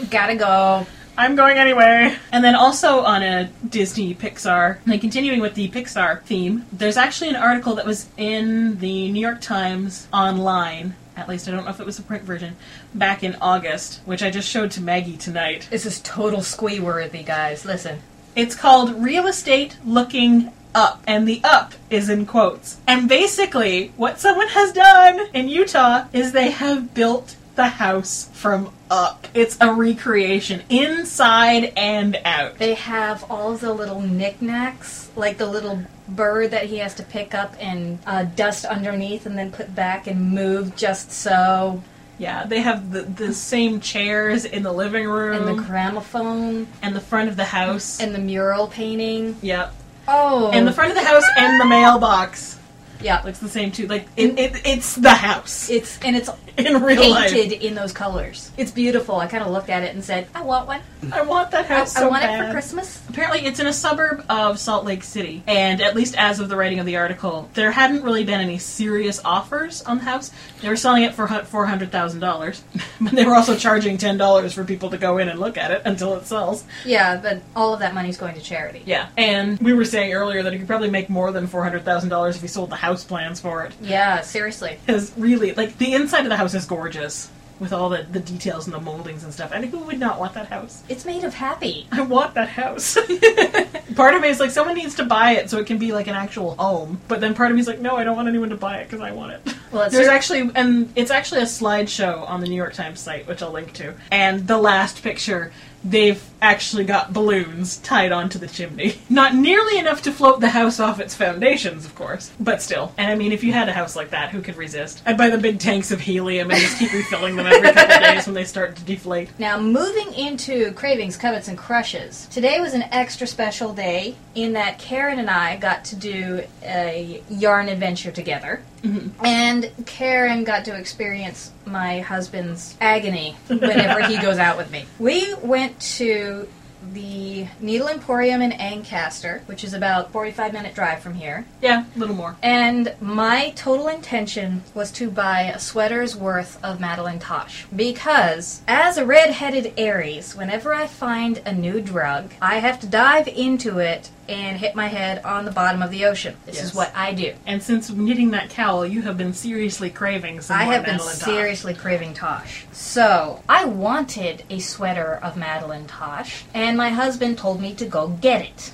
Gotta 0.10 0.36
go. 0.36 0.86
I'm 1.18 1.36
going 1.36 1.58
anyway. 1.58 2.16
And 2.32 2.44
then 2.44 2.56
also 2.56 3.00
on 3.00 3.24
a 3.24 3.46
Disney 3.70 4.14
Pixar, 4.14 4.80
and 4.86 5.00
continuing 5.00 5.40
with 5.40 5.56
the 5.56 5.70
Pixar 5.70 6.22
theme, 6.24 6.66
there's 6.74 6.98
actually 6.98 7.30
an 7.30 7.38
article 7.38 7.76
that 7.76 7.86
was 7.86 8.08
in 8.18 8.80
the 8.80 9.10
New 9.12 9.22
York 9.22 9.40
Times 9.40 10.08
online. 10.12 10.96
At 11.16 11.30
least 11.30 11.48
I 11.48 11.52
don't 11.52 11.64
know 11.64 11.72
if 11.72 11.80
it 11.80 11.86
was 11.86 11.96
the 11.96 12.04
print 12.04 12.24
version 12.24 12.58
back 12.94 13.24
in 13.24 13.38
August, 13.40 14.02
which 14.04 14.22
I 14.22 14.30
just 14.30 14.50
showed 14.50 14.72
to 14.72 14.82
Maggie 14.82 15.16
tonight. 15.16 15.70
This 15.72 15.86
is 15.86 16.02
total 16.02 16.42
squee 16.42 16.82
worthy, 16.82 17.24
guys. 17.24 17.64
Listen. 17.64 18.00
It's 18.36 18.54
called 18.54 19.02
Real 19.02 19.28
Estate 19.28 19.78
Looking 19.86 20.52
Up, 20.74 21.02
and 21.08 21.26
the 21.26 21.40
up 21.42 21.74
is 21.90 22.10
in 22.10 22.26
quotes. 22.26 22.82
And 22.86 23.08
basically, 23.08 23.94
what 23.96 24.20
someone 24.20 24.50
has 24.50 24.74
done 24.74 25.30
in 25.34 25.48
Utah 25.48 26.08
is 26.12 26.34
they 26.34 26.52
have 26.52 26.94
built 26.94 27.38
the 27.56 27.70
house 27.70 28.30
from 28.34 28.74
up. 28.92 29.30
It's 29.34 29.58
a 29.62 29.74
recreation, 29.74 30.64
inside 30.70 31.72
and 31.78 32.20
out. 32.26 32.58
They 32.58 32.74
have 32.74 33.24
all 33.32 33.56
the 33.56 33.74
little 33.74 34.02
knickknacks, 34.02 35.10
like 35.16 35.38
the 35.38 35.46
little 35.46 35.84
bird 36.10 36.52
that 36.52 36.66
he 36.66 36.80
has 36.80 36.94
to 36.96 37.04
pick 37.04 37.34
up 37.34 37.56
and 37.58 38.00
uh, 38.06 38.24
dust 38.24 38.66
underneath 38.66 39.26
and 39.26 39.38
then 39.38 39.54
put 39.54 39.74
back 39.74 40.08
and 40.08 40.32
move 40.32 40.76
just 40.76 41.10
so. 41.10 41.82
Yeah, 42.18 42.46
they 42.46 42.62
have 42.62 42.92
the, 42.92 43.02
the 43.02 43.34
same 43.34 43.80
chairs 43.82 44.46
in 44.46 44.64
the 44.64 44.72
living 44.72 45.06
room 45.08 45.36
And 45.36 45.48
the 45.60 45.62
gramophone 45.64 46.68
and 46.82 46.96
the 46.96 47.02
front 47.02 47.30
of 47.30 47.36
the 47.36 47.44
house. 47.46 48.00
and 48.00 48.14
the 48.16 48.20
mural 48.20 48.68
painting. 48.68 49.36
yep. 49.42 49.74
Oh. 50.08 50.52
And 50.52 50.68
the 50.68 50.72
front 50.72 50.92
of 50.92 50.98
the 50.98 51.04
house 51.04 51.24
and 51.38 51.60
the 51.60 51.66
mailbox 51.66 52.60
Yeah. 53.02 53.22
looks 53.24 53.40
the 53.40 53.50
same 53.50 53.72
too. 53.72 53.88
Like 53.88 54.08
it, 54.16 54.38
it, 54.40 54.62
it's 54.66 54.96
the 54.96 55.10
house 55.10 55.70
It's 55.70 56.00
and 56.00 56.16
it's 56.16 56.30
in 56.58 56.82
real 56.82 57.10
life. 57.10 57.32
painted 57.32 57.64
in 57.64 57.76
those 57.76 57.92
colors. 57.92 58.52
It's 58.58 58.72
beautiful. 58.72 59.18
I 59.18 59.28
kind 59.28 59.44
of 59.44 59.52
looked 59.52 59.70
at 59.70 59.84
it 59.84 59.94
and 59.94 60.04
said, 60.04 60.28
"I 60.34 60.42
want 60.42 60.68
one. 60.68 60.82
I 61.12 61.22
want 61.22 61.52
that 61.52 61.66
house. 61.66 61.96
I 61.96 62.02
so 62.02 62.10
want 62.10 62.24
it 62.24 62.46
for 62.46 62.52
Christmas." 62.52 63.02
Apparently, 63.10 63.46
it's 63.46 63.60
in 63.60 63.68
a 63.68 63.74
suburb 63.74 64.26
of 64.30 64.60
Salt 64.60 64.86
Lake 64.86 65.04
City, 65.04 65.44
and 65.48 65.82
at 65.82 65.96
least 65.96 66.16
as 66.16 66.40
of 66.40 66.50
the 66.50 66.56
writing 66.56 66.80
of 66.80 66.86
the 66.86 66.98
article, 66.98 67.50
there 67.54 67.72
hadn't 67.72 68.04
really 68.04 68.24
been 68.24 68.40
any 68.40 68.58
serious 68.58 69.22
offers 69.24 69.82
on 69.84 69.98
the 69.98 70.04
house. 70.04 70.32
They 70.62 70.70
were 70.70 70.76
selling 70.76 71.04
it 71.04 71.14
for 71.14 71.28
four 71.28 71.66
hundred 71.66 71.92
thousand 71.92 72.20
dollars, 72.20 72.64
but 73.02 73.14
they 73.14 73.26
were 73.26 73.36
also 73.36 73.56
charging 73.56 73.98
ten 73.98 74.18
dollars 74.18 74.54
for 74.54 74.64
people 74.64 74.90
to 74.92 74.98
go 74.98 75.18
in 75.18 75.30
and 75.30 75.40
look 75.40 75.58
at 75.58 75.72
it 75.72 75.82
until 75.86 76.16
it 76.16 76.26
sells. 76.26 76.64
Yeah, 76.86 77.18
but 77.18 77.42
all 77.56 77.74
of 77.74 77.80
that 77.80 77.94
money's 77.94 78.18
going 78.18 78.36
to 78.36 78.42
charity. 78.42 78.82
Yeah, 78.86 79.10
and 79.18 79.60
we 79.60 79.74
were 79.74 79.86
saying 79.86 80.14
earlier 80.14 80.44
that 80.44 80.54
he 80.54 80.60
could 80.60 80.68
probably 80.68 80.90
make 80.90 81.10
more 81.10 81.32
than 81.32 81.48
four 81.48 81.64
hundred 81.64 81.84
thousand 81.86 82.10
dollars 82.10 82.36
if 82.36 82.42
he 82.42 82.48
sold 82.48 82.70
the 82.70 82.76
house 82.76 83.04
plans 83.04 83.40
for 83.40 83.66
it. 83.66 83.74
Yeah, 83.82 84.22
seriously. 84.22 84.78
Because 84.86 85.12
really, 85.18 85.54
like 85.54 85.78
the 85.78 85.94
inside 85.94 86.22
of 86.22 86.30
the 86.30 86.38
house 86.38 86.45
is 86.54 86.66
gorgeous 86.66 87.30
with 87.60 87.72
all 87.72 87.90
the, 87.90 88.06
the 88.12 88.20
details 88.20 88.68
and 88.68 88.74
the 88.74 88.80
moldings 88.80 89.24
and 89.24 89.34
stuff. 89.34 89.52
And 89.54 89.66
who 89.66 89.80
would 89.80 90.00
not 90.00 90.20
want 90.20 90.34
that 90.34 90.48
house? 90.48 90.84
It's 90.90 91.06
made 91.06 91.24
of 91.24 91.34
happy. 91.34 91.88
I 91.92 92.02
want 92.02 92.34
that 92.34 92.50
house. 92.50 92.96
part 93.96 94.14
of 94.14 94.22
me 94.22 94.28
is 94.28 94.40
like, 94.40 94.52
someone 94.52 94.76
needs 94.76 94.96
to 94.96 95.06
buy 95.06 95.32
it 95.34 95.50
so 95.50 95.58
it 95.60 95.66
can 95.66 95.78
be 95.78 95.94
like 95.94 96.08
an 96.08 96.16
actual 96.16 96.56
home. 96.56 97.00
But 97.08 97.22
then 97.22 97.34
part 97.34 97.52
of 97.52 97.56
me 97.56 97.62
is 97.62 97.68
like, 97.68 97.80
no, 97.80 97.96
I 97.96 98.04
don't 98.04 98.16
want 98.16 98.28
anyone 98.28 98.50
to 98.50 98.58
buy 98.58 98.80
it 98.80 98.86
because 98.86 99.00
I 99.00 99.12
want 99.12 99.34
it. 99.34 99.56
Well, 99.72 99.84
it's 99.84 99.94
There's 99.96 100.08
cer- 100.08 100.12
actually, 100.12 100.52
and 100.56 100.92
it's 100.96 101.12
actually 101.12 101.42
a 101.42 101.46
slideshow 101.46 102.28
on 102.30 102.42
the 102.42 102.48
New 102.48 102.56
York 102.56 102.74
Times 102.74 103.00
site, 103.00 103.26
which 103.28 103.42
I'll 103.42 103.52
link 103.52 103.74
to. 103.74 103.94
And 104.12 104.48
the 104.48 104.58
last 104.58 105.02
picture, 105.02 105.54
they've 105.86 106.22
actually 106.42 106.84
got 106.84 107.14
balloons 107.14 107.78
tied 107.78 108.12
onto 108.12 108.40
the 108.40 108.48
chimney. 108.48 109.00
Not 109.10 109.36
nearly 109.36 109.78
enough 109.78 110.02
to 110.04 110.12
float 110.12 110.42
the 110.42 110.50
house 110.50 110.80
off 110.80 111.00
its 111.00 111.16
foundations, 111.16 111.86
of 111.86 111.96
course, 111.96 112.32
but 112.40 112.62
still. 112.62 112.94
And 112.98 113.10
I 113.10 113.16
mean, 113.16 113.32
if 113.32 113.44
you 113.44 113.54
had 113.54 113.70
a 113.70 113.74
house 113.74 113.96
like 113.96 114.10
that, 114.10 114.32
who 114.32 114.42
could 114.42 114.58
resist? 114.58 115.02
I'd 115.06 115.18
buy 115.18 115.30
the 115.30 115.38
big 115.38 115.60
tanks 115.60 115.92
of 115.92 116.02
helium 116.02 116.52
and 116.52 116.60
just 116.60 116.80
keep 116.80 116.92
refilling 116.92 117.36
them 117.36 117.46
every 117.46 117.72
couple 117.72 118.00
days 118.00 118.26
when 118.26 118.34
they 118.34 118.44
start 118.44 118.76
to 118.76 118.84
deflate. 118.84 119.30
Now, 119.40 119.60
moving 119.60 120.14
into 120.14 120.72
cravings, 120.74 121.18
covets, 121.18 121.48
and 121.48 121.58
crushes. 121.58 122.28
Today 122.28 122.60
was 122.60 122.74
an 122.74 122.84
extra 122.84 123.28
special 123.28 123.74
day 123.74 124.16
in 124.34 124.54
that 124.54 124.80
Karen 124.80 125.20
and 125.20 125.30
I 125.30 125.58
got 125.58 125.86
to 125.86 125.96
do 125.96 126.44
a 126.64 127.24
yarn 127.30 127.70
adventure 127.70 128.12
together. 128.12 128.62
Mm-hmm. 128.84 129.26
And 129.26 129.72
Karen 129.86 130.44
got 130.44 130.66
to 130.66 130.76
experience 130.76 131.52
my 131.66 132.02
husband's 132.02 132.76
agony 132.80 133.36
whenever 133.48 134.06
he 134.08 134.18
goes 134.18 134.38
out 134.38 134.58
with 134.58 134.72
me. 134.72 134.86
We 135.00 135.34
went 135.36 135.80
to 135.98 136.48
the 136.94 137.48
Needle 137.60 137.88
Emporium 137.88 138.42
in 138.42 138.52
Ancaster, 138.52 139.42
which 139.46 139.64
is 139.64 139.74
about 139.74 140.12
45 140.12 140.54
minute 140.54 140.76
drive 140.76 141.00
from 141.00 141.16
here. 141.16 141.46
Yeah, 141.62 141.86
a 141.96 142.00
little 142.00 142.16
more. 142.16 142.36
And 142.42 142.96
my 143.02 143.52
total 143.56 143.88
intention 143.88 144.64
was 144.74 144.92
to 144.94 145.10
buy 145.10 145.42
a 145.42 145.60
sweater's 145.60 146.16
worth 146.16 146.64
of 146.64 146.80
Madeline 146.80 147.20
Tosh. 147.20 147.66
Because, 147.76 148.62
as 148.68 148.98
a 148.98 149.06
red-headed 149.06 149.74
Aries, 149.78 150.36
whenever 150.36 150.74
I 150.74 150.88
find 150.88 151.42
a 151.46 151.54
new 151.54 151.82
drug, 151.82 152.32
I 152.42 152.60
have 152.60 152.80
to 152.82 152.88
dive 152.88 153.28
into 153.28 153.80
it 153.80 154.10
and 154.28 154.58
hit 154.58 154.76
my 154.76 154.88
head 154.88 155.24
on 155.24 155.46
the 155.46 155.52
bottom 155.52 155.82
of 155.82 155.92
the 155.92 156.06
ocean. 156.06 156.36
This 156.46 156.56
Yes. 156.56 156.66
is 156.66 156.74
what 156.76 156.92
I 156.96 157.14
do. 157.14 157.34
And 157.46 157.62
since 157.62 157.90
knitting 157.90 158.32
that 158.32 158.50
cowl, 158.50 158.86
you 158.86 159.02
have 159.04 159.18
been 159.18 159.34
seriously 159.34 159.90
craving 159.90 160.42
some 160.42 160.58
I 160.60 160.64
have 160.66 160.84
been 160.86 160.94
Madeline 160.98 161.16
Tosh. 161.16 161.24
seriously 161.26 161.74
craving 161.74 162.14
Tosh. 162.14 162.66
So, 162.72 163.44
I 163.48 163.66
wanted 163.66 164.44
a 164.50 164.60
sweater 164.60 165.20
of 165.22 165.38
Madeline 165.38 165.86
Tosh, 165.88 166.44
and 166.54 166.78
my 166.78 166.90
husband 166.90 167.38
told 167.38 167.62
me 167.62 167.74
to 167.76 167.86
go 167.86 168.08
get 168.08 168.42
it. 168.42 168.72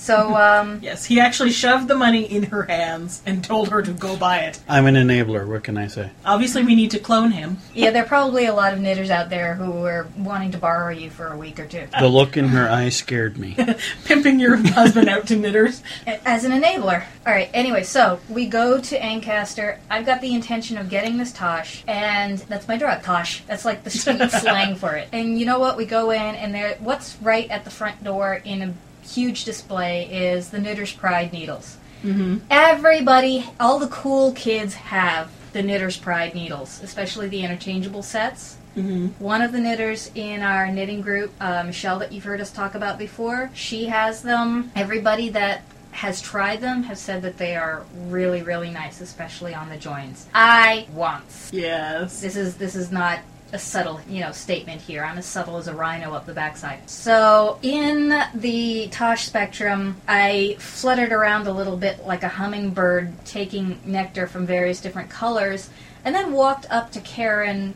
So, 0.00 0.34
um, 0.34 0.80
Yes, 0.82 1.04
he 1.04 1.20
actually 1.20 1.50
shoved 1.52 1.86
the 1.88 1.94
money 1.94 2.24
in 2.24 2.44
her 2.44 2.62
hands 2.62 3.22
and 3.26 3.44
told 3.44 3.68
her 3.68 3.82
to 3.82 3.92
go 3.92 4.16
buy 4.16 4.38
it. 4.40 4.58
I'm 4.68 4.86
an 4.86 4.94
enabler. 4.94 5.46
What 5.46 5.64
can 5.64 5.76
I 5.76 5.86
say? 5.86 6.10
Obviously, 6.24 6.64
we 6.64 6.74
need 6.74 6.90
to 6.92 6.98
clone 6.98 7.30
him. 7.30 7.58
yeah, 7.74 7.90
there 7.90 8.04
are 8.04 8.08
probably 8.08 8.46
a 8.46 8.54
lot 8.54 8.72
of 8.72 8.80
knitters 8.80 9.10
out 9.10 9.28
there 9.30 9.54
who 9.54 9.84
are 9.84 10.08
wanting 10.16 10.52
to 10.52 10.58
borrow 10.58 10.90
you 10.90 11.10
for 11.10 11.28
a 11.28 11.36
week 11.36 11.60
or 11.60 11.66
two. 11.66 11.86
The 11.98 12.08
look 12.08 12.36
in 12.36 12.48
her 12.48 12.68
eye 12.68 12.88
scared 12.88 13.36
me. 13.38 13.56
Pimping 14.04 14.40
your 14.40 14.56
husband 14.56 15.08
out 15.08 15.26
to 15.28 15.36
knitters. 15.36 15.82
As 16.06 16.44
an 16.44 16.52
enabler. 16.52 17.04
Alright, 17.26 17.50
anyway, 17.52 17.82
so 17.82 18.18
we 18.28 18.46
go 18.46 18.80
to 18.80 19.04
Ancaster. 19.04 19.78
I've 19.90 20.06
got 20.06 20.22
the 20.22 20.34
intention 20.34 20.78
of 20.78 20.88
getting 20.88 21.18
this 21.18 21.32
Tosh, 21.32 21.84
and 21.86 22.38
that's 22.38 22.66
my 22.66 22.78
drug, 22.78 23.02
Tosh. 23.02 23.42
That's 23.46 23.64
like 23.64 23.84
the 23.84 23.90
street 24.00 24.30
slang 24.30 24.76
for 24.76 24.94
it. 24.94 25.08
And 25.12 25.38
you 25.38 25.44
know 25.44 25.58
what? 25.58 25.76
We 25.76 25.84
go 25.84 26.10
in, 26.10 26.20
and 26.36 26.54
there, 26.54 26.76
what's 26.80 27.16
right 27.20 27.50
at 27.50 27.64
the 27.64 27.70
front 27.70 28.02
door 28.02 28.40
in 28.44 28.62
a 28.62 28.74
huge 29.02 29.44
display 29.44 30.06
is 30.06 30.50
the 30.50 30.58
Knitter's 30.58 30.92
Pride 30.92 31.32
needles. 31.32 31.76
Mm-hmm. 32.02 32.38
Everybody, 32.50 33.46
all 33.58 33.78
the 33.78 33.88
cool 33.88 34.32
kids 34.32 34.74
have 34.74 35.30
the 35.52 35.62
Knitter's 35.62 35.96
Pride 35.96 36.34
needles, 36.34 36.80
especially 36.82 37.28
the 37.28 37.42
interchangeable 37.42 38.02
sets. 38.02 38.56
Mm-hmm. 38.76 39.22
One 39.22 39.42
of 39.42 39.52
the 39.52 39.58
knitters 39.58 40.10
in 40.14 40.42
our 40.42 40.70
knitting 40.70 41.00
group, 41.00 41.32
uh, 41.40 41.64
Michelle, 41.64 41.98
that 41.98 42.12
you've 42.12 42.24
heard 42.24 42.40
us 42.40 42.52
talk 42.52 42.74
about 42.74 42.98
before, 42.98 43.50
she 43.52 43.86
has 43.86 44.22
them. 44.22 44.70
Everybody 44.76 45.28
that 45.30 45.62
has 45.90 46.22
tried 46.22 46.60
them 46.60 46.84
has 46.84 47.00
said 47.00 47.22
that 47.22 47.36
they 47.36 47.56
are 47.56 47.84
really, 48.06 48.42
really 48.42 48.70
nice, 48.70 49.00
especially 49.00 49.54
on 49.54 49.68
the 49.68 49.76
joins. 49.76 50.26
I 50.32 50.86
once. 50.94 51.50
Yes. 51.52 52.20
This 52.20 52.36
is 52.36 52.56
this 52.56 52.76
is 52.76 52.92
not 52.92 53.20
a 53.52 53.58
subtle, 53.58 54.00
you 54.08 54.20
know, 54.20 54.32
statement 54.32 54.80
here. 54.80 55.04
I'm 55.04 55.18
as 55.18 55.26
subtle 55.26 55.56
as 55.56 55.68
a 55.68 55.74
rhino 55.74 56.12
up 56.12 56.26
the 56.26 56.32
backside. 56.32 56.88
So 56.88 57.58
in 57.62 58.14
the 58.34 58.88
Tosh 58.88 59.26
spectrum, 59.26 59.96
I 60.06 60.56
fluttered 60.58 61.12
around 61.12 61.46
a 61.46 61.52
little 61.52 61.76
bit 61.76 62.06
like 62.06 62.22
a 62.22 62.28
hummingbird, 62.28 63.24
taking 63.24 63.80
nectar 63.84 64.26
from 64.26 64.46
various 64.46 64.80
different 64.80 65.10
colors, 65.10 65.70
and 66.04 66.14
then 66.14 66.32
walked 66.32 66.66
up 66.70 66.92
to 66.92 67.00
Karen 67.00 67.74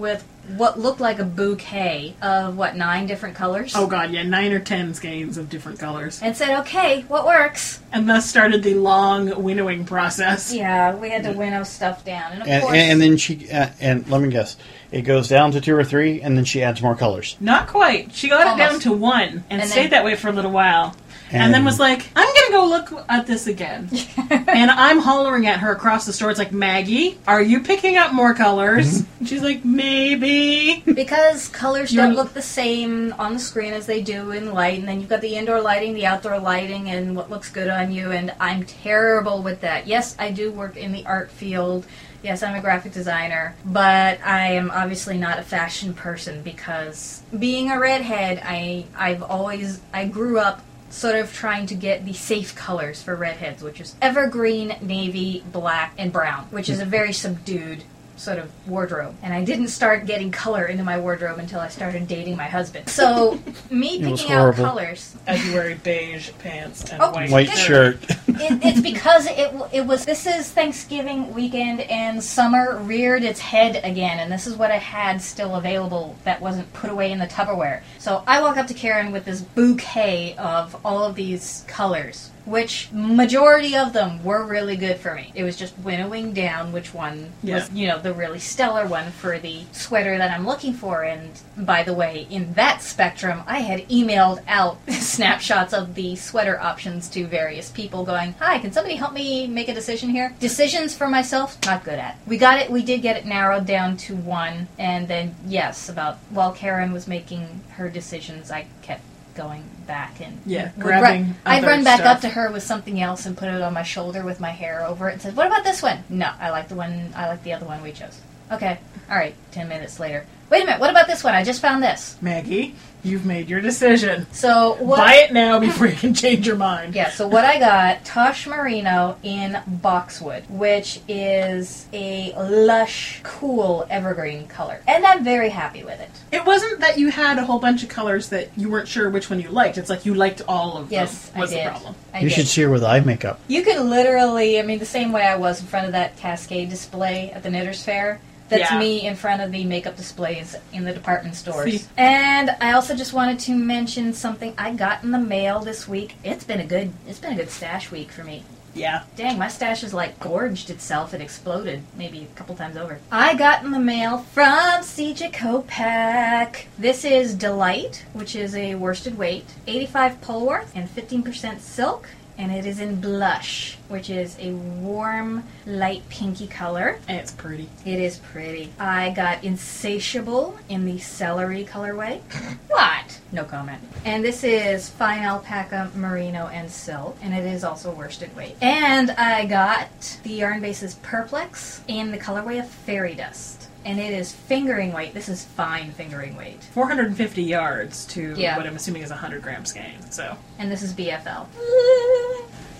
with 0.00 0.24
what 0.56 0.78
looked 0.78 1.00
like 1.00 1.18
a 1.18 1.24
bouquet 1.24 2.14
of 2.22 2.56
what 2.56 2.76
nine 2.76 3.06
different 3.06 3.34
colors. 3.34 3.72
Oh 3.74 3.86
god, 3.88 4.10
yeah, 4.12 4.22
nine 4.22 4.52
or 4.52 4.60
ten 4.60 4.94
skeins 4.94 5.36
of 5.38 5.48
different 5.50 5.78
colors. 5.80 6.20
And 6.22 6.36
said, 6.36 6.60
"Okay, 6.60 7.02
what 7.08 7.26
works?" 7.26 7.80
And 7.92 8.08
thus 8.08 8.28
started 8.28 8.62
the 8.62 8.74
long 8.74 9.42
winnowing 9.42 9.84
process. 9.84 10.52
Yeah, 10.54 10.94
we 10.94 11.10
had 11.10 11.24
to 11.24 11.32
winnow 11.32 11.64
stuff 11.64 12.04
down, 12.04 12.32
and 12.32 12.42
of 12.42 12.48
And, 12.48 12.62
course, 12.62 12.76
and 12.76 13.00
then 13.00 13.16
she 13.16 13.50
uh, 13.50 13.70
and 13.80 14.06
let 14.08 14.20
me 14.20 14.28
guess, 14.28 14.56
it 14.92 15.02
goes 15.02 15.26
down 15.28 15.50
to 15.52 15.60
two 15.60 15.74
or 15.76 15.82
three, 15.84 16.20
and 16.22 16.36
then 16.36 16.44
she 16.44 16.62
adds 16.62 16.80
more 16.80 16.94
colors. 16.94 17.36
Not 17.40 17.66
quite. 17.66 18.14
She 18.14 18.28
got 18.28 18.54
it 18.54 18.58
down 18.58 18.78
to 18.80 18.92
one 18.92 19.42
and, 19.50 19.60
And 19.62 19.68
stayed 19.68 19.84
then- 19.84 19.90
that 19.90 20.04
way 20.04 20.14
for 20.14 20.28
a 20.28 20.32
little 20.32 20.52
while. 20.52 20.94
And, 21.30 21.52
then 21.52 21.64
was 21.64 21.78
like, 21.78 22.06
I'm 22.14 22.34
gonna 22.34 22.50
go 22.50 22.68
look 22.68 23.04
at 23.08 23.26
this 23.26 23.46
again. 23.46 23.88
and 24.30 24.70
I'm 24.70 24.98
hollering 24.98 25.46
at 25.46 25.60
her 25.60 25.72
across 25.72 26.06
the 26.06 26.12
store. 26.12 26.30
It's 26.30 26.38
like, 26.38 26.52
Maggie, 26.52 27.18
are 27.26 27.42
you 27.42 27.60
picking 27.60 27.96
up 27.96 28.12
more 28.12 28.34
colors? 28.34 29.02
Mm-hmm. 29.02 29.18
And 29.18 29.28
she's 29.28 29.42
like, 29.42 29.64
maybe. 29.64 30.82
Because 30.82 31.48
colors 31.48 31.92
You're- 31.92 32.06
don't 32.06 32.16
look 32.16 32.32
the 32.32 32.42
same 32.42 33.12
on 33.18 33.34
the 33.34 33.38
screen 33.38 33.72
as 33.72 33.86
they 33.86 34.02
do 34.02 34.30
in 34.30 34.52
light, 34.52 34.78
and 34.78 34.88
then 34.88 35.00
you've 35.00 35.08
got 35.08 35.20
the 35.20 35.36
indoor 35.36 35.60
lighting, 35.60 35.94
the 35.94 36.06
outdoor 36.06 36.38
lighting, 36.38 36.90
and 36.90 37.16
what 37.16 37.30
looks 37.30 37.50
good 37.50 37.68
on 37.68 37.92
you, 37.92 38.12
and 38.12 38.32
I'm 38.38 38.64
terrible 38.64 39.42
with 39.42 39.60
that. 39.62 39.86
Yes, 39.86 40.14
I 40.18 40.30
do 40.30 40.52
work 40.52 40.76
in 40.76 40.92
the 40.92 41.04
art 41.06 41.30
field. 41.30 41.86
Yes, 42.22 42.42
I'm 42.42 42.54
a 42.56 42.60
graphic 42.60 42.92
designer, 42.92 43.54
but 43.64 44.18
I 44.24 44.52
am 44.54 44.70
obviously 44.70 45.16
not 45.16 45.38
a 45.38 45.42
fashion 45.42 45.94
person 45.94 46.42
because 46.42 47.22
being 47.38 47.70
a 47.70 47.78
redhead, 47.78 48.40
I 48.44 48.86
I've 48.96 49.22
always 49.22 49.80
I 49.92 50.06
grew 50.06 50.40
up 50.40 50.60
sort 50.90 51.16
of 51.16 51.32
trying 51.32 51.66
to 51.66 51.74
get 51.74 52.04
the 52.04 52.12
safe 52.12 52.54
colors 52.54 53.02
for 53.02 53.14
redheads, 53.14 53.62
which 53.62 53.80
is 53.80 53.94
evergreen, 54.00 54.76
navy, 54.80 55.44
black, 55.52 55.92
and 55.98 56.12
brown, 56.12 56.44
which 56.50 56.68
is 56.68 56.80
a 56.80 56.84
very 56.84 57.12
subdued 57.12 57.82
sort 58.16 58.38
of 58.38 58.50
wardrobe. 58.68 59.14
And 59.22 59.32
I 59.32 59.44
didn't 59.44 59.68
start 59.68 60.06
getting 60.06 60.30
color 60.30 60.66
into 60.66 60.82
my 60.82 60.98
wardrobe 60.98 61.38
until 61.38 61.60
I 61.60 61.68
started 61.68 62.08
dating 62.08 62.36
my 62.36 62.44
husband. 62.46 62.88
So 62.88 63.38
me 63.70 64.00
picking 64.02 64.32
out 64.32 64.54
colors, 64.54 65.16
As 65.26 65.46
you 65.46 65.54
wear 65.54 65.76
beige 65.76 66.30
pants 66.38 66.90
and 66.90 67.00
Oh, 67.02 67.10
white, 67.12 67.30
White 67.30 67.50
shirt. 67.50 68.02
it, 68.10 68.64
it's 68.64 68.80
because 68.80 69.26
it 69.26 69.54
it 69.72 69.86
was. 69.86 70.04
This 70.04 70.26
is 70.26 70.50
Thanksgiving 70.50 71.32
weekend, 71.34 71.80
and 71.82 72.22
summer 72.22 72.78
reared 72.78 73.22
its 73.22 73.40
head 73.40 73.80
again, 73.84 74.18
and 74.18 74.30
this 74.30 74.46
is 74.46 74.56
what 74.56 74.70
I 74.70 74.78
had 74.78 75.20
still 75.20 75.56
available 75.56 76.16
that 76.24 76.40
wasn't 76.40 76.72
put 76.72 76.90
away 76.90 77.12
in 77.12 77.18
the 77.18 77.26
Tupperware. 77.26 77.82
So 77.98 78.22
I 78.26 78.40
walk 78.40 78.56
up 78.56 78.66
to 78.68 78.74
Karen 78.74 79.12
with 79.12 79.24
this 79.24 79.40
bouquet 79.42 80.34
of 80.36 80.76
all 80.84 81.04
of 81.04 81.14
these 81.14 81.64
colors, 81.66 82.30
which 82.46 82.88
majority 82.92 83.76
of 83.76 83.92
them 83.92 84.22
were 84.24 84.44
really 84.44 84.76
good 84.76 84.96
for 84.98 85.14
me. 85.14 85.32
It 85.34 85.42
was 85.42 85.56
just 85.56 85.76
winnowing 85.80 86.32
down 86.32 86.72
which 86.72 86.94
one 86.94 87.32
Yeah. 87.42 87.56
was, 87.56 87.70
you 87.72 87.88
know, 87.88 87.98
the 87.98 88.14
really 88.14 88.38
stellar 88.38 88.86
one 88.86 89.10
for 89.10 89.38
the 89.38 89.62
sweater 89.72 90.16
that 90.16 90.30
I'm 90.30 90.46
looking 90.46 90.72
for. 90.72 91.02
And 91.02 91.30
by 91.56 91.82
the 91.82 91.92
way, 91.92 92.26
in 92.30 92.54
that 92.54 92.82
spectrum, 92.82 93.42
I 93.46 93.60
had 93.60 93.88
emailed 93.88 94.40
out 94.46 94.78
snapshots 94.88 95.72
of 95.74 95.94
the 95.94 96.14
sweater 96.16 96.58
options 96.60 97.08
to 97.10 97.26
various 97.26 97.70
people 97.70 98.04
going, 98.04 98.34
Hi, 98.38 98.58
can 98.58 98.72
somebody 98.72 98.94
help 98.96 99.12
me 99.12 99.46
make 99.48 99.68
a 99.68 99.74
decision 99.74 100.10
here? 100.10 100.32
Decisions 100.38 100.94
for 100.96 101.08
myself, 101.08 101.58
not 101.66 101.84
good 101.84 101.98
at. 101.98 102.16
We 102.26 102.38
got 102.38 102.60
it, 102.60 102.70
we 102.70 102.82
did 102.82 103.02
get 103.02 103.16
it 103.16 103.26
narrowed 103.26 103.66
down 103.66 103.96
to 103.98 104.14
one. 104.14 104.68
And 104.78 105.08
then, 105.08 105.34
yes, 105.46 105.88
about 105.88 106.18
while 106.30 106.52
Karen 106.52 106.92
was 106.92 107.08
making 107.08 107.60
her 107.72 107.88
decisions, 107.88 108.50
I 108.52 108.66
kept 108.82 109.02
going 109.36 109.62
back 109.86 110.20
and 110.20 110.40
Yeah, 110.46 110.70
grabbing 110.78 111.22
run- 111.24 111.36
I'd 111.44 111.64
run 111.64 111.84
back 111.84 112.00
stuff. 112.00 112.16
up 112.16 112.20
to 112.22 112.28
her 112.30 112.50
with 112.50 112.62
something 112.62 113.00
else 113.00 113.26
and 113.26 113.36
put 113.36 113.48
it 113.48 113.60
on 113.62 113.72
my 113.74 113.82
shoulder 113.82 114.22
with 114.24 114.40
my 114.40 114.50
hair 114.50 114.84
over 114.84 115.08
it 115.08 115.14
and 115.14 115.22
said, 115.22 115.36
"What 115.36 115.46
about 115.46 115.62
this 115.64 115.82
one?" 115.82 116.02
No, 116.08 116.30
I 116.40 116.50
like 116.50 116.68
the 116.68 116.74
one. 116.74 117.12
I 117.16 117.28
like 117.28 117.42
the 117.44 117.52
other 117.52 117.66
one 117.66 117.82
we 117.82 117.92
chose. 117.92 118.18
Okay, 118.50 118.78
all 119.10 119.16
right. 119.16 119.34
Ten 119.52 119.68
minutes 119.68 120.00
later, 120.00 120.24
wait 120.50 120.62
a 120.62 120.66
minute. 120.66 120.80
What 120.80 120.90
about 120.90 121.06
this 121.06 121.22
one? 121.24 121.34
I 121.34 121.44
just 121.44 121.60
found 121.60 121.82
this. 121.82 122.16
Maggie, 122.20 122.74
you've 123.02 123.24
made 123.26 123.48
your 123.48 123.60
decision. 123.60 124.26
So 124.32 124.74
what? 124.80 124.96
Buy 124.98 125.14
it 125.16 125.32
now 125.32 125.58
before 125.60 125.86
you 125.86 125.96
can 125.96 126.12
change 126.14 126.46
your 126.46 126.56
mind. 126.56 126.94
Yeah, 126.94 127.10
so 127.10 127.26
what 127.28 127.44
I 127.44 127.58
got, 127.58 128.04
Tosh 128.04 128.46
Merino 128.46 129.16
in 129.22 129.60
boxwood, 129.66 130.44
which 130.48 131.00
is 131.08 131.86
a 131.92 132.32
lush, 132.36 133.20
cool 133.22 133.86
evergreen 133.90 134.46
color. 134.48 134.80
And 134.86 135.04
I'm 135.06 135.22
very 135.24 135.50
happy 135.50 135.84
with 135.84 136.00
it. 136.00 136.10
It 136.32 136.44
wasn't 136.44 136.80
that 136.80 136.98
you 136.98 137.10
had 137.10 137.38
a 137.38 137.44
whole 137.44 137.58
bunch 137.60 137.82
of 137.82 137.88
colors 137.88 138.28
that 138.30 138.48
you 138.56 138.68
weren't 138.70 138.88
sure 138.88 139.08
which 139.10 139.30
one 139.30 139.40
you 139.40 139.48
liked. 139.50 139.78
It's 139.78 139.90
like 139.90 140.04
you 140.06 140.14
liked 140.14 140.42
all 140.48 140.76
of 140.78 140.90
Yes, 140.90 141.28
them. 141.30 141.40
Was 141.40 141.52
I 141.52 141.56
did. 141.56 141.66
the 141.66 141.70
problem? 141.70 141.94
I 142.14 142.18
you 142.20 142.28
did. 142.28 142.34
should 142.34 142.48
see 142.48 142.62
her 142.62 142.70
with 142.70 142.82
eye 142.84 143.00
makeup. 143.00 143.40
You 143.48 143.62
can 143.62 143.88
literally, 143.90 144.58
I 144.58 144.62
mean, 144.62 144.78
the 144.78 144.86
same 144.86 145.12
way 145.12 145.22
I 145.26 145.36
was 145.36 145.60
in 145.60 145.66
front 145.66 145.86
of 145.86 145.92
that 145.92 146.16
Cascade 146.16 146.70
display 146.70 147.30
at 147.30 147.42
the 147.42 147.50
Knitters 147.50 147.82
Fair. 147.84 148.20
That's 148.48 148.70
Yeah. 148.70 148.78
me 148.78 149.06
in 149.06 149.16
front 149.16 149.42
of 149.42 149.50
the 149.50 149.64
makeup 149.64 149.96
displays 149.96 150.54
in 150.72 150.84
the 150.84 150.92
department 150.92 151.34
stores. 151.36 151.82
See. 151.82 151.86
And 151.96 152.50
I 152.60 152.72
also 152.72 152.94
just 152.94 153.12
wanted 153.12 153.38
to 153.40 153.52
mention 153.52 154.12
something 154.12 154.54
I 154.56 154.72
got 154.72 155.02
in 155.02 155.10
the 155.10 155.18
mail 155.18 155.60
this 155.60 155.88
week. 155.88 156.16
It's 156.22 156.44
been 156.44 156.60
a 156.60 156.66
good, 156.66 156.92
it's 157.08 157.18
been 157.18 157.32
a 157.32 157.36
good 157.36 157.50
stash 157.50 157.90
week 157.90 158.10
for 158.12 158.22
me. 158.24 158.44
Yeah. 158.74 159.04
Dang, 159.16 159.38
my 159.38 159.48
stash 159.48 159.80
has 159.80 159.94
like 159.94 160.20
gorged 160.20 160.68
itself 160.68 161.14
It 161.14 161.22
exploded 161.22 161.82
maybe 161.96 162.28
a 162.30 162.38
couple 162.38 162.54
times 162.54 162.76
over. 162.76 162.98
I 163.10 163.34
got 163.34 163.64
in 163.64 163.70
the 163.70 163.78
mail 163.78 164.18
from 164.18 164.82
CJ 164.82 165.32
Kopec. 165.32 166.64
This 166.78 167.04
is 167.04 167.34
Delight, 167.34 168.04
which 168.12 168.36
is 168.36 168.54
a 168.54 168.74
worsted 168.74 169.16
weight, 169.16 169.46
85 169.66 170.20
Polworth 170.20 170.68
and 170.74 170.88
15% 170.94 171.60
silk, 171.60 172.08
and 172.38 172.52
it 172.52 172.66
is 172.66 172.80
in 172.80 173.00
blush, 173.00 173.76
which 173.88 174.10
is 174.10 174.36
a 174.40 174.52
warm, 174.52 175.44
light 175.66 176.08
pinky 176.08 176.46
color. 176.46 176.98
And 177.08 177.18
it's 177.18 177.32
pretty. 177.32 177.68
It 177.84 177.98
is 177.98 178.18
pretty. 178.18 178.72
I 178.78 179.10
got 179.10 179.44
Insatiable 179.44 180.58
in 180.68 180.84
the 180.84 180.98
celery 180.98 181.64
colorway. 181.64 182.20
what? 182.68 183.20
No 183.32 183.44
comment. 183.44 183.80
And 184.04 184.24
this 184.24 184.44
is 184.44 184.88
fine 184.88 185.22
alpaca, 185.22 185.90
merino, 185.94 186.46
and 186.48 186.70
silk, 186.70 187.16
and 187.22 187.34
it 187.34 187.44
is 187.44 187.64
also 187.64 187.92
worsted 187.92 188.34
weight. 188.36 188.56
And 188.60 189.10
I 189.12 189.46
got 189.46 190.18
the 190.22 190.30
yarn 190.30 190.60
bases 190.60 190.94
Perplex 190.96 191.82
in 191.88 192.10
the 192.10 192.18
colorway 192.18 192.60
of 192.60 192.68
fairy 192.68 193.14
dust. 193.14 193.65
And 193.86 194.00
it 194.00 194.12
is 194.12 194.32
fingering 194.32 194.92
weight. 194.92 195.14
This 195.14 195.28
is 195.28 195.44
fine 195.44 195.92
fingering 195.92 196.36
weight. 196.36 196.62
450 196.72 197.42
yards 197.42 198.04
to 198.06 198.34
Yeah. 198.36 198.56
what 198.58 198.66
I'm 198.66 198.74
assuming 198.76 199.02
is 199.02 199.10
a 199.10 199.14
100 199.14 199.40
grams 199.42 199.72
gain. 199.72 200.02
So 200.10 200.36
And 200.58 200.70
this 200.70 200.82
is 200.82 200.92
BFL. 200.92 201.46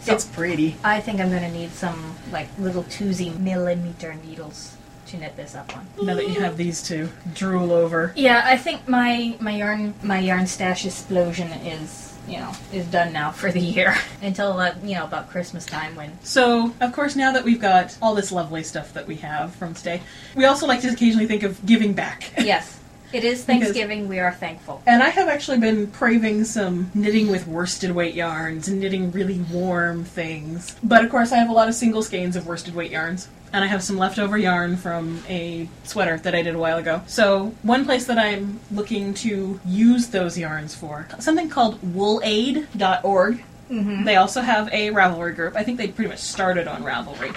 So 0.03 0.15
it's 0.15 0.25
pretty. 0.25 0.77
I 0.85 1.01
think 1.01 1.19
I'm 1.21 1.31
gonna 1.33 1.51
need 1.51 1.73
some 1.73 2.15
like 2.31 2.47
little 2.61 2.85
twozy 2.85 3.37
millimeter 3.41 4.15
needles 4.15 4.77
to 5.07 5.17
knit 5.17 5.37
this 5.37 5.57
up 5.57 5.77
on. 5.77 5.85
Now 6.01 6.15
that 6.15 6.29
you 6.29 6.41
have 6.41 6.57
these 6.57 6.81
to 6.85 7.09
drool 7.35 7.73
over. 7.73 8.13
Yeah, 8.15 8.43
I 8.45 8.57
think 8.57 8.87
my 8.87 9.35
my 9.41 9.57
yarn 9.57 9.95
my 10.05 10.21
yarn 10.21 10.47
stash 10.47 10.87
explosion 10.87 11.49
is 11.51 12.13
you 12.29 12.39
know 12.39 12.53
is 12.73 12.87
done 12.87 13.13
now 13.13 13.31
for 13.31 13.51
the 13.51 13.61
year 13.61 13.95
until 14.23 14.53
uh, 14.59 14.75
you 14.83 14.95
know 14.95 15.05
about 15.05 15.31
Christmas 15.31 15.67
time 15.67 15.95
when 15.95 16.13
So, 16.23 16.75
of 16.81 16.93
course, 16.93 17.17
now 17.17 17.33
that 17.33 17.45
we've 17.45 17.61
got 17.61 17.97
all 18.01 18.15
this 18.15 18.33
lovely 18.33 18.63
stuff 18.63 18.93
that 18.95 19.07
we 19.07 19.17
have 19.17 19.55
from 19.55 19.75
today, 19.75 20.03
we 20.35 20.45
also 20.45 20.67
like 20.67 20.81
to 20.83 20.89
occasionally 20.89 21.27
think 21.27 21.43
of 21.43 21.65
giving 21.65 21.93
back. 21.93 22.33
yes 22.39 22.81
it 23.13 23.25
is 23.25 23.45
Thanksgiving 23.45 24.09
we 24.09 24.19
are 24.19 24.33
thankful. 24.33 24.83
And 24.87 25.03
I 25.03 25.09
have 25.11 25.29
actually 25.29 25.59
been 25.59 25.91
craving 25.93 26.45
some 26.45 26.91
knitting 26.95 27.29
with 27.29 27.47
worsted 27.47 27.93
weight 27.93 28.15
yarns 28.15 28.69
and 28.69 28.81
knitting 28.81 29.11
really 29.13 29.39
warm 29.51 30.05
things. 30.05 30.77
But 30.83 31.05
of 31.05 31.11
course, 31.11 31.33
I 31.33 31.37
have 31.37 31.49
a 31.49 31.53
lot 31.53 31.69
of 31.69 31.75
single 31.75 32.03
skeins 32.03 32.37
of 32.37 32.47
worsted 32.47 32.75
weight 32.75 32.91
yarns. 32.91 33.29
And 33.57 33.65
I 33.65 33.69
have 33.69 33.83
some 33.83 33.97
leftover 33.97 34.37
yarn 34.37 34.77
from 34.77 35.23
a 35.31 35.67
sweater 35.85 36.19
that 36.19 36.35
I 36.35 36.43
did 36.43 36.55
a 36.55 36.59
while 36.59 36.77
ago. 36.77 37.01
So, 37.07 37.55
one 37.63 37.87
place 37.87 38.05
that 38.05 38.19
I'm 38.19 38.61
looking 38.71 39.15
to 39.15 39.59
use 39.65 40.09
those 40.09 40.37
yarns 40.37 40.75
for, 40.75 41.09
something 41.21 41.49
called 41.49 41.81
woolaid.org. 41.81 43.45
Mm-hmm. 43.71 44.05
They 44.05 44.17
also 44.17 44.43
have 44.43 44.69
a 44.75 44.91
Ravelry 44.91 45.35
group. 45.35 45.57
I 45.57 45.63
think 45.63 45.79
they 45.79 45.89
pretty 45.89 46.11
much 46.11 46.19
started 46.19 46.69
on 46.69 46.83
Ravelry. 46.85 47.35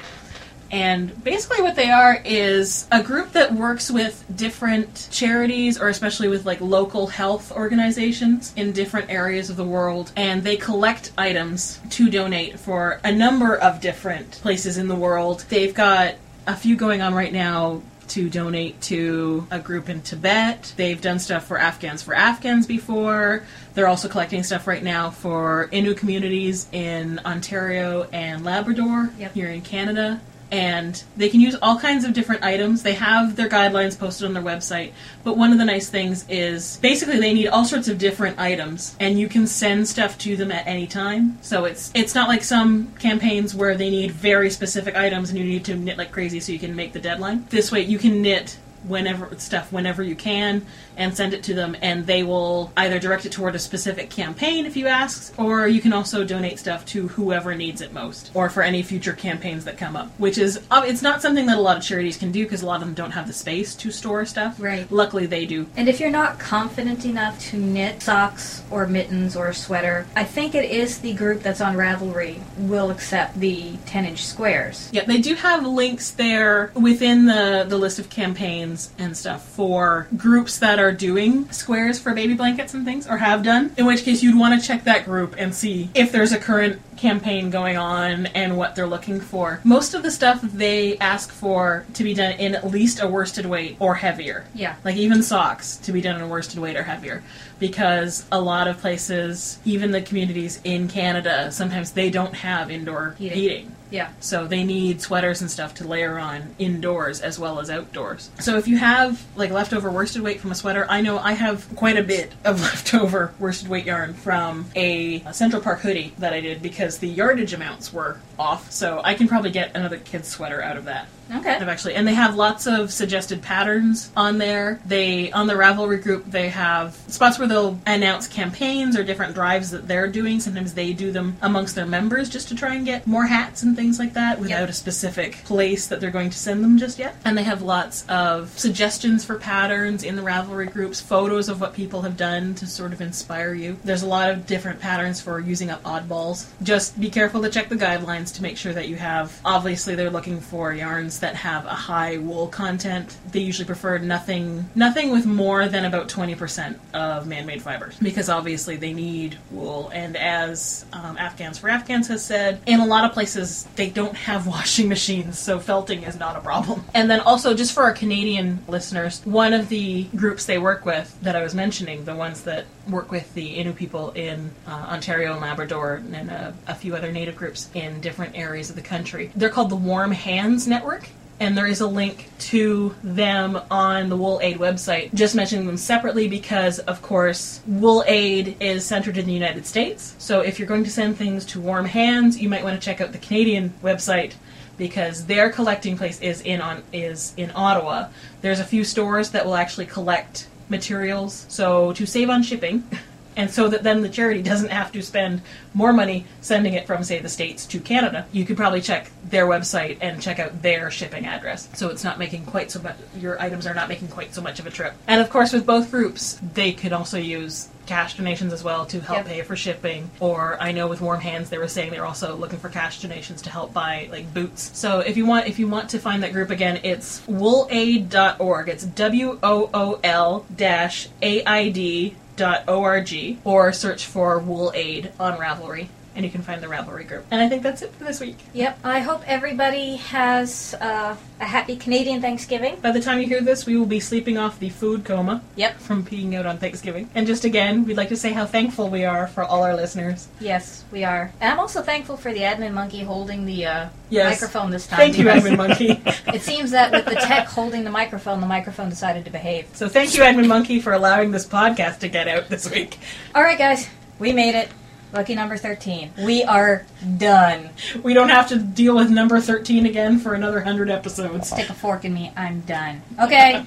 And 0.71 1.23
basically, 1.23 1.61
what 1.63 1.75
they 1.75 1.89
are 1.89 2.21
is 2.23 2.87
a 2.91 3.01
group 3.01 3.31
that 3.33 3.53
works 3.53 3.89
with 3.89 4.23
different 4.35 5.07
charities, 5.11 5.79
or 5.79 5.89
especially 5.89 6.27
with 6.27 6.45
like 6.45 6.61
local 6.61 7.07
health 7.07 7.51
organizations 7.51 8.53
in 8.55 8.71
different 8.71 9.09
areas 9.09 9.49
of 9.49 9.55
the 9.55 9.63
world, 9.65 10.11
and 10.15 10.43
they 10.43 10.57
collect 10.57 11.11
items 11.17 11.79
to 11.91 12.09
donate 12.09 12.59
for 12.59 12.99
a 13.03 13.11
number 13.11 13.55
of 13.55 13.81
different 13.81 14.31
places 14.31 14.77
in 14.77 14.87
the 14.87 14.95
world. 14.95 15.45
They've 15.49 15.73
got 15.73 16.15
a 16.45 16.55
few 16.55 16.75
going 16.75 17.01
on 17.01 17.13
right 17.13 17.33
now 17.33 17.81
to 18.09 18.27
donate 18.27 18.81
to 18.81 19.47
a 19.51 19.59
group 19.59 19.87
in 19.87 20.01
Tibet. 20.01 20.73
They've 20.75 20.99
done 20.99 21.19
stuff 21.19 21.45
for 21.45 21.57
Afghans 21.59 22.01
for 22.01 22.13
Afghans 22.15 22.65
before. 22.65 23.43
They're 23.75 23.87
also 23.87 24.09
collecting 24.09 24.43
stuff 24.43 24.67
right 24.67 24.83
now 24.83 25.11
for 25.11 25.69
Innu 25.71 25.95
communities 25.95 26.67
in 26.71 27.19
Ontario 27.23 28.09
and 28.11 28.43
Labrador 28.43 29.11
Yep. 29.19 29.33
here 29.33 29.49
in 29.49 29.61
Canada. 29.61 30.21
And 30.51 31.01
they 31.15 31.29
can 31.29 31.39
use 31.39 31.55
all 31.61 31.77
kinds 31.77 32.05
of 32.05 32.13
different 32.13 32.43
items. 32.43 32.83
They 32.83 32.93
have 32.93 33.35
their 33.35 33.49
guidelines 33.49 33.97
posted 33.97 34.25
on 34.25 34.33
their 34.33 34.43
website. 34.43 34.93
But 35.23 35.37
one 35.37 35.51
of 35.51 35.57
the 35.57 35.65
nice 35.65 35.89
things 35.89 36.25
is 36.27 36.77
basically 36.77 37.19
they 37.19 37.33
need 37.33 37.47
all 37.47 37.65
sorts 37.65 37.87
of 37.87 37.97
different 37.97 38.39
items 38.39 38.95
and 38.99 39.19
you 39.19 39.27
can 39.27 39.45
send 39.45 39.87
stuff 39.87 40.17
to 40.19 40.35
them 40.35 40.51
at 40.51 40.65
any 40.65 40.87
time. 40.87 41.37
So 41.41 41.65
it's 41.65 41.91
it's 41.93 42.15
not 42.15 42.27
like 42.27 42.43
some 42.43 42.93
campaigns 42.99 43.53
where 43.53 43.75
they 43.75 43.89
need 43.89 44.11
very 44.11 44.49
specific 44.49 44.95
items 44.95 45.29
and 45.29 45.37
you 45.37 45.45
need 45.45 45.65
to 45.65 45.75
knit 45.75 45.97
like 45.97 46.11
crazy 46.11 46.39
so 46.39 46.51
you 46.51 46.59
can 46.59 46.75
make 46.75 46.93
the 46.93 46.99
deadline. 46.99 47.45
This 47.49 47.71
way 47.71 47.81
you 47.81 47.99
can 47.99 48.21
knit 48.21 48.57
whenever 48.87 49.29
stuff 49.37 49.71
whenever 49.71 50.01
you 50.03 50.15
can 50.15 50.65
and 50.97 51.15
send 51.15 51.33
it 51.33 51.43
to 51.43 51.53
them 51.53 51.75
and 51.81 52.05
they 52.05 52.23
will 52.23 52.71
either 52.77 52.99
direct 52.99 53.25
it 53.25 53.31
toward 53.31 53.55
a 53.55 53.59
specific 53.59 54.09
campaign 54.09 54.65
if 54.65 54.75
you 54.77 54.87
ask 54.87 55.33
or 55.39 55.67
you 55.67 55.81
can 55.81 55.93
also 55.93 56.23
donate 56.23 56.57
stuff 56.59 56.85
to 56.85 57.07
whoever 57.09 57.55
needs 57.55 57.81
it 57.81 57.91
most 57.93 58.31
or 58.33 58.49
for 58.49 58.61
any 58.63 58.81
future 58.83 59.13
campaigns 59.13 59.65
that 59.65 59.77
come 59.77 59.95
up 59.95 60.07
which 60.17 60.37
is 60.37 60.59
uh, 60.71 60.83
it's 60.85 61.01
not 61.01 61.21
something 61.21 61.45
that 61.45 61.57
a 61.57 61.61
lot 61.61 61.77
of 61.77 61.83
charities 61.83 62.17
can 62.17 62.31
do 62.31 62.43
because 62.43 62.61
a 62.61 62.65
lot 62.65 62.75
of 62.75 62.81
them 62.81 62.93
don't 62.93 63.11
have 63.11 63.27
the 63.27 63.33
space 63.33 63.75
to 63.75 63.91
store 63.91 64.25
stuff 64.25 64.55
Right. 64.59 64.89
luckily 64.91 65.25
they 65.25 65.45
do 65.45 65.65
And 65.75 65.87
if 65.89 65.99
you're 65.99 66.09
not 66.09 66.39
confident 66.39 67.05
enough 67.05 67.39
to 67.49 67.57
knit 67.57 68.01
socks 68.01 68.63
or 68.71 68.85
mittens 68.87 69.35
or 69.35 69.47
a 69.47 69.53
sweater, 69.53 70.05
I 70.15 70.23
think 70.23 70.55
it 70.55 70.69
is 70.69 70.99
the 70.99 71.13
group 71.13 71.41
that's 71.41 71.61
on 71.61 71.75
Ravelry 71.75 72.39
will 72.57 72.91
accept 72.91 73.39
the 73.39 73.77
10 73.85 74.05
inch 74.05 74.25
squares. 74.25 74.89
Yeah, 74.91 75.05
they 75.05 75.19
do 75.19 75.35
have 75.35 75.65
links 75.65 76.11
there 76.11 76.71
within 76.75 77.25
the, 77.25 77.65
the 77.67 77.77
list 77.77 77.99
of 77.99 78.09
campaigns 78.09 78.68
and 78.97 79.15
stuff 79.15 79.47
for 79.49 80.07
groups 80.17 80.59
that 80.59 80.79
are 80.79 80.91
doing 80.91 81.51
squares 81.51 81.99
for 81.99 82.13
baby 82.13 82.33
blankets 82.33 82.73
and 82.73 82.85
things, 82.85 83.07
or 83.07 83.17
have 83.17 83.43
done. 83.43 83.71
In 83.77 83.85
which 83.85 84.03
case, 84.03 84.21
you'd 84.23 84.37
want 84.37 84.59
to 84.59 84.67
check 84.67 84.83
that 84.83 85.05
group 85.05 85.35
and 85.37 85.53
see 85.53 85.89
if 85.93 86.11
there's 86.11 86.31
a 86.31 86.39
current 86.39 86.81
campaign 86.97 87.49
going 87.49 87.77
on 87.77 88.25
and 88.27 88.57
what 88.57 88.75
they're 88.75 88.85
looking 88.87 89.21
for. 89.21 89.61
Most 89.63 89.93
of 89.93 90.03
the 90.03 90.11
stuff 90.11 90.41
they 90.41 90.97
ask 90.97 91.31
for 91.31 91.85
to 91.93 92.03
be 92.03 92.13
done 92.13 92.33
in 92.33 92.55
at 92.55 92.67
least 92.67 93.01
a 93.01 93.07
worsted 93.07 93.45
weight 93.45 93.77
or 93.79 93.95
heavier. 93.95 94.45
Yeah. 94.53 94.75
Like 94.83 94.97
even 94.97 95.23
socks 95.23 95.77
to 95.77 95.93
be 95.93 96.01
done 96.01 96.17
in 96.17 96.21
a 96.21 96.27
worsted 96.27 96.59
weight 96.59 96.75
or 96.75 96.83
heavier. 96.83 97.23
Because 97.57 98.25
a 98.31 98.41
lot 98.41 98.67
of 98.67 98.79
places, 98.79 99.59
even 99.65 99.91
the 99.91 100.01
communities 100.01 100.59
in 100.63 100.87
Canada, 100.87 101.51
sometimes 101.51 101.91
they 101.91 102.09
don't 102.09 102.33
have 102.35 102.69
indoor 102.69 103.15
Heating. 103.17 103.37
heating. 103.37 103.75
Yeah. 103.91 104.11
So 104.19 104.47
they 104.47 104.63
need 104.63 105.01
sweaters 105.01 105.41
and 105.41 105.49
stuff 105.49 105.73
to 105.75 105.87
layer 105.87 106.17
on 106.17 106.55
indoors 106.59 107.21
as 107.21 107.39
well 107.39 107.59
as 107.59 107.69
outdoors. 107.69 108.29
So 108.39 108.57
if 108.57 108.67
you 108.67 108.77
have 108.77 109.25
like 109.35 109.51
leftover 109.51 109.89
worsted 109.89 110.21
weight 110.21 110.39
from 110.39 110.51
a 110.51 110.55
sweater, 110.55 110.85
I 110.89 111.01
know 111.01 111.17
I 111.17 111.33
have 111.33 111.67
quite 111.75 111.97
a 111.97 112.03
bit 112.03 112.33
of 112.43 112.61
leftover 112.61 113.33
worsted 113.39 113.67
weight 113.67 113.85
yarn 113.85 114.13
from 114.13 114.65
a, 114.75 115.21
a 115.25 115.33
Central 115.33 115.61
Park 115.61 115.79
hoodie 115.79 116.13
that 116.19 116.33
I 116.33 116.41
did 116.41 116.61
because 116.61 116.99
the 116.99 117.07
yardage 117.07 117.53
amounts 117.53 117.91
were 117.91 118.19
off. 118.39 118.71
So 118.71 119.01
I 119.03 119.13
can 119.13 119.27
probably 119.27 119.51
get 119.51 119.75
another 119.75 119.97
kid's 119.97 120.27
sweater 120.27 120.61
out 120.63 120.77
of 120.77 120.85
that. 120.85 121.07
Okay. 121.31 121.51
I've 121.51 121.67
actually, 121.69 121.93
and 121.93 122.07
they 122.07 122.15
have 122.15 122.35
lots 122.35 122.65
of 122.65 122.91
suggested 122.91 123.43
patterns 123.43 124.11
on 124.17 124.39
there. 124.39 124.79
They 124.87 125.31
on 125.31 125.45
the 125.45 125.53
Ravelry 125.53 126.01
group 126.01 126.25
they 126.25 126.49
have 126.49 126.95
spots 127.07 127.37
where 127.37 127.47
they'll 127.47 127.79
announce 127.85 128.27
campaigns 128.27 128.97
or 128.97 129.03
different 129.03 129.35
drives 129.35 129.69
that 129.69 129.87
they're 129.87 130.07
doing. 130.07 130.39
Sometimes 130.39 130.73
they 130.73 130.91
do 130.91 131.11
them 131.11 131.37
amongst 131.43 131.75
their 131.75 131.85
members 131.85 132.29
just 132.29 132.47
to 132.47 132.55
try 132.55 132.73
and 132.73 132.83
get 132.83 133.05
more 133.05 133.27
hats 133.27 133.61
and 133.61 133.75
things 133.75 133.99
like 133.99 134.13
that 134.13 134.39
without 134.39 134.61
Yep. 134.61 134.69
a 134.69 134.73
specific 134.73 135.43
place 135.43 135.85
that 135.85 136.01
they're 136.01 136.09
going 136.09 136.31
to 136.31 136.37
send 136.37 136.63
them 136.63 136.79
just 136.79 136.97
yet. 136.97 137.15
And 137.23 137.37
they 137.37 137.43
have 137.43 137.61
lots 137.61 138.05
of 138.09 138.57
suggestions 138.57 139.23
for 139.23 139.35
patterns 139.37 140.03
in 140.03 140.15
the 140.15 140.23
Ravelry 140.23 140.71
groups, 140.71 140.99
photos 140.99 141.47
of 141.47 141.61
what 141.61 141.73
people 141.75 142.01
have 142.01 142.17
done 142.17 142.55
to 142.55 142.65
sort 142.65 142.91
of 142.91 143.01
inspire 143.01 143.53
you. 143.53 143.77
There's 143.83 144.01
a 144.01 144.07
lot 144.07 144.31
of 144.31 144.47
different 144.47 144.79
patterns 144.79 145.21
for 145.21 145.39
using 145.39 145.69
up 145.69 145.83
oddballs. 145.83 146.47
Just 146.63 146.99
be 146.99 147.11
careful 147.11 147.43
to 147.43 147.49
check 147.49 147.69
the 147.69 147.75
guidelines 147.75 148.28
to 148.33 148.41
make 148.41 148.57
sure 148.57 148.73
that 148.73 148.87
you 148.87 148.95
have. 148.95 149.39
Obviously, 149.45 149.95
they're 149.95 150.09
looking 150.09 150.39
for 150.39 150.73
yarns 150.73 151.19
that 151.19 151.35
have 151.35 151.65
a 151.65 151.69
high 151.69 152.17
wool 152.17 152.47
content. 152.47 153.17
They 153.31 153.39
usually 153.39 153.65
prefer 153.65 153.97
nothing, 153.97 154.69
nothing 154.75 155.11
with 155.11 155.25
more 155.25 155.67
than 155.67 155.85
about 155.85 156.09
20% 156.09 156.77
of 156.93 157.27
man-made 157.27 157.61
fibers 157.61 157.97
because 157.99 158.29
obviously 158.29 158.75
they 158.75 158.93
need 158.93 159.37
wool. 159.51 159.89
And 159.93 160.17
as 160.17 160.85
um, 160.93 161.17
Afghans 161.17 161.57
for 161.57 161.69
Afghans 161.69 162.07
has 162.07 162.23
said, 162.23 162.61
in 162.65 162.79
a 162.79 162.85
lot 162.85 163.05
of 163.05 163.13
places 163.13 163.67
they 163.75 163.89
don't 163.89 164.15
have 164.15 164.47
washing 164.55 164.89
machines, 164.89 165.39
so 165.39 165.59
felting 165.59 166.03
is 166.03 166.17
not 166.17 166.35
a 166.35 166.41
problem. 166.41 166.83
And 166.93 167.09
then 167.09 167.19
also, 167.21 167.53
just 167.53 167.73
for 167.73 167.83
our 167.83 167.93
Canadian 167.93 168.63
listeners, 168.67 169.21
one 169.25 169.53
of 169.53 169.69
the 169.69 170.03
groups 170.15 170.45
they 170.45 170.57
work 170.57 170.85
with 170.85 171.19
that 171.21 171.35
I 171.35 171.43
was 171.43 171.55
mentioning, 171.55 172.05
the 172.05 172.15
ones 172.15 172.43
that 172.43 172.65
work 172.91 173.11
with 173.11 173.33
the 173.33 173.57
Innu 173.57 173.75
people 173.75 174.11
in 174.11 174.51
uh, 174.67 174.71
Ontario 174.89 175.33
and 175.33 175.41
Labrador 175.41 176.01
and 176.11 176.29
a, 176.29 176.53
a 176.67 176.75
few 176.75 176.95
other 176.95 177.11
native 177.11 177.35
groups 177.35 177.69
in 177.73 178.01
different 178.01 178.37
areas 178.37 178.69
of 178.69 178.75
the 178.75 178.81
country, 178.81 179.31
they're 179.35 179.49
called 179.49 179.69
the 179.69 179.75
Warm 179.75 180.11
Hands 180.11 180.67
Network 180.67 181.09
and 181.39 181.57
there 181.57 181.67
is 181.67 181.79
a 181.79 181.87
link 181.87 182.29
to 182.39 182.93
them 183.01 183.59
on 183.71 184.09
the 184.09 184.17
Wool 184.17 184.39
Aid 184.43 184.57
website. 184.57 185.13
Just 185.13 185.35
mentioning 185.35 185.65
them 185.65 185.77
separately 185.77 186.27
because, 186.27 186.79
of 186.79 187.01
course, 187.01 187.61
Wool 187.65 188.03
Aid 188.07 188.57
is 188.59 188.85
centered 188.85 189.17
in 189.17 189.25
the 189.25 189.33
United 189.33 189.65
States. 189.65 190.15
So 190.17 190.41
if 190.41 190.59
you're 190.59 190.67
going 190.67 190.83
to 190.83 190.91
send 190.91 191.17
things 191.17 191.45
to 191.45 191.61
Warm 191.61 191.85
Hands, 191.85 192.37
you 192.37 192.49
might 192.49 192.63
want 192.63 192.79
to 192.79 192.83
check 192.83 192.99
out 192.99 193.13
the 193.13 193.19
Canadian 193.19 193.73
website 193.81 194.33
because 194.77 195.25
their 195.25 195.49
collecting 195.49 195.97
place 195.97 196.19
is 196.21 196.41
in 196.41 196.61
on 196.61 196.83
is 196.91 197.33
in 197.37 197.51
Ottawa. 197.53 198.09
There's 198.41 198.59
a 198.59 198.65
few 198.65 198.83
stores 198.83 199.31
that 199.31 199.45
will 199.45 199.55
actually 199.55 199.85
collect 199.85 200.47
materials. 200.69 201.45
So 201.49 201.93
to 201.93 202.05
save 202.05 202.29
on 202.29 202.43
shipping. 202.43 202.83
And 203.39 203.49
so 203.49 203.69
that 203.69 203.83
then 203.83 204.01
the 204.01 204.09
charity 204.09 204.41
doesn't 204.51 204.69
have 204.69 204.91
to 204.91 205.01
spend 205.01 205.41
more 205.73 205.93
money 205.93 206.25
sending 206.41 206.73
it 206.73 206.85
from, 206.85 207.03
say, 207.05 207.19
the 207.19 207.29
States 207.29 207.65
to 207.67 207.79
Canada, 207.79 208.25
you 208.33 208.43
could 208.43 208.57
probably 208.57 208.81
check 208.81 209.09
their 209.23 209.45
website 209.47 209.97
and 210.01 210.21
check 210.21 210.39
out 210.39 210.61
their 210.61 210.91
shipping 210.91 211.25
address. 211.25 211.69
So 211.73 211.87
it's 211.89 212.03
not 212.03 212.19
making 212.19 212.45
quite 212.45 212.69
so 212.69 212.81
much, 212.81 212.97
your 213.17 213.41
items 213.41 213.65
are 213.65 213.73
not 213.73 213.87
making 213.87 214.09
quite 214.09 214.33
so 214.33 214.41
much 214.41 214.59
of 214.59 214.67
a 214.67 214.71
trip. 214.71 214.93
And 215.07 215.21
of 215.21 215.29
course, 215.29 215.53
with 215.53 215.65
both 215.65 215.89
groups, 215.89 216.37
they 216.53 216.73
could 216.73 216.91
also 216.91 217.17
use 217.17 217.69
cash 217.85 218.17
donations 218.17 218.51
as 218.53 218.63
well 218.63 218.85
to 218.85 218.99
help 218.99 219.19
Yep. 219.19 219.25
pay 219.27 219.41
for 219.41 219.55
shipping. 219.55 220.11
Or 220.19 220.57
I 220.61 220.73
know 220.73 220.87
with 220.87 221.01
Warm 221.01 221.21
Hands 221.21 221.49
they 221.49 221.57
were 221.57 221.67
saying 221.67 221.89
they 221.89 221.99
were 221.99 222.05
also 222.05 222.35
looking 222.35 222.59
for 222.59 222.69
cash 222.69 223.01
donations 223.01 223.41
to 223.43 223.49
help 223.49 223.73
buy 223.73 224.09
like 224.11 224.31
boots. 224.31 224.69
So 224.75 224.99
if 224.99 225.17
you 225.17 225.25
want 225.25 225.47
if 225.47 225.57
you 225.57 225.67
want 225.67 225.89
to 225.91 225.97
find 225.99 226.21
that 226.21 226.31
group 226.31 226.51
again, 226.51 226.81
it's 226.83 227.21
woolaid.org. 227.21 228.69
It's 228.69 228.85
W 228.85 229.39
O 229.41 229.69
O 229.73 229.99
L 230.03 230.45
dash 230.55 231.07
A 231.23 231.43
I 231.45 231.69
D 231.69 232.15
dot 232.39 232.69
org 232.69 233.37
or 233.43 233.73
search 233.73 234.05
for 234.05 234.39
Wool 234.39 234.71
Aid 234.73 235.11
on 235.19 235.37
Ravelry 235.37 235.89
and 236.19 236.25
you 236.25 236.31
can 236.31 236.41
find 236.41 236.61
the 236.61 236.67
Ravelry 236.67 237.07
group. 237.07 237.23
And 237.31 237.39
I 237.39 237.47
think 237.47 237.63
that's 237.63 237.81
it 237.81 237.93
for 237.93 238.03
this 238.03 238.19
week. 238.19 238.35
Yep. 238.53 238.79
I 238.83 238.99
hope 238.99 239.21
everybody 239.25 239.95
has 239.95 240.75
uh, 240.81 241.15
a 241.39 241.45
happy 241.45 241.77
Canadian 241.77 242.19
Thanksgiving. 242.19 242.75
By 242.81 242.91
the 242.91 242.99
time 242.99 243.21
you 243.21 243.25
hear 243.27 243.39
this, 243.39 243.65
we 243.65 243.77
will 243.77 243.85
be 243.85 244.01
sleeping 244.01 244.37
off 244.37 244.59
the 244.59 244.67
food 244.67 245.05
coma. 245.05 245.41
Yep. 245.55 245.79
From 245.79 246.03
peeing 246.03 246.35
out 246.35 246.45
on 246.45 246.57
Thanksgiving. 246.57 247.09
And 247.15 247.25
just 247.25 247.45
again, 247.45 247.85
we'd 247.85 247.95
like 247.95 248.09
to 248.09 248.17
say 248.17 248.33
how 248.33 248.45
thankful 248.45 248.89
we 248.89 249.05
are 249.05 249.27
for 249.27 249.45
all 249.45 249.63
our 249.63 249.77
listeners. 249.77 250.27
Yes, 250.41 250.83
we 250.91 251.05
are. 251.05 251.31
And 251.39 251.53
I'm 251.53 251.59
also 251.59 251.81
thankful 251.81 252.17
for 252.17 252.33
the 252.33 252.41
admin 252.41 252.73
monkey 252.73 253.01
holding 253.01 253.45
the 253.45 253.65
uh, 253.65 253.89
Yes. 254.09 254.41
microphone 254.41 254.71
this 254.71 254.87
time. 254.87 254.97
Thank 254.97 255.17
you, 255.17 255.25
Admin 255.25 255.55
Monkey. 255.55 256.01
It 256.33 256.41
seems 256.41 256.71
that 256.71 256.91
with 256.91 257.05
the 257.05 257.15
tech 257.15 257.47
holding 257.47 257.83
the 257.83 257.89
microphone, 257.91 258.41
the 258.41 258.47
microphone 258.47 258.89
decided 258.89 259.23
to 259.25 259.31
behave. 259.31 259.67
so 259.73 259.87
thank 259.87 260.15
you, 260.15 260.21
Admin 260.23 260.47
Monkey, 260.47 260.79
for 260.81 260.93
allowing 260.93 261.31
this 261.31 261.45
podcast 261.45 261.99
to 261.99 262.09
get 262.09 262.27
out 262.27 262.49
this 262.49 262.69
week. 262.69 262.97
All 263.33 263.41
right, 263.43 263.57
guys, 263.57 263.87
we 264.19 264.33
made 264.33 264.55
it. 264.55 264.69
Lucky 265.11 265.35
number 265.35 265.57
13. 265.57 266.13
We 266.23 266.43
are 266.43 266.85
done. 267.17 267.71
We 268.03 268.13
don't 268.13 268.29
have 268.29 268.47
to 268.49 268.57
deal 268.57 268.95
with 268.95 269.09
number 269.09 269.39
13 269.39 269.85
again 269.85 270.19
for 270.19 270.33
another 270.33 270.57
100 270.57 270.89
episodes. 270.89 271.49
Stick 271.49 271.69
a 271.69 271.73
fork 271.73 272.03
in 272.05 272.13
me. 272.13 272.31
I'm 272.35 272.61
done. 272.61 273.01
Okay. 273.19 273.65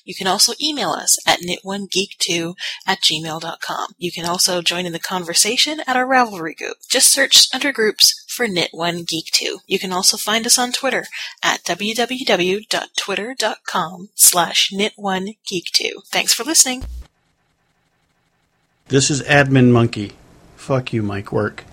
You 0.05 0.15
can 0.15 0.27
also 0.27 0.53
email 0.63 0.91
us 0.91 1.17
at 1.27 1.41
knit1geek2 1.41 2.55
at 2.87 3.01
gmail.com. 3.01 3.95
You 3.99 4.13
can 4.13 4.25
also 4.25 4.63
join 4.63 4.87
in 4.87 4.93
the 4.93 4.99
conversation 4.99 5.81
at 5.87 5.97
our 5.97 6.07
Ravelry 6.07 6.57
group. 6.57 6.77
Just 6.89 7.13
search 7.13 7.49
under 7.55 7.73
groups 7.73 8.25
for 8.29 8.47
knit1geek2. 8.47 9.59
You 9.67 9.79
can 9.79 9.93
also 9.93 10.17
find 10.17 10.47
us 10.47 10.59
on 10.59 10.73
Twitter 10.73 11.05
at 11.43 11.65
www.twitter.com 11.65 14.09
slash 14.15 14.73
knit1geek2. 14.73 15.91
Thanks 16.07 16.33
for 16.33 16.45
listening. 16.45 16.85
This 18.89 19.11
is 19.11 19.23
Admin 19.23 19.71
Monkey. 19.71 20.13
Fuck 20.57 20.93
you, 20.93 21.03
Mike 21.03 21.33
Work. 21.33 21.65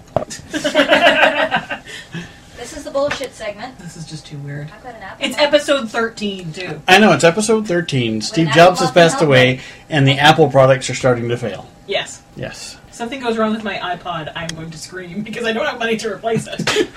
This 2.66 2.78
is 2.78 2.84
the 2.84 2.90
bullshit 2.90 3.32
segment. 3.36 3.78
This 3.78 3.96
is 3.96 4.08
just 4.08 4.26
too 4.26 4.40
weird. 4.40 4.72
I've 4.72 4.82
got 4.82 4.96
an 4.96 5.04
apple. 5.04 5.24
It's 5.24 5.38
episode 5.38 5.88
13, 5.88 6.52
too. 6.52 6.82
I 6.88 6.98
know, 6.98 7.12
it's 7.14 7.24
episode 7.24 7.68
13. 7.68 8.22
Steve 8.22 8.48
Apple 8.48 8.56
Jobs 8.60 8.80
has 8.80 8.90
Muffin 8.90 9.02
passed 9.04 9.20
Helmet. 9.20 9.28
away, 9.28 9.60
and 9.88 10.08
the 10.08 10.18
Apple 10.18 10.50
products 10.50 10.90
are 10.90 10.96
starting 10.96 11.30
to 11.30 11.38
fail. 11.38 11.70
Yes. 11.86 12.24
Yes. 12.36 12.80
If 12.88 12.96
something 12.96 13.20
goes 13.22 13.38
wrong 13.38 13.54
with 13.54 13.64
my 13.64 13.76
iPod, 13.78 14.32
I'm 14.36 14.48
going 14.48 14.72
to 14.72 14.80
scream 14.80 15.22
because 15.22 15.46
I 15.46 15.54
don't 15.54 15.64
have 15.68 15.78
money 15.78 15.96
to 15.98 16.12
replace 16.12 16.48
it. 16.48 16.90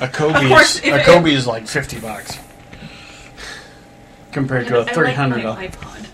A 0.00 0.08
Kobe, 0.08 0.42
Of 0.42 0.48
course, 0.48 0.76
is, 0.76 0.84
if 0.84 0.94
a 0.94 1.00
it- 1.00 1.04
Kobe 1.04 1.34
is 1.34 1.46
like 1.46 1.68
50 1.68 2.00
bucks. 2.00 2.38
Compared 4.32 4.68
to 4.68 4.76
a 4.76 4.80
I 4.80 4.84
like 4.84 4.94
300 4.94 5.44
my 5.44 5.66
iPod. 5.68 6.06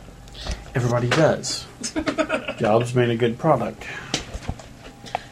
Everybody 0.74 1.09
does. 1.11 1.64
Jobs 2.59 2.93
made 2.93 3.11
a 3.11 3.16
good 3.16 3.39
product. 3.39 3.85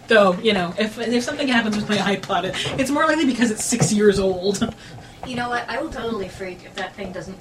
Though, 0.08 0.34
you 0.34 0.52
know, 0.52 0.74
if, 0.78 0.98
if 0.98 1.22
something 1.24 1.48
happens 1.48 1.76
with 1.76 1.88
my 1.88 1.96
iPod, 1.96 2.44
it, 2.44 2.80
it's 2.80 2.90
more 2.90 3.06
likely 3.06 3.26
because 3.26 3.50
it's 3.50 3.64
six 3.64 3.92
years 3.92 4.18
old. 4.18 4.74
You 5.26 5.36
know 5.36 5.48
what? 5.48 5.66
I 5.70 5.80
will 5.80 5.88
totally 5.88 6.28
freak 6.28 6.66
if 6.66 6.74
that 6.74 6.94
thing 6.94 7.10
doesn't 7.10 7.38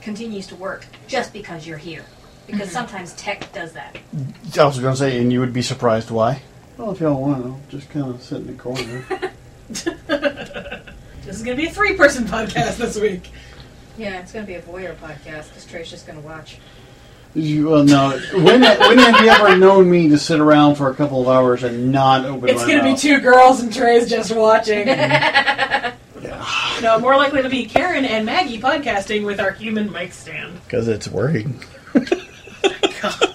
continues 0.00 0.48
to 0.48 0.56
work 0.56 0.84
just 1.06 1.32
because 1.32 1.64
you're 1.64 1.78
here. 1.78 2.04
Because 2.48 2.62
Mm-hmm. 2.66 2.72
sometimes 2.72 3.12
tech 3.12 3.52
does 3.52 3.72
that. 3.74 3.96
I 4.58 4.64
was 4.64 4.80
going 4.80 4.94
to 4.94 4.98
say, 4.98 5.20
and 5.20 5.32
you 5.32 5.38
would 5.38 5.52
be 5.52 5.62
surprised 5.62 6.10
why. 6.10 6.42
Well, 6.76 6.90
if 6.90 6.98
y'all 6.98 7.20
want 7.20 7.44
to, 7.44 7.76
just 7.76 7.88
kind 7.90 8.12
of 8.12 8.20
sit 8.20 8.38
in 8.38 8.46
the 8.48 8.52
corner. 8.54 9.04
This 11.24 11.36
is 11.36 11.42
going 11.44 11.56
to 11.56 11.62
be 11.62 11.68
a 11.68 11.72
three 11.72 11.94
person 11.96 12.24
podcast 12.24 12.78
this 12.78 12.98
week. 12.98 13.30
Yeah, 13.96 14.18
it's 14.20 14.32
going 14.32 14.44
to 14.44 14.50
be 14.50 14.56
a 14.58 14.62
voyeur 14.62 14.96
podcast 14.96 15.48
because 15.50 15.66
Trey's 15.66 15.88
just 15.90 16.06
going 16.06 16.20
to 16.20 16.26
watch. 16.26 16.58
You, 17.34 17.68
well, 17.68 17.84
no. 17.84 18.18
When, 18.32 18.60
when 18.62 18.98
have 18.98 19.24
you 19.24 19.30
ever 19.30 19.56
known 19.56 19.88
me 19.88 20.08
to 20.08 20.18
sit 20.18 20.40
around 20.40 20.74
for 20.74 20.90
a 20.90 20.94
couple 20.94 21.22
of 21.22 21.28
hours 21.28 21.62
and 21.62 21.92
not 21.92 22.24
open 22.24 22.48
It's 22.48 22.62
my 22.62 22.66
going 22.66 22.78
to 22.78 22.84
be 22.84 22.96
two 22.96 23.20
girls 23.20 23.60
and 23.60 23.72
Trey's 23.72 24.08
just 24.08 24.34
watching. 24.34 24.88
Yeah. 26.22 26.78
no, 26.82 26.98
more 26.98 27.16
likely 27.16 27.40
to 27.40 27.48
be 27.48 27.64
Karen 27.64 28.04
and 28.04 28.26
Maggie 28.26 28.60
podcasting 28.60 29.24
with 29.24 29.40
our 29.40 29.52
human 29.52 29.90
mic 29.90 30.12
stand. 30.12 30.60
Because 30.64 30.86
it's 30.86 31.08
working. 31.08 31.58
God. 33.00 33.29